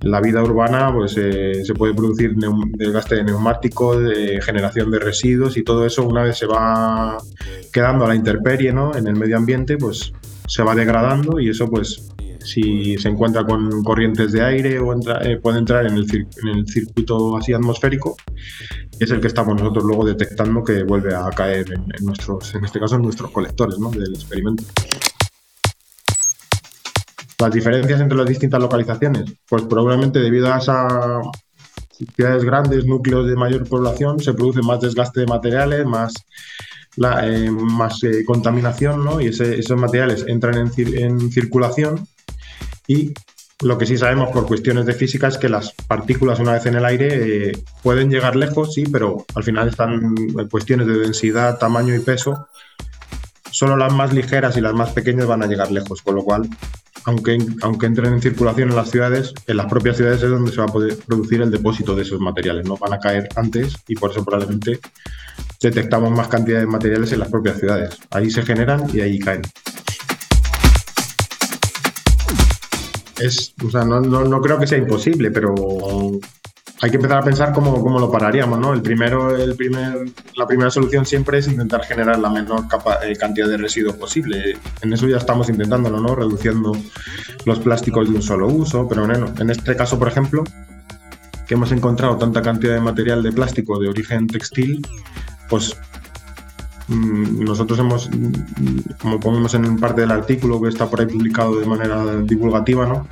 La 0.01 0.21
vida 0.21 0.41
urbana 0.41 0.93
pues, 0.93 1.15
eh, 1.17 1.61
se 1.65 1.73
puede 1.73 1.93
producir 1.93 2.33
desgaste 2.35 3.15
de 3.15 3.23
neumáticos, 3.25 4.01
de 4.01 4.41
generación 4.41 4.91
de 4.91 4.99
residuos 4.99 5.57
y 5.57 5.63
todo 5.63 5.85
eso 5.85 6.05
una 6.07 6.23
vez 6.23 6.37
se 6.37 6.45
va 6.45 7.17
quedando 7.73 8.05
a 8.05 8.07
la 8.07 8.15
intemperie 8.15 8.71
¿no? 8.71 8.95
en 8.95 9.07
el 9.07 9.15
medio 9.15 9.35
ambiente, 9.37 9.77
pues 9.77 10.13
se 10.47 10.63
va 10.63 10.73
degradando 10.73 11.39
y 11.39 11.49
eso 11.49 11.69
pues 11.69 12.05
si 12.41 12.97
se 12.97 13.09
encuentra 13.09 13.43
con 13.43 13.83
corrientes 13.83 14.31
de 14.31 14.41
aire 14.41 14.79
o 14.79 14.93
entra- 14.93 15.19
eh, 15.27 15.37
puede 15.37 15.59
entrar 15.59 15.85
en 15.85 15.97
el, 15.97 16.05
en 16.41 16.47
el 16.47 16.65
circuito 16.67 17.35
así 17.35 17.51
atmosférico 17.53 18.15
es 18.97 19.11
el 19.11 19.19
que 19.19 19.27
estamos 19.27 19.59
nosotros 19.59 19.83
luego 19.83 20.05
detectando 20.05 20.63
que 20.63 20.83
vuelve 20.83 21.13
a 21.13 21.29
caer 21.31 21.65
en, 21.73 21.83
en 21.99 22.05
nuestros, 22.05 22.55
en 22.55 22.63
este 22.63 22.79
caso 22.79 22.95
en 22.95 23.01
nuestros 23.01 23.31
colectores 23.31 23.77
¿no? 23.77 23.91
del 23.91 24.13
experimento. 24.13 24.63
Las 27.39 27.51
diferencias 27.51 28.01
entre 28.01 28.17
las 28.17 28.27
distintas 28.27 28.61
localizaciones, 28.61 29.33
pues 29.47 29.63
probablemente 29.63 30.19
debido 30.19 30.53
a 30.53 30.57
esas 30.57 30.91
ciudades 32.15 32.43
grandes, 32.43 32.85
núcleos 32.85 33.27
de 33.27 33.35
mayor 33.35 33.67
población, 33.67 34.19
se 34.19 34.33
produce 34.33 34.61
más 34.61 34.81
desgaste 34.81 35.21
de 35.21 35.25
materiales, 35.27 35.85
más, 35.85 36.13
la, 36.97 37.25
eh, 37.27 37.49
más 37.49 38.03
eh, 38.03 38.23
contaminación, 38.25 39.03
¿no? 39.05 39.21
Y 39.21 39.27
ese- 39.27 39.57
esos 39.59 39.77
materiales 39.79 40.25
entran 40.27 40.55
en, 40.57 40.71
en 40.97 41.31
circulación 41.31 42.07
y 42.87 43.13
lo 43.61 43.77
que 43.77 43.85
sí 43.85 43.97
sabemos 43.97 44.29
por 44.31 44.45
cuestiones 44.47 44.85
de 44.85 44.93
física 44.93 45.27
es 45.27 45.37
que 45.37 45.49
las 45.49 45.73
partículas 45.87 46.39
una 46.39 46.53
vez 46.53 46.65
en 46.65 46.75
el 46.75 46.85
aire 46.85 47.49
eh, 47.49 47.63
pueden 47.83 48.09
llegar 48.09 48.35
lejos, 48.37 48.73
sí, 48.73 48.83
pero 48.91 49.25
al 49.35 49.43
final 49.43 49.67
están 49.67 50.15
cuestiones 50.49 50.87
de 50.87 50.99
densidad, 50.99 51.57
tamaño 51.57 51.93
y 51.95 51.99
peso. 51.99 52.47
Solo 53.51 53.75
las 53.75 53.93
más 53.93 54.13
ligeras 54.13 54.55
y 54.57 54.61
las 54.61 54.73
más 54.73 54.91
pequeñas 54.91 55.25
van 55.27 55.43
a 55.43 55.47
llegar 55.47 55.71
lejos, 55.71 56.01
con 56.01 56.15
lo 56.15 56.23
cual, 56.23 56.47
aunque, 57.09 57.39
aunque 57.63 57.87
entren 57.87 58.13
en 58.13 58.21
circulación 58.21 58.69
en 58.69 58.75
las 58.75 58.91
ciudades, 58.91 59.33
en 59.47 59.57
las 59.57 59.65
propias 59.65 59.97
ciudades 59.97 60.21
es 60.21 60.29
donde 60.29 60.51
se 60.51 60.57
va 60.57 60.65
a 60.65 60.67
poder 60.67 60.95
producir 61.07 61.41
el 61.41 61.49
depósito 61.49 61.95
de 61.95 62.03
esos 62.03 62.19
materiales, 62.19 62.65
¿no? 62.67 62.77
Van 62.77 62.93
a 62.93 62.99
caer 62.99 63.27
antes 63.35 63.73
y 63.87 63.95
por 63.95 64.11
eso 64.11 64.23
probablemente 64.23 64.79
detectamos 65.59 66.11
más 66.11 66.27
cantidad 66.27 66.59
de 66.59 66.67
materiales 66.67 67.11
en 67.11 67.19
las 67.19 67.29
propias 67.29 67.57
ciudades. 67.59 67.97
Ahí 68.11 68.29
se 68.29 68.43
generan 68.43 68.83
y 68.93 69.01
ahí 69.01 69.17
caen. 69.17 69.41
Es, 73.19 73.53
o 73.65 73.69
sea, 73.71 73.83
no, 73.83 73.99
no- 73.99 74.23
no 74.25 74.39
creo 74.41 74.59
que 74.59 74.67
sea 74.67 74.77
imposible, 74.77 75.31
pero 75.31 75.53
hay 76.81 76.89
que 76.89 76.95
empezar 76.95 77.17
a 77.17 77.23
pensar 77.23 77.51
cómo, 77.51 77.81
cómo 77.83 77.99
lo 77.99 78.09
pararíamos, 78.09 78.57
¿no? 78.57 78.73
El 78.73 78.81
primero, 78.81 79.35
el 79.35 79.55
primer, 79.55 80.05
la 80.35 80.47
primera 80.47 80.71
solución 80.71 81.05
siempre 81.05 81.39
es 81.39 81.47
intentar 81.47 81.83
generar 81.83 82.17
la 82.19 82.29
menor 82.29 82.65
eh, 83.03 83.15
cantidad 83.17 83.47
de 83.47 83.57
residuos 83.57 83.95
posible. 83.95 84.57
En 84.81 84.93
eso 84.93 85.07
ya 85.07 85.17
estamos 85.17 85.49
intentándolo, 85.49 85.99
¿no? 85.99 86.15
Reduciendo 86.15 86.71
los 87.45 87.59
plásticos 87.59 88.09
de 88.09 88.15
un 88.15 88.21
solo 88.21 88.47
uso, 88.47 88.87
pero 88.87 89.05
bueno, 89.05 89.27
en 89.37 89.49
este 89.49 89.75
caso, 89.75 89.99
por 89.99 90.07
ejemplo, 90.07 90.43
que 91.45 91.55
hemos 91.55 91.71
encontrado 91.73 92.17
tanta 92.17 92.41
cantidad 92.41 92.75
de 92.75 92.81
material 92.81 93.23
de 93.23 93.33
plástico 93.33 93.77
de 93.79 93.89
origen 93.89 94.27
textil, 94.27 94.85
pues 95.49 95.75
mm, 96.87 97.43
nosotros 97.43 97.77
hemos, 97.79 98.09
mm, 98.09 98.31
como 99.01 99.19
ponemos 99.19 99.53
en 99.53 99.77
parte 99.77 100.01
del 100.01 100.11
artículo 100.11 100.61
que 100.61 100.69
está 100.69 100.89
por 100.89 101.01
ahí 101.01 101.07
publicado 101.07 101.59
de 101.59 101.65
manera 101.65 102.15
divulgativa, 102.21 102.85
¿no? 102.85 103.05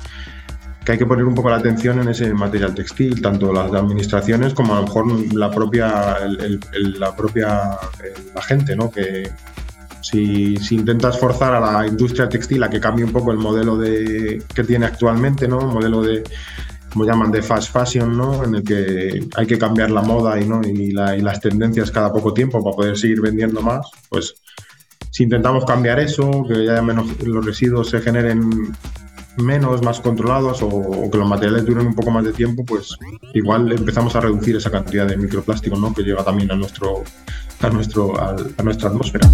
Que 0.88 0.92
hay 0.92 0.98
que 0.98 1.04
poner 1.04 1.26
un 1.26 1.34
poco 1.34 1.50
la 1.50 1.56
atención 1.56 2.00
en 2.00 2.08
ese 2.08 2.32
material 2.32 2.74
textil, 2.74 3.20
tanto 3.20 3.52
las 3.52 3.70
administraciones 3.74 4.54
como 4.54 4.72
a 4.74 4.76
lo 4.80 4.86
mejor 4.86 5.34
la 5.34 5.50
propia, 5.50 6.16
el- 6.24 6.58
el- 6.72 6.98
la 6.98 7.14
propia 7.14 7.72
la 8.34 8.40
gente, 8.40 8.74
¿no? 8.74 8.90
que 8.90 9.30
si, 10.00 10.56
si 10.56 10.76
intentas 10.76 11.18
forzar 11.18 11.52
a 11.52 11.60
la 11.60 11.86
industria 11.86 12.26
textil 12.26 12.62
a 12.62 12.70
que 12.70 12.80
cambie 12.80 13.04
un 13.04 13.12
poco 13.12 13.32
el 13.32 13.36
modelo 13.36 13.76
de, 13.76 14.42
que 14.54 14.64
tiene 14.64 14.86
actualmente, 14.86 15.46
¿no? 15.46 15.58
un 15.58 15.74
modelo 15.74 16.00
de, 16.00 16.22
como 16.90 17.04
llaman, 17.04 17.30
de 17.32 17.42
fast 17.42 17.70
fashion, 17.70 18.16
¿no? 18.16 18.42
en 18.42 18.54
el 18.54 18.62
que 18.64 19.28
hay 19.36 19.46
que 19.46 19.58
cambiar 19.58 19.90
la 19.90 20.00
moda 20.00 20.40
y, 20.40 20.48
¿no? 20.48 20.62
y, 20.66 20.92
la- 20.92 21.14
y 21.14 21.20
las 21.20 21.38
tendencias 21.38 21.90
cada 21.90 22.10
poco 22.10 22.32
tiempo 22.32 22.64
para 22.64 22.74
poder 22.74 22.96
seguir 22.96 23.20
vendiendo 23.20 23.60
más, 23.60 23.86
pues 24.08 24.36
si 25.10 25.24
intentamos 25.24 25.66
cambiar 25.66 26.00
eso, 26.00 26.30
que 26.48 26.54
haya 26.54 26.80
menos, 26.80 27.08
los 27.26 27.44
residuos 27.44 27.90
se 27.90 28.00
generen 28.00 28.72
menos, 29.38 29.82
más 29.82 30.00
controlados 30.00 30.62
o, 30.62 31.10
que 31.10 31.18
los 31.18 31.28
materiales 31.28 31.64
duren 31.64 31.86
un 31.86 31.94
poco 31.94 32.10
más 32.10 32.24
de 32.24 32.32
tiempo, 32.32 32.64
pues 32.64 32.96
igual 33.34 33.72
empezamos 33.72 34.14
a 34.16 34.20
reducir 34.20 34.56
esa 34.56 34.70
cantidad 34.70 35.06
de 35.06 35.16
microplástico 35.16 35.76
¿no? 35.76 35.92
que 35.94 36.02
llega 36.02 36.24
también 36.24 36.50
a, 36.50 36.56
nuestro, 36.56 37.02
a, 37.60 37.68
nuestro, 37.70 38.20
a 38.20 38.62
nuestra 38.62 38.88
atmósfera. 38.88 39.28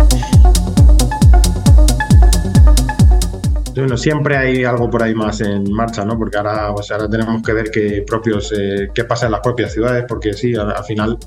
Bueno, 3.74 3.96
siempre 3.96 4.36
hay 4.36 4.64
algo 4.64 4.88
por 4.88 5.02
ahí 5.02 5.14
más 5.14 5.40
en 5.40 5.72
marcha, 5.72 6.04
¿no? 6.04 6.16
Porque 6.16 6.36
ahora, 6.36 6.72
pues 6.72 6.92
ahora 6.92 7.08
tenemos 7.08 7.42
que 7.42 7.52
ver 7.52 7.70
qué, 7.72 8.04
propios, 8.06 8.52
eh, 8.56 8.88
qué 8.94 9.04
pasa 9.04 9.26
en 9.26 9.32
las 9.32 9.40
propias 9.40 9.72
ciudades, 9.72 10.04
porque 10.08 10.32
sí, 10.32 10.54
al 10.54 10.84
final 10.84 11.18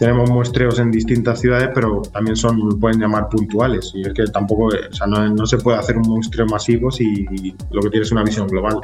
tenemos 0.00 0.30
muestreos 0.30 0.78
en 0.78 0.90
distintas 0.90 1.40
ciudades, 1.40 1.68
pero 1.74 2.00
también 2.00 2.34
son, 2.34 2.80
pueden 2.80 2.98
llamar 2.98 3.28
puntuales. 3.28 3.92
Y 3.94 4.00
es 4.00 4.14
que 4.14 4.24
tampoco, 4.24 4.74
eh, 4.74 4.88
o 4.90 4.94
sea, 4.94 5.06
no, 5.06 5.28
no 5.28 5.44
se 5.44 5.58
puede 5.58 5.76
hacer 5.76 5.98
un 5.98 6.08
muestreo 6.08 6.46
masivo 6.46 6.90
si 6.90 7.26
lo 7.70 7.82
que 7.82 7.90
tienes 7.90 8.08
es 8.08 8.12
una 8.12 8.24
visión 8.24 8.48
global. 8.48 8.80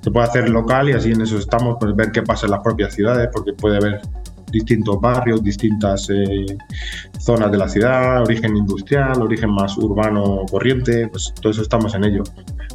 Se 0.00 0.10
puede 0.10 0.26
hacer 0.26 0.48
local 0.48 0.88
y 0.88 0.94
así 0.94 1.12
en 1.12 1.20
eso 1.20 1.38
estamos, 1.38 1.76
pues 1.78 1.94
ver 1.94 2.10
qué 2.10 2.22
pasa 2.22 2.46
en 2.46 2.50
las 2.50 2.62
propias 2.64 2.94
ciudades, 2.94 3.28
porque 3.32 3.52
puede 3.52 3.76
haber 3.76 4.00
distintos 4.58 5.00
barrios, 5.00 5.42
distintas 5.42 6.08
eh, 6.10 6.46
zonas 7.18 7.50
de 7.50 7.58
la 7.58 7.68
ciudad, 7.68 8.22
origen 8.22 8.56
industrial, 8.56 9.20
origen 9.22 9.50
más 9.50 9.76
urbano 9.78 10.44
corriente, 10.50 11.08
pues 11.08 11.32
todo 11.40 11.50
eso 11.52 11.62
estamos 11.62 11.94
en 11.94 12.04
ello. 12.04 12.22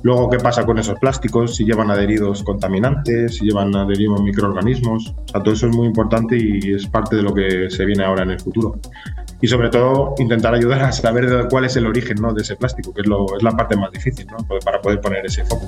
Luego, 0.04 0.30
¿qué 0.30 0.38
pasa 0.38 0.66
con 0.66 0.78
esos 0.80 0.98
plásticos? 1.00 1.56
Si 1.56 1.64
llevan 1.66 1.92
adheridos 1.92 2.44
contaminantes, 2.44 3.36
si 3.38 3.46
llevan 3.46 3.76
adheridos 3.76 4.22
microorganismos. 4.22 5.10
O 5.10 5.28
sea, 5.28 5.42
todo 5.44 5.54
eso 5.54 5.68
es 5.68 5.76
muy 5.76 5.88
importante 5.88 6.38
y 6.38 6.74
es 6.74 6.88
parte 6.88 7.16
de 7.18 7.22
lo 7.24 7.34
que 7.34 7.70
se 7.70 7.86
viene 7.86 8.04
ahora 8.04 8.24
en 8.24 8.32
el 8.32 8.40
futuro. 8.40 8.80
Y 9.42 9.48
sobre 9.48 9.70
todo, 9.70 10.14
intentar 10.20 10.54
ayudar 10.54 10.82
a 10.84 10.92
saber 10.92 11.48
cuál 11.50 11.66
es 11.66 11.76
el 11.76 11.88
origen 11.88 12.18
¿no? 12.22 12.32
de 12.34 12.42
ese 12.44 12.56
plástico, 12.56 12.94
que 12.94 13.02
es, 13.02 13.08
lo- 13.08 13.26
es 13.38 13.44
la 13.44 13.52
parte 13.52 13.76
más 13.76 13.92
difícil 13.92 14.28
¿no? 14.28 14.38
para 14.64 14.80
poder 14.82 15.02
poner 15.02 15.26
ese 15.26 15.44
foco. 15.46 15.68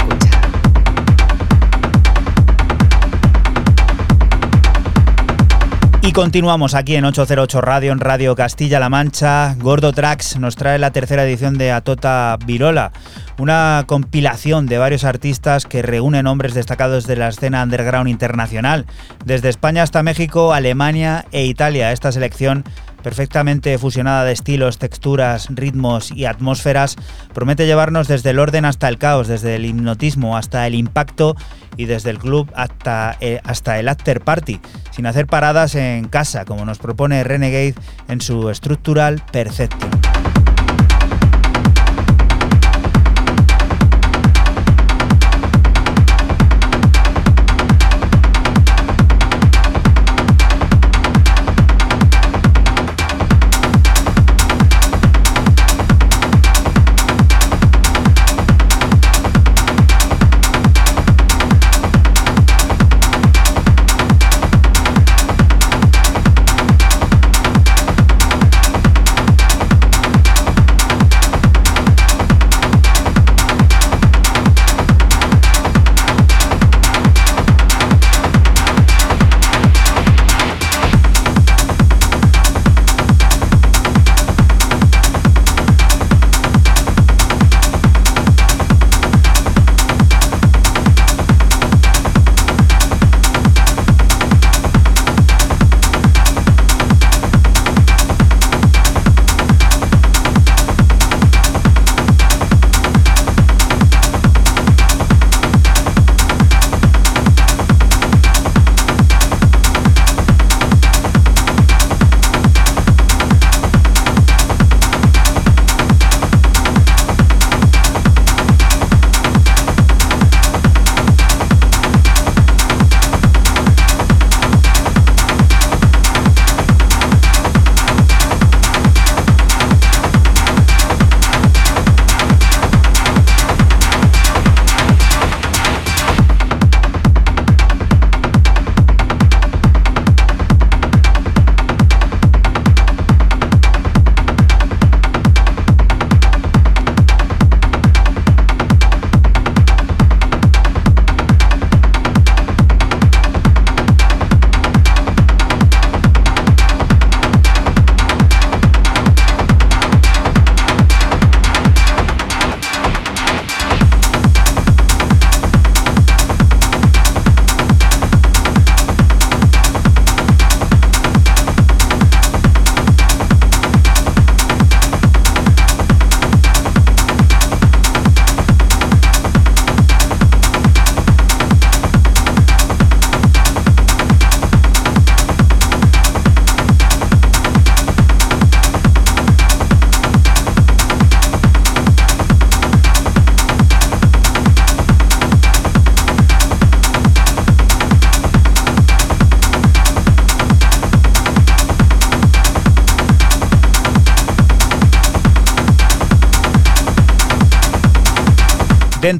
Y 6.11 6.13
continuamos 6.13 6.75
aquí 6.75 6.97
en 6.97 7.05
808 7.05 7.61
Radio, 7.61 7.93
en 7.93 8.01
Radio 8.01 8.35
Castilla-La 8.35 8.89
Mancha. 8.89 9.55
Gordo 9.57 9.93
Tracks 9.93 10.37
nos 10.37 10.57
trae 10.57 10.77
la 10.77 10.91
tercera 10.91 11.23
edición 11.23 11.57
de 11.57 11.71
Atota 11.71 12.37
Virola, 12.45 12.91
una 13.37 13.85
compilación 13.87 14.65
de 14.65 14.77
varios 14.77 15.05
artistas 15.05 15.65
que 15.65 15.81
reúnen 15.81 16.27
hombres 16.27 16.53
destacados 16.53 17.07
de 17.07 17.15
la 17.15 17.29
escena 17.29 17.63
underground 17.63 18.09
internacional, 18.09 18.87
desde 19.23 19.47
España 19.47 19.83
hasta 19.83 20.03
México, 20.03 20.51
Alemania 20.51 21.27
e 21.31 21.45
Italia. 21.45 21.93
Esta 21.93 22.11
selección 22.11 22.65
perfectamente 23.01 23.77
fusionada 23.77 24.23
de 24.23 24.31
estilos, 24.31 24.77
texturas, 24.77 25.47
ritmos 25.49 26.11
y 26.11 26.25
atmósferas, 26.25 26.95
promete 27.33 27.65
llevarnos 27.65 28.07
desde 28.07 28.31
el 28.31 28.39
orden 28.39 28.65
hasta 28.65 28.87
el 28.87 28.97
caos, 28.97 29.27
desde 29.27 29.55
el 29.55 29.65
hipnotismo 29.65 30.37
hasta 30.37 30.65
el 30.67 30.75
impacto 30.75 31.35
y 31.77 31.85
desde 31.85 32.09
el 32.09 32.19
club 32.19 32.51
hasta, 32.55 33.17
eh, 33.21 33.39
hasta 33.43 33.79
el 33.79 33.87
after 33.89 34.21
party, 34.21 34.59
sin 34.91 35.05
hacer 35.05 35.27
paradas 35.27 35.75
en 35.75 36.07
casa, 36.07 36.45
como 36.45 36.65
nos 36.65 36.79
propone 36.79 37.23
Renegade 37.23 37.75
en 38.07 38.21
su 38.21 38.53
Structural 38.53 39.23
Perception. 39.31 40.20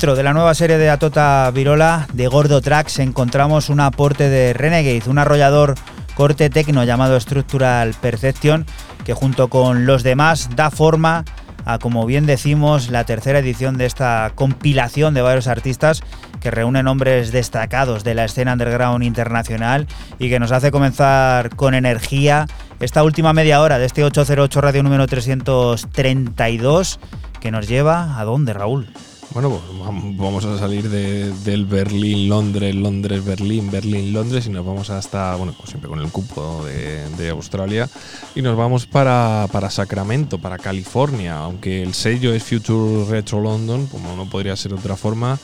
Dentro 0.01 0.15
de 0.15 0.23
la 0.23 0.33
nueva 0.33 0.55
serie 0.55 0.79
de 0.79 0.89
Atota 0.89 1.51
Virola 1.53 2.07
de 2.11 2.25
Gordo 2.25 2.59
Tracks 2.59 2.97
encontramos 2.97 3.69
un 3.69 3.79
aporte 3.79 4.29
de 4.29 4.51
Renegade, 4.51 5.03
un 5.05 5.19
arrollador 5.19 5.75
corte 6.15 6.49
tecno 6.49 6.83
llamado 6.83 7.19
Structural 7.19 7.93
Perception, 8.01 8.65
que 9.05 9.13
junto 9.13 9.47
con 9.49 9.85
los 9.85 10.01
demás 10.01 10.49
da 10.55 10.71
forma 10.71 11.23
a, 11.65 11.77
como 11.77 12.07
bien 12.07 12.25
decimos, 12.25 12.89
la 12.89 13.03
tercera 13.03 13.37
edición 13.37 13.77
de 13.77 13.85
esta 13.85 14.31
compilación 14.33 15.13
de 15.13 15.21
varios 15.21 15.45
artistas 15.45 16.01
que 16.39 16.49
reúnen 16.49 16.85
nombres 16.85 17.31
destacados 17.31 18.03
de 18.03 18.15
la 18.15 18.25
escena 18.25 18.53
underground 18.53 19.03
internacional 19.03 19.85
y 20.17 20.29
que 20.29 20.39
nos 20.39 20.51
hace 20.51 20.71
comenzar 20.71 21.55
con 21.55 21.75
energía 21.75 22.47
esta 22.79 23.03
última 23.03 23.33
media 23.33 23.61
hora 23.61 23.77
de 23.77 23.85
este 23.85 24.03
808 24.03 24.61
Radio 24.61 24.81
número 24.81 25.05
332 25.05 26.99
que 27.39 27.51
nos 27.51 27.67
lleva 27.67 28.19
a 28.19 28.23
dónde, 28.23 28.53
Raúl. 28.53 28.91
Bueno, 29.33 29.49
pues 29.49 29.61
vam- 29.79 30.17
vamos 30.17 30.43
a 30.43 30.57
salir 30.59 30.89
de- 30.89 31.31
del 31.45 31.65
Berlín-Londres, 31.65 32.75
Londres-Berlín, 32.75 33.71
Berlín-Londres 33.71 34.45
y 34.45 34.49
nos 34.49 34.65
vamos 34.65 34.89
hasta, 34.89 35.35
bueno, 35.37 35.53
pues 35.55 35.69
siempre 35.69 35.89
con 35.89 35.99
el 36.01 36.09
cupo 36.11 36.65
de, 36.65 37.07
de 37.17 37.29
Australia 37.29 37.89
y 38.35 38.41
nos 38.41 38.57
vamos 38.57 38.85
para, 38.87 39.47
para 39.49 39.69
Sacramento, 39.69 40.37
para 40.37 40.57
California, 40.57 41.37
aunque 41.37 41.81
el 41.81 41.93
sello 41.93 42.33
es 42.33 42.43
Future 42.43 43.05
Retro 43.09 43.39
London, 43.41 43.87
como 43.87 44.15
no 44.17 44.29
podría 44.29 44.55
ser 44.57 44.71
de 44.73 44.77
otra 44.79 44.97
forma. 44.97 45.39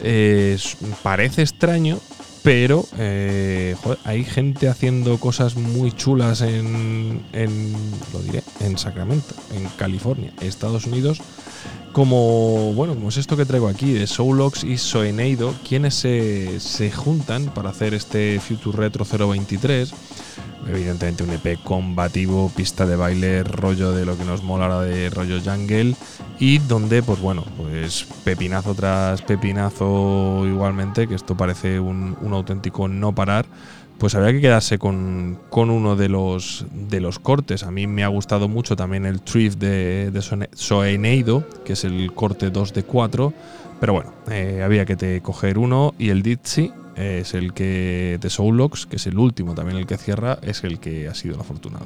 Eh, 0.00 0.56
parece 1.02 1.42
extraño, 1.42 1.98
pero 2.42 2.86
eh, 2.96 3.76
joder, 3.82 3.98
hay 4.04 4.24
gente 4.24 4.68
haciendo 4.68 5.18
cosas 5.18 5.56
muy 5.56 5.92
chulas 5.92 6.40
en, 6.40 7.20
en, 7.34 7.72
lo 8.14 8.20
diré, 8.22 8.42
en 8.60 8.78
Sacramento, 8.78 9.34
en 9.54 9.66
California, 9.76 10.32
Estados 10.40 10.86
Unidos, 10.86 11.20
como, 11.92 12.72
bueno, 12.74 12.94
como 12.94 13.08
es 13.08 13.16
esto 13.16 13.36
que 13.36 13.44
traigo 13.44 13.68
aquí, 13.68 13.92
de 13.92 14.06
Soulox 14.06 14.64
y 14.64 14.78
Soeneido, 14.78 15.54
quienes 15.66 15.94
se, 15.94 16.60
se 16.60 16.90
juntan 16.90 17.46
para 17.46 17.70
hacer 17.70 17.94
este 17.94 18.40
Future 18.40 18.78
Retro 18.78 19.04
023. 19.04 19.92
Evidentemente 20.68 21.22
un 21.24 21.30
EP 21.30 21.62
combativo, 21.62 22.50
pista 22.54 22.84
de 22.84 22.96
baile, 22.96 23.42
rollo 23.42 23.92
de 23.92 24.04
lo 24.04 24.18
que 24.18 24.24
nos 24.24 24.42
mola 24.42 24.82
de 24.82 25.08
rollo 25.08 25.40
jungle 25.42 25.94
y 26.38 26.58
donde, 26.58 27.02
pues 27.02 27.20
bueno, 27.20 27.44
pues 27.56 28.06
pepinazo 28.24 28.74
tras 28.74 29.22
pepinazo 29.22 30.44
igualmente, 30.46 31.08
que 31.08 31.14
esto 31.14 31.36
parece 31.36 31.80
un, 31.80 32.16
un 32.20 32.32
auténtico 32.34 32.86
no 32.86 33.14
parar, 33.14 33.46
pues 33.98 34.14
habría 34.14 34.32
que 34.32 34.40
quedarse 34.40 34.78
con, 34.78 35.38
con 35.50 35.70
uno 35.70 35.96
de 35.96 36.08
los, 36.08 36.64
de 36.72 37.00
los 37.00 37.18
cortes. 37.18 37.64
A 37.64 37.70
mí 37.70 37.86
me 37.86 38.04
ha 38.04 38.08
gustado 38.08 38.48
mucho 38.48 38.76
también 38.76 39.04
el 39.06 39.20
Thrift 39.20 39.58
de, 39.58 40.10
de 40.12 40.20
Soene- 40.20 40.48
Soeneido, 40.54 41.44
que 41.64 41.72
es 41.72 41.84
el 41.84 42.12
corte 42.14 42.50
2 42.50 42.72
de 42.74 42.82
4, 42.84 43.32
pero 43.80 43.92
bueno, 43.92 44.12
eh, 44.30 44.62
había 44.64 44.84
que 44.84 44.96
te 44.96 45.20
coger 45.20 45.58
uno 45.58 45.94
y 45.98 46.10
el 46.10 46.22
Ditsy 46.22 46.72
es 46.96 47.34
el 47.34 47.52
que 47.52 48.18
de 48.20 48.30
Soulox, 48.30 48.86
que 48.86 48.96
es 48.96 49.06
el 49.06 49.18
último 49.18 49.54
también 49.54 49.78
el 49.78 49.86
que 49.86 49.96
cierra, 49.98 50.38
es 50.42 50.64
el 50.64 50.80
que 50.80 51.06
ha 51.08 51.14
sido 51.14 51.34
el 51.36 51.40
afortunado. 51.40 51.84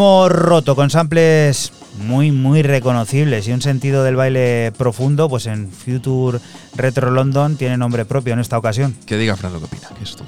Ritmo 0.00 0.30
roto 0.30 0.74
con 0.74 0.88
samples 0.88 1.72
muy, 1.98 2.32
muy 2.32 2.62
reconocibles 2.62 3.46
y 3.46 3.52
un 3.52 3.60
sentido 3.60 4.02
del 4.02 4.16
baile 4.16 4.72
profundo, 4.78 5.28
pues 5.28 5.44
en 5.44 5.70
Future 5.70 6.38
Retro 6.74 7.10
London 7.10 7.56
tiene 7.56 7.76
nombre 7.76 8.06
propio 8.06 8.32
en 8.32 8.40
esta 8.40 8.56
ocasión. 8.56 8.96
Que 9.04 9.18
diga 9.18 9.36
Fran 9.36 9.52
lo 9.52 9.58
que 9.58 9.66
opina, 9.66 9.88
que 9.98 10.04
esto. 10.04 10.24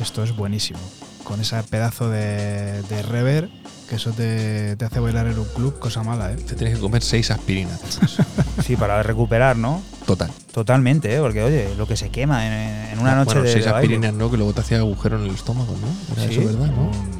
Esto 0.00 0.24
es 0.24 0.34
buenísimo. 0.34 0.78
Con 1.22 1.38
ese 1.42 1.62
pedazo 1.64 2.08
de, 2.08 2.80
de 2.80 3.02
rever, 3.02 3.50
que 3.90 3.96
eso 3.96 4.10
te, 4.12 4.76
te 4.76 4.86
hace 4.86 5.00
bailar 5.00 5.26
en 5.26 5.38
un 5.38 5.44
club, 5.54 5.78
cosa 5.78 6.02
mala, 6.02 6.32
¿eh? 6.32 6.36
Te 6.36 6.54
tienes 6.54 6.76
que 6.76 6.80
comer 6.80 7.02
seis 7.02 7.30
aspirinas. 7.30 7.78
Sí, 8.64 8.76
para 8.76 9.02
recuperar, 9.02 9.56
¿no? 9.56 9.82
Total. 10.06 10.30
Totalmente, 10.52 11.14
¿eh? 11.14 11.18
porque 11.20 11.42
oye, 11.42 11.74
lo 11.76 11.86
que 11.86 11.96
se 11.96 12.08
quema 12.10 12.46
en, 12.46 12.92
en 12.92 12.98
una 12.98 13.14
noche 13.16 13.32
bueno, 13.34 13.42
de, 13.42 13.52
seis 13.52 13.64
de 13.64 13.70
baile. 13.72 13.86
aspirinas 13.96 14.14
no, 14.14 14.30
que 14.30 14.36
luego 14.36 14.52
te 14.52 14.60
hacía 14.60 14.78
agujero 14.78 15.16
en 15.18 15.24
el 15.28 15.34
estómago, 15.34 15.74
¿no? 15.80 16.14
Era 16.22 16.30
Sí, 16.32 16.38
eso, 16.38 16.46
¿verdad? 16.46 16.66
¿no? 16.68 17.19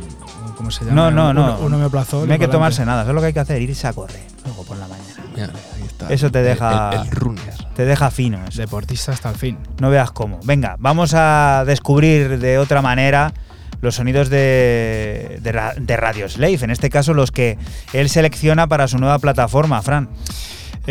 Un, 0.61 0.66
un 0.66 0.70
¿cómo 0.70 0.70
se 0.70 0.85
llama? 0.85 1.11
No, 1.11 1.11
no, 1.11 1.32
no. 1.32 1.59
Un 1.59 1.74
omeprazol 1.74 2.27
No 2.27 2.32
hay 2.32 2.39
que 2.39 2.49
tomarse 2.49 2.85
nada. 2.85 3.03
Eso 3.03 3.11
es 3.11 3.15
lo 3.15 3.20
que 3.20 3.27
hay 3.28 3.32
que 3.32 3.41
hacer, 3.41 3.61
irse 3.62 3.87
a 3.87 3.93
correr 3.93 4.20
luego 4.45 4.65
por 4.65 4.77
la 4.77 4.87
mañana. 4.89 5.07
Mira, 5.35 5.51
ahí 5.77 5.82
está. 5.87 6.09
Eso 6.09 6.31
te 6.31 6.43
deja- 6.43 6.91
El, 6.93 7.01
el 7.09 7.11
runner. 7.11 7.55
Te 7.74 7.85
deja 7.85 8.11
fino 8.11 8.45
eso. 8.47 8.61
Deportista 8.61 9.12
hasta 9.12 9.31
el 9.31 9.37
fin. 9.37 9.59
No 9.81 9.91
veas 9.91 10.11
cómo. 10.12 10.41
Venga, 10.45 10.77
vamos 10.78 11.15
a 11.15 11.65
descubrir 11.66 12.39
de 12.39 12.59
otra 12.59 12.82
manera 12.82 13.32
los 13.81 13.95
sonidos 13.95 14.28
de, 14.28 15.39
de 15.41 15.97
Radio 15.97 16.28
Slave, 16.28 16.59
en 16.62 16.70
este 16.70 16.91
caso 16.91 17.15
los 17.15 17.31
que 17.31 17.57
él 17.95 18.11
selecciona 18.11 18.66
para 18.66 18.87
su 18.89 18.99
nueva 18.99 19.19
plataforma, 19.19 19.81
Fran. 19.81 20.11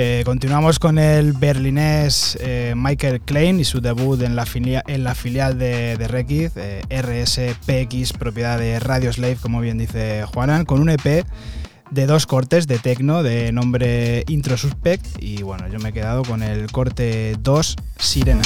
Eh, 0.02 0.24
continuamos 0.24 0.80
con 0.80 0.98
el 0.98 1.34
berlinés 1.34 2.38
eh, 2.40 2.74
Michael 2.74 3.20
Klein 3.20 3.60
y 3.60 3.66
su 3.66 3.82
debut 3.82 4.22
en 4.22 4.34
la, 4.34 4.46
filial 4.46 5.60
de, 5.60 5.98
de 5.98 6.08
Rekiz, 6.08 6.54
eh, 6.56 6.84
RSPX, 6.90 8.14
propiedad 8.14 8.58
de 8.58 8.80
Radio 8.80 9.12
Slave, 9.12 9.36
como 9.36 9.60
bien 9.60 9.78
dice 9.78 10.24
Juanan, 10.24 10.64
con 10.64 10.80
un 10.80 10.90
EP 10.90 11.26
de 11.92 12.06
dos 12.06 12.28
cortes 12.28 12.66
de 12.66 12.80
tecno 12.80 13.24
de 13.24 13.52
nombre 13.52 14.24
Intro 14.30 14.56
Suspect. 14.56 15.06
Y 15.22 15.44
bueno, 15.44 15.68
yo 15.68 15.80
me 15.80 15.90
he 15.90 15.94
quedado 15.94 16.24
con 16.24 16.44
el 16.44 16.72
corte 16.72 17.36
2 17.38 17.76
Sirena. 17.98 18.44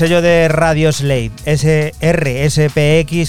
Sello 0.00 0.22
de 0.22 0.48
Radio 0.48 0.90
Slave, 0.92 1.30
SRSPX, 1.44 1.92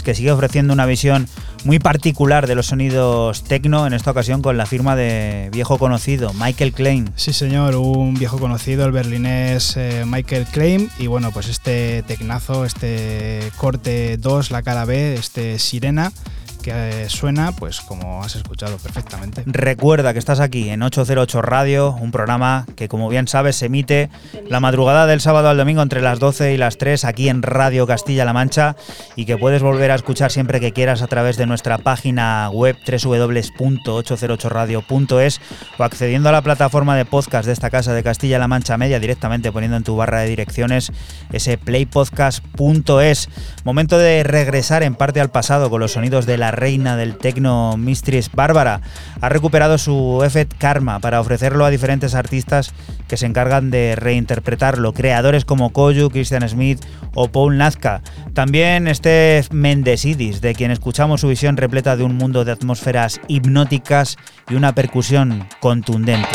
que 0.03 0.15
sigue 0.15 0.31
ofreciendo 0.31 0.71
una 0.71 0.85
visión 0.85 1.27
muy 1.65 1.79
particular 1.79 2.47
de 2.47 2.55
los 2.55 2.67
sonidos 2.67 3.43
techno, 3.43 3.85
en 3.85 3.91
esta 3.91 4.11
ocasión 4.11 4.41
con 4.41 4.55
la 4.55 4.65
firma 4.65 4.95
de 4.95 5.49
viejo 5.51 5.77
conocido, 5.77 6.31
Michael 6.33 6.71
Klein. 6.71 7.11
Sí, 7.17 7.33
señor, 7.33 7.75
un 7.75 8.13
viejo 8.13 8.39
conocido, 8.39 8.85
el 8.85 8.93
berlinés 8.93 9.75
eh, 9.75 10.05
Michael 10.07 10.45
Klein. 10.45 10.89
Y 10.97 11.07
bueno, 11.07 11.31
pues 11.31 11.49
este 11.49 12.03
tecnazo, 12.03 12.63
este 12.63 13.51
corte 13.57 14.15
2, 14.15 14.51
la 14.51 14.61
cara 14.61 14.85
B, 14.85 15.15
este 15.15 15.59
Sirena, 15.59 16.13
que 16.61 16.71
eh, 16.71 17.09
suena, 17.09 17.51
pues 17.51 17.81
como 17.81 18.23
has 18.23 18.35
escuchado 18.35 18.77
perfectamente. 18.77 19.43
Recuerda 19.45 20.13
que 20.13 20.19
estás 20.19 20.39
aquí 20.39 20.69
en 20.69 20.83
808 20.83 21.41
Radio, 21.41 21.91
un 21.99 22.11
programa 22.11 22.65
que 22.75 22.87
como 22.87 23.09
bien 23.09 23.27
sabes 23.27 23.57
se 23.57 23.65
emite 23.65 24.09
la 24.51 24.59
madrugada 24.59 25.07
del 25.07 25.21
sábado 25.21 25.47
al 25.47 25.55
domingo 25.55 25.81
entre 25.81 26.01
las 26.01 26.19
12 26.19 26.53
y 26.53 26.57
las 26.57 26.77
3 26.77 27.05
aquí 27.05 27.29
en 27.29 27.41
Radio 27.41 27.87
Castilla-La 27.87 28.33
Mancha 28.33 28.75
y 29.15 29.23
que 29.23 29.37
puedes 29.37 29.61
volver 29.61 29.91
a 29.91 29.95
escuchar 29.95 30.29
siempre 30.29 30.59
que 30.59 30.73
quieras 30.73 31.01
a 31.01 31.07
través 31.07 31.37
de 31.37 31.45
nuestra 31.45 31.77
página 31.77 32.49
web 32.49 32.75
www.808radio.es 32.85 35.39
o 35.77 35.83
accediendo 35.85 36.27
a 36.27 36.33
la 36.33 36.41
plataforma 36.41 36.97
de 36.97 37.05
podcast 37.05 37.45
de 37.45 37.53
esta 37.53 37.69
casa 37.69 37.93
de 37.93 38.03
Castilla-La 38.03 38.49
Mancha 38.49 38.77
Media 38.77 38.99
directamente 38.99 39.53
poniendo 39.53 39.77
en 39.77 39.85
tu 39.85 39.95
barra 39.95 40.19
de 40.19 40.27
direcciones 40.27 40.91
ese 41.31 41.57
playpodcast.es. 41.57 43.29
Momento 43.63 43.97
de 43.97 44.23
regresar 44.23 44.83
en 44.83 44.95
parte 44.95 45.21
al 45.21 45.31
pasado 45.31 45.69
con 45.69 45.79
los 45.79 45.93
sonidos 45.93 46.25
de 46.25 46.37
la 46.37 46.51
reina 46.51 46.97
del 46.97 47.15
tecno 47.15 47.77
Mistress 47.77 48.29
Bárbara. 48.29 48.81
Ha 49.21 49.29
recuperado 49.29 49.77
su 49.77 50.23
Effect 50.25 50.57
Karma 50.57 50.99
para 50.99 51.21
ofrecerlo 51.21 51.63
a 51.63 51.69
diferentes 51.69 52.15
artistas 52.15 52.73
que 53.11 53.17
se 53.17 53.25
encargan 53.25 53.71
de 53.71 53.97
reinterpretarlo, 53.97 54.93
creadores 54.93 55.43
como 55.43 55.73
Koyu, 55.73 56.09
Christian 56.09 56.47
Smith 56.47 56.79
o 57.13 57.27
Paul 57.27 57.57
Nazca. 57.57 58.01
También 58.33 58.87
Steph 58.95 59.51
Mendesidis, 59.51 60.39
de 60.39 60.55
quien 60.55 60.71
escuchamos 60.71 61.19
su 61.19 61.27
visión 61.27 61.57
repleta 61.57 61.97
de 61.97 62.05
un 62.05 62.15
mundo 62.15 62.45
de 62.45 62.53
atmósferas 62.53 63.19
hipnóticas 63.27 64.15
y 64.49 64.55
una 64.55 64.73
percusión 64.73 65.45
contundente. 65.59 66.29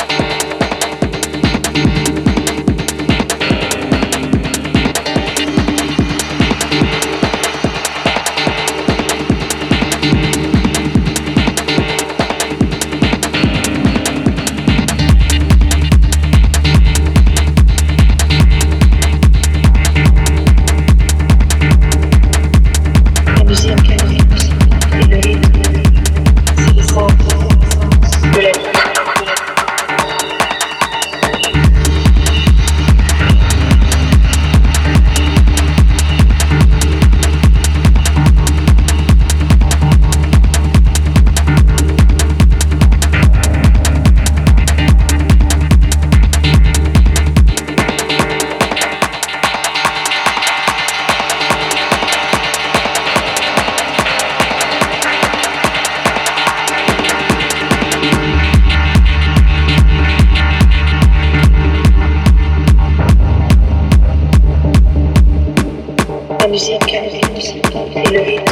Musique 66.69 67.77
et 67.95 68.11
le 68.13 68.21
rythme, 68.23 68.45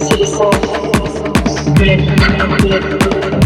c'est 0.00 0.16
l'essence 0.16 0.56
de 1.78 1.84
la 1.84 1.96
vie. 1.96 3.45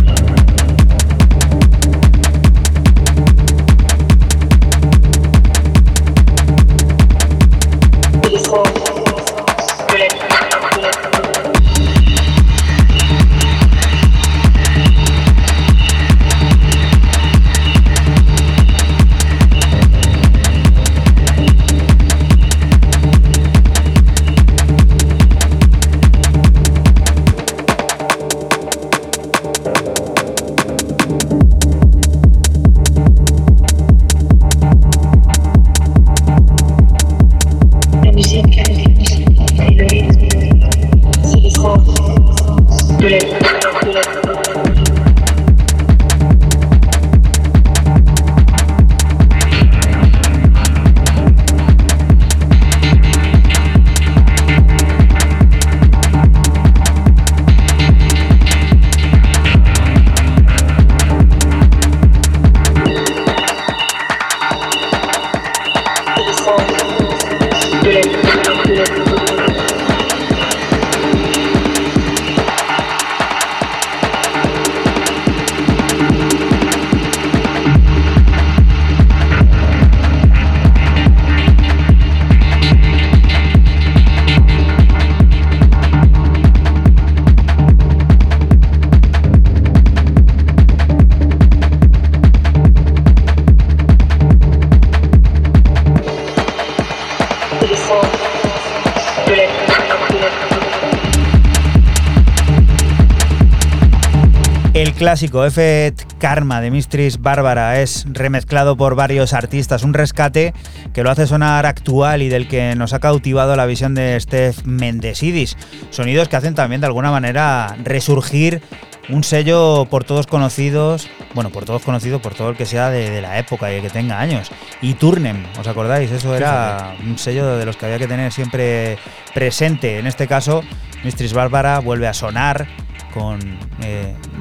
Clásico 105.00 105.46
Effet 105.46 105.94
Karma 106.18 106.60
de 106.60 106.70
Mistress 106.70 107.22
Bárbara 107.22 107.80
es 107.80 108.04
remezclado 108.06 108.76
por 108.76 108.96
varios 108.96 109.32
artistas, 109.32 109.82
un 109.82 109.94
rescate 109.94 110.52
que 110.92 111.02
lo 111.02 111.10
hace 111.10 111.26
sonar 111.26 111.64
actual 111.64 112.20
y 112.20 112.28
del 112.28 112.46
que 112.46 112.74
nos 112.74 112.92
ha 112.92 112.98
cautivado 112.98 113.56
la 113.56 113.64
visión 113.64 113.94
de 113.94 114.20
Steph 114.20 114.62
Mendesidis. 114.64 115.56
Sonidos 115.88 116.28
que 116.28 116.36
hacen 116.36 116.54
también 116.54 116.82
de 116.82 116.88
alguna 116.88 117.10
manera 117.10 117.78
resurgir 117.82 118.60
un 119.08 119.24
sello 119.24 119.86
por 119.88 120.04
todos 120.04 120.26
conocidos, 120.26 121.08
bueno, 121.32 121.48
por 121.48 121.64
todos 121.64 121.80
conocidos, 121.80 122.20
por 122.20 122.34
todo 122.34 122.50
el 122.50 122.56
que 122.58 122.66
sea 122.66 122.90
de, 122.90 123.08
de 123.08 123.22
la 123.22 123.38
época 123.38 123.74
y 123.74 123.80
que 123.80 123.88
tenga 123.88 124.20
años. 124.20 124.50
Y 124.82 124.92
Turnem, 124.92 125.46
¿os 125.58 125.66
acordáis? 125.66 126.10
Eso 126.10 126.36
era 126.36 126.94
un 127.02 127.16
sello 127.16 127.56
de 127.56 127.64
los 127.64 127.78
que 127.78 127.86
había 127.86 127.98
que 127.98 128.06
tener 128.06 128.32
siempre 128.32 128.98
presente. 129.32 129.98
En 129.98 130.06
este 130.06 130.26
caso, 130.26 130.62
Mistress 131.04 131.32
Bárbara 131.32 131.78
vuelve 131.78 132.06
a 132.06 132.12
sonar 132.12 132.66
con, 133.14 133.40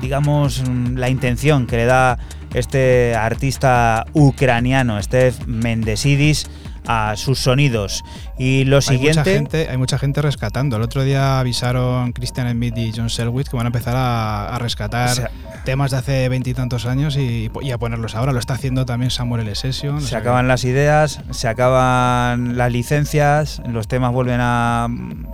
digamos, 0.09 0.63
mm, 0.67 0.95
la 0.97 1.07
intención 1.09 1.67
que 1.67 1.77
le 1.77 1.85
da 1.85 2.17
este 2.55 3.15
artista 3.15 4.07
ucraniano, 4.13 4.99
Steph 5.03 5.45
Mendesidis, 5.45 6.49
a 6.87 7.13
sus 7.15 7.37
sonidos. 7.37 8.03
Y 8.39 8.63
lo 8.63 8.77
Hay 8.77 8.81
siguiente... 8.81 9.19
mucha, 9.19 9.23
gente, 9.31 9.67
hay 9.69 9.77
mucha 9.77 9.99
gente 9.99 10.23
rescatando. 10.23 10.77
El 10.77 10.81
otro 10.81 11.03
día 11.03 11.39
avisaron 11.39 12.11
Christian 12.11 12.49
Smith 12.49 12.75
y 12.75 12.91
John 12.95 13.11
Selwyn 13.11 13.43
que 13.43 13.55
van 13.55 13.67
a 13.67 13.69
empezar 13.69 13.95
a, 13.95 14.55
a 14.55 14.57
rescatar 14.57 15.09
O 15.11 15.13
sea- 15.13 15.31
temas 15.63 15.91
de 15.91 15.97
hace 15.97 16.27
veintitantos 16.29 16.87
años 16.87 17.15
y, 17.15 17.51
y 17.61 17.69
a 17.71 17.77
ponerlos 17.77 18.15
ahora. 18.15 18.31
Lo 18.33 18.39
está 18.39 18.55
haciendo 18.55 18.87
también 18.87 19.11
Samuel 19.11 19.41
L. 19.41 19.53
Session. 19.53 20.01
Se 20.01 20.15
acaban 20.15 20.47
las 20.47 20.63
ideas, 20.63 21.21
se 21.29 21.47
acaban 21.47 22.57
las 22.57 22.71
licencias, 22.71 23.61
los 23.69 23.87
temas 23.87 24.11
vuelven 24.11 24.39
a, 24.41 24.87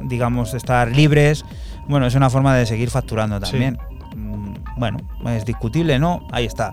digamos, 0.04 0.54
estar 0.54 0.90
libres. 0.92 1.46
Bueno, 1.88 2.08
es 2.08 2.16
una 2.16 2.30
forma 2.32 2.54
de 2.56 2.66
seguir 2.66 2.90
facturando 2.90 3.40
también. 3.40 3.78
Bueno, 4.78 5.00
es 5.28 5.46
discutible, 5.46 6.00
¿no? 6.00 6.26
Ahí 6.32 6.46
está. 6.46 6.72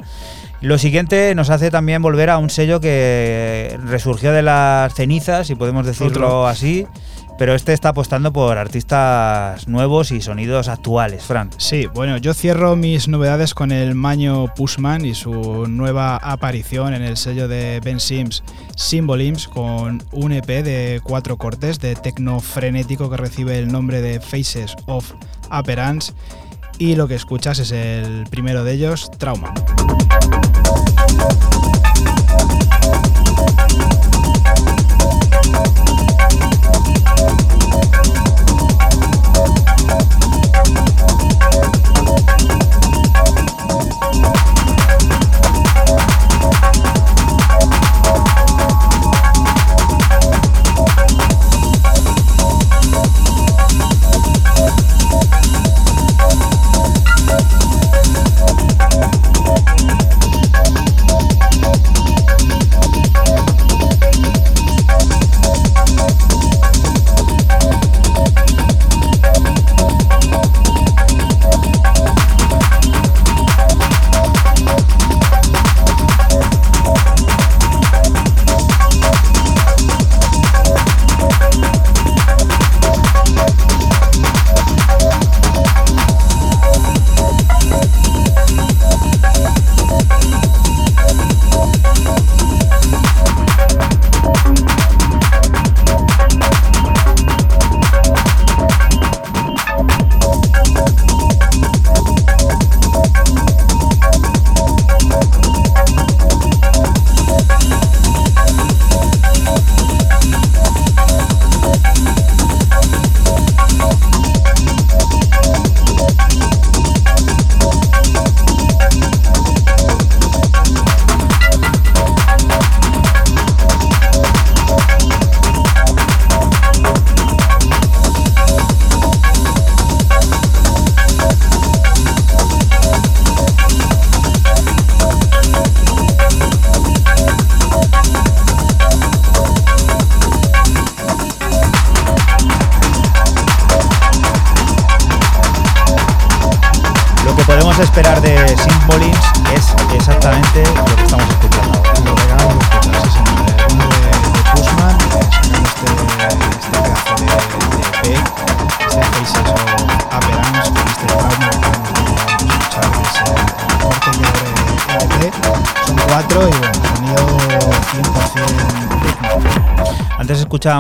Lo 0.60 0.78
siguiente 0.78 1.34
nos 1.34 1.50
hace 1.50 1.70
también 1.70 2.02
volver 2.02 2.30
a 2.30 2.38
un 2.38 2.50
sello 2.50 2.80
que 2.80 3.78
resurgió 3.84 4.32
de 4.32 4.42
las 4.42 4.94
cenizas, 4.94 5.46
si 5.46 5.54
podemos 5.56 5.86
decirlo 5.86 6.08
Otro. 6.10 6.46
así, 6.46 6.86
pero 7.36 7.54
este 7.54 7.72
está 7.72 7.88
apostando 7.88 8.32
por 8.32 8.56
artistas 8.58 9.66
nuevos 9.66 10.12
y 10.12 10.20
sonidos 10.20 10.68
actuales, 10.68 11.24
Fran. 11.24 11.50
Sí, 11.56 11.86
bueno, 11.92 12.16
yo 12.18 12.34
cierro 12.34 12.76
mis 12.76 13.08
novedades 13.08 13.54
con 13.54 13.72
el 13.72 13.96
Maño 13.96 14.54
Pushman 14.54 15.04
y 15.04 15.14
su 15.14 15.66
nueva 15.66 16.16
aparición 16.16 16.94
en 16.94 17.02
el 17.02 17.16
sello 17.16 17.48
de 17.48 17.80
Ben 17.80 17.98
Sims, 17.98 18.44
Symbolims, 18.76 19.48
con 19.48 20.04
un 20.12 20.30
EP 20.30 20.46
de 20.46 21.00
cuatro 21.02 21.36
cortes 21.36 21.80
de 21.80 21.96
tecno 21.96 22.38
frenético 22.38 23.10
que 23.10 23.16
recibe 23.16 23.58
el 23.58 23.72
nombre 23.72 24.00
de 24.00 24.20
Faces 24.20 24.76
of 24.86 25.12
Appearance. 25.50 26.12
Y 26.82 26.96
lo 26.96 27.06
que 27.06 27.14
escuchas 27.14 27.60
es 27.60 27.70
el 27.70 28.26
primero 28.28 28.64
de 28.64 28.72
ellos, 28.72 29.08
Trauma. 29.16 29.54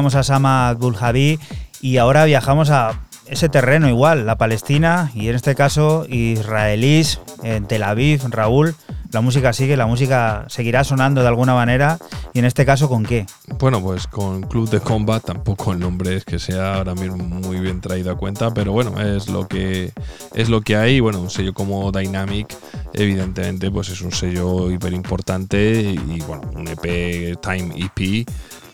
Escuchábamos 0.02 0.14
a 0.16 0.24
Sama 0.24 0.68
Abdul 0.68 0.96
Javi 0.96 1.38
y 1.80 1.98
ahora 1.98 2.24
viajamos 2.24 2.70
a 2.70 3.02
ese 3.26 3.48
terreno 3.48 3.88
igual, 3.88 4.26
la 4.26 4.36
Palestina 4.36 5.12
y 5.14 5.28
en 5.28 5.36
este 5.36 5.54
caso 5.54 6.06
israelíes 6.08 7.20
en 7.44 7.68
Tel 7.68 7.84
Aviv, 7.84 8.20
Raúl. 8.28 8.74
La 9.12 9.20
música 9.20 9.52
sigue, 9.52 9.76
la 9.76 9.86
música 9.86 10.46
seguirá 10.48 10.82
sonando 10.82 11.20
de 11.20 11.28
alguna 11.28 11.54
manera 11.54 11.98
y 12.32 12.40
en 12.40 12.46
este 12.46 12.64
caso 12.64 12.88
con 12.88 13.04
qué? 13.04 13.26
Bueno, 13.60 13.80
pues 13.80 14.08
con 14.08 14.42
Club 14.42 14.70
de 14.70 14.80
Combat 14.80 15.22
tampoco 15.22 15.72
el 15.72 15.78
nombre 15.78 16.16
es 16.16 16.24
que 16.24 16.40
sea 16.40 16.76
ahora 16.76 16.94
mismo 16.94 17.18
muy 17.18 17.60
bien 17.60 17.80
traído 17.80 18.10
a 18.10 18.16
cuenta, 18.16 18.52
pero 18.52 18.72
bueno, 18.72 18.98
es 19.00 19.28
lo 19.28 19.46
que 19.46 19.92
es 20.34 20.48
lo 20.48 20.62
que 20.62 20.76
hay. 20.76 20.98
Bueno, 20.98 21.20
un 21.20 21.30
sello 21.30 21.52
como 21.52 21.92
Dynamic, 21.92 22.56
evidentemente, 22.94 23.70
pues 23.70 23.90
es 23.90 24.00
un 24.00 24.10
sello 24.10 24.68
hiper 24.68 24.94
importante 24.94 25.80
y 25.82 26.20
bueno, 26.26 26.50
un 26.54 26.66
EP 26.66 27.38
Time 27.40 27.72
EP 27.76 28.26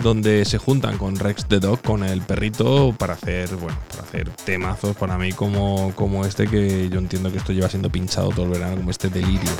donde 0.08 0.46
se 0.46 0.56
juntan 0.56 0.96
con 0.96 1.16
Rex 1.16 1.44
the 1.48 1.60
Dog, 1.60 1.82
con 1.82 2.02
el 2.02 2.22
perrito, 2.22 2.94
para 2.96 3.12
hacer, 3.12 3.54
bueno, 3.56 3.78
para 3.90 4.04
hacer 4.04 4.30
temazos 4.42 4.96
para 4.96 5.18
mí 5.18 5.32
como, 5.32 5.92
como 5.94 6.24
este 6.24 6.46
que 6.46 6.88
yo 6.88 6.98
entiendo 6.98 7.30
que 7.30 7.36
esto 7.36 7.52
lleva 7.52 7.68
siendo 7.68 7.90
pinchado 7.90 8.30
todo 8.30 8.46
el 8.46 8.52
verano, 8.52 8.76
como 8.76 8.90
este 8.90 9.10
delirio. 9.10 9.50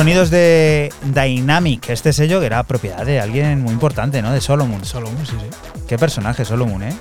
Sonidos 0.00 0.30
de 0.30 0.90
Dynamic, 1.14 1.90
este 1.90 2.14
sello 2.14 2.40
que 2.40 2.46
era 2.46 2.62
propiedad 2.62 3.04
de 3.04 3.20
alguien 3.20 3.60
muy 3.60 3.74
importante, 3.74 4.22
¿no? 4.22 4.32
De 4.32 4.40
Solomon. 4.40 4.82
Solomon, 4.82 5.26
sí, 5.26 5.36
sí. 5.38 5.46
Qué 5.86 5.98
personaje 5.98 6.46
Solomon, 6.46 6.84
¿eh? 6.84 6.96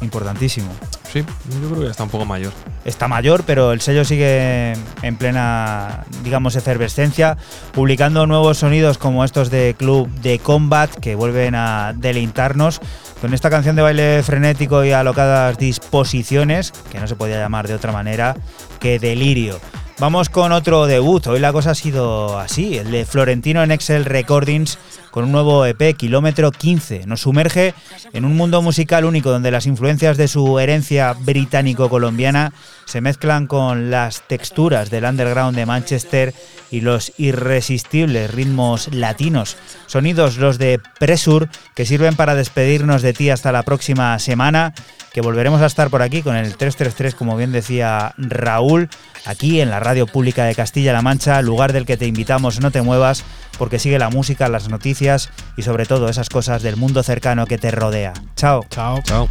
Importantísimo. 0.00 0.70
Sí, 1.12 1.24
yo 1.60 1.68
creo 1.68 1.80
que 1.80 1.84
ya 1.86 1.90
está 1.90 2.04
un 2.04 2.10
poco 2.10 2.24
mayor. 2.24 2.52
Está 2.84 3.08
mayor, 3.08 3.42
pero 3.44 3.72
el 3.72 3.80
sello 3.80 4.04
sigue 4.04 4.74
en 5.02 5.16
plena, 5.16 6.04
digamos, 6.22 6.54
efervescencia, 6.54 7.36
publicando 7.72 8.28
nuevos 8.28 8.58
sonidos 8.58 8.96
como 8.96 9.24
estos 9.24 9.50
de 9.50 9.74
Club 9.76 10.08
de 10.20 10.38
Combat 10.38 10.88
que 10.88 11.16
vuelven 11.16 11.56
a 11.56 11.94
deleitarnos 11.96 12.80
con 13.20 13.34
esta 13.34 13.50
canción 13.50 13.74
de 13.74 13.82
baile 13.82 14.22
frenético 14.22 14.84
y 14.84 14.92
alocadas 14.92 15.58
disposiciones, 15.58 16.70
que 16.92 17.00
no 17.00 17.08
se 17.08 17.16
podía 17.16 17.40
llamar 17.40 17.66
de 17.66 17.74
otra 17.74 17.90
manera 17.90 18.36
que 18.78 19.00
Delirio. 19.00 19.58
Vamos 20.00 20.30
con 20.30 20.50
otro 20.52 20.86
debut. 20.86 21.26
Hoy 21.26 21.40
la 21.40 21.52
cosa 21.52 21.72
ha 21.72 21.74
sido 21.74 22.38
así, 22.38 22.78
el 22.78 22.90
de 22.90 23.04
Florentino 23.04 23.62
en 23.62 23.70
Excel 23.70 24.06
Recordings 24.06 24.78
con 25.10 25.24
un 25.24 25.32
nuevo 25.32 25.66
EP, 25.66 25.94
Kilómetro 25.94 26.52
15. 26.52 27.02
Nos 27.04 27.20
sumerge 27.20 27.74
en 28.14 28.24
un 28.24 28.34
mundo 28.34 28.62
musical 28.62 29.04
único 29.04 29.30
donde 29.30 29.50
las 29.50 29.66
influencias 29.66 30.16
de 30.16 30.26
su 30.26 30.58
herencia 30.58 31.12
británico-colombiana 31.12 32.54
se 32.86 33.02
mezclan 33.02 33.46
con 33.46 33.90
las 33.90 34.26
texturas 34.26 34.88
del 34.88 35.04
underground 35.04 35.54
de 35.54 35.66
Manchester 35.66 36.34
y 36.70 36.80
los 36.80 37.12
irresistibles 37.18 38.32
ritmos 38.32 38.94
latinos. 38.94 39.58
Sonidos 39.86 40.38
los 40.38 40.56
de 40.56 40.80
Pressure 40.98 41.48
que 41.74 41.84
sirven 41.84 42.16
para 42.16 42.34
despedirnos 42.34 43.02
de 43.02 43.12
ti 43.12 43.28
hasta 43.28 43.52
la 43.52 43.64
próxima 43.64 44.18
semana, 44.18 44.72
que 45.12 45.20
volveremos 45.20 45.60
a 45.60 45.66
estar 45.66 45.90
por 45.90 46.02
aquí 46.02 46.22
con 46.22 46.36
el 46.36 46.56
333, 46.56 47.14
como 47.14 47.36
bien 47.36 47.52
decía 47.52 48.14
Raúl, 48.16 48.88
aquí 49.24 49.60
en 49.60 49.70
la 49.70 49.80
radio 49.80 50.06
pública 50.06 50.44
de 50.44 50.54
Castilla-La 50.54 51.02
Mancha, 51.02 51.42
lugar 51.42 51.72
del 51.72 51.86
que 51.86 51.96
te 51.96 52.06
invitamos, 52.06 52.60
no 52.60 52.70
te 52.70 52.82
muevas, 52.82 53.24
porque 53.58 53.78
sigue 53.78 53.98
la 53.98 54.10
música, 54.10 54.48
las 54.48 54.68
noticias 54.68 55.30
y 55.56 55.62
sobre 55.62 55.86
todo 55.86 56.08
esas 56.08 56.28
cosas 56.28 56.62
del 56.62 56.76
mundo 56.76 57.02
cercano 57.02 57.46
que 57.46 57.58
te 57.58 57.70
rodea. 57.70 58.12
Chao. 58.36 58.64
Chao. 58.70 59.00
Chao. 59.04 59.26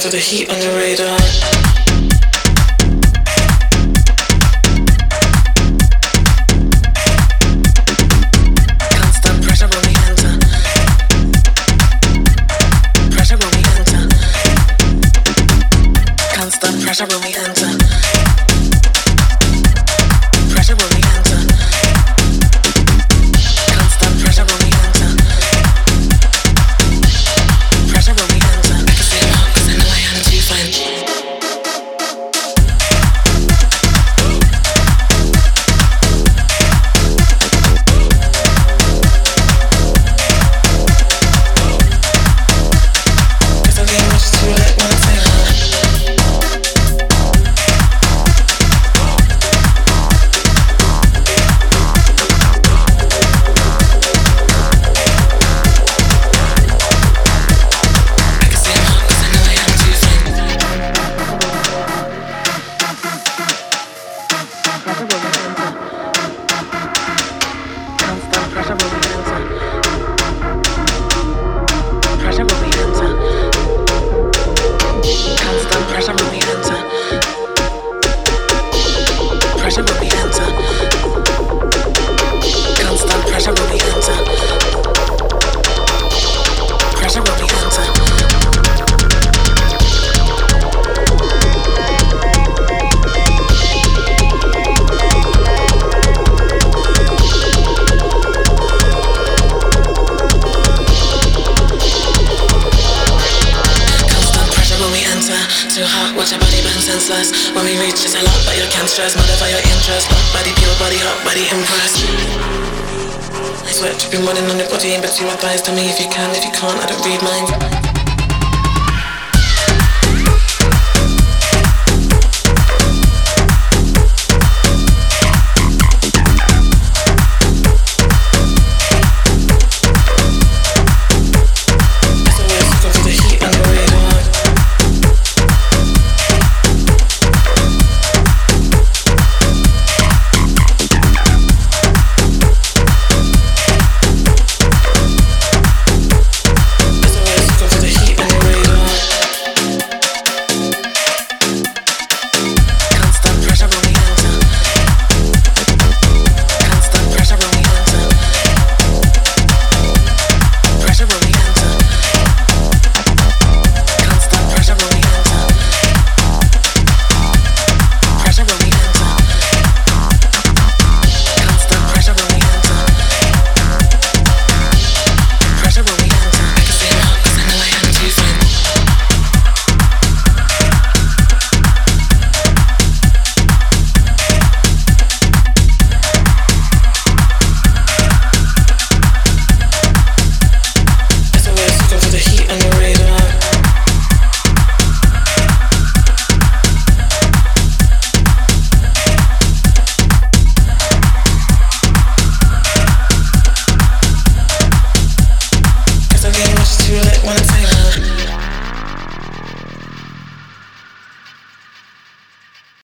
For 0.00 0.08
the 0.08 0.16
heat 0.16 0.48
on 0.48 0.58
the 0.58 0.68
radar. 0.78 1.59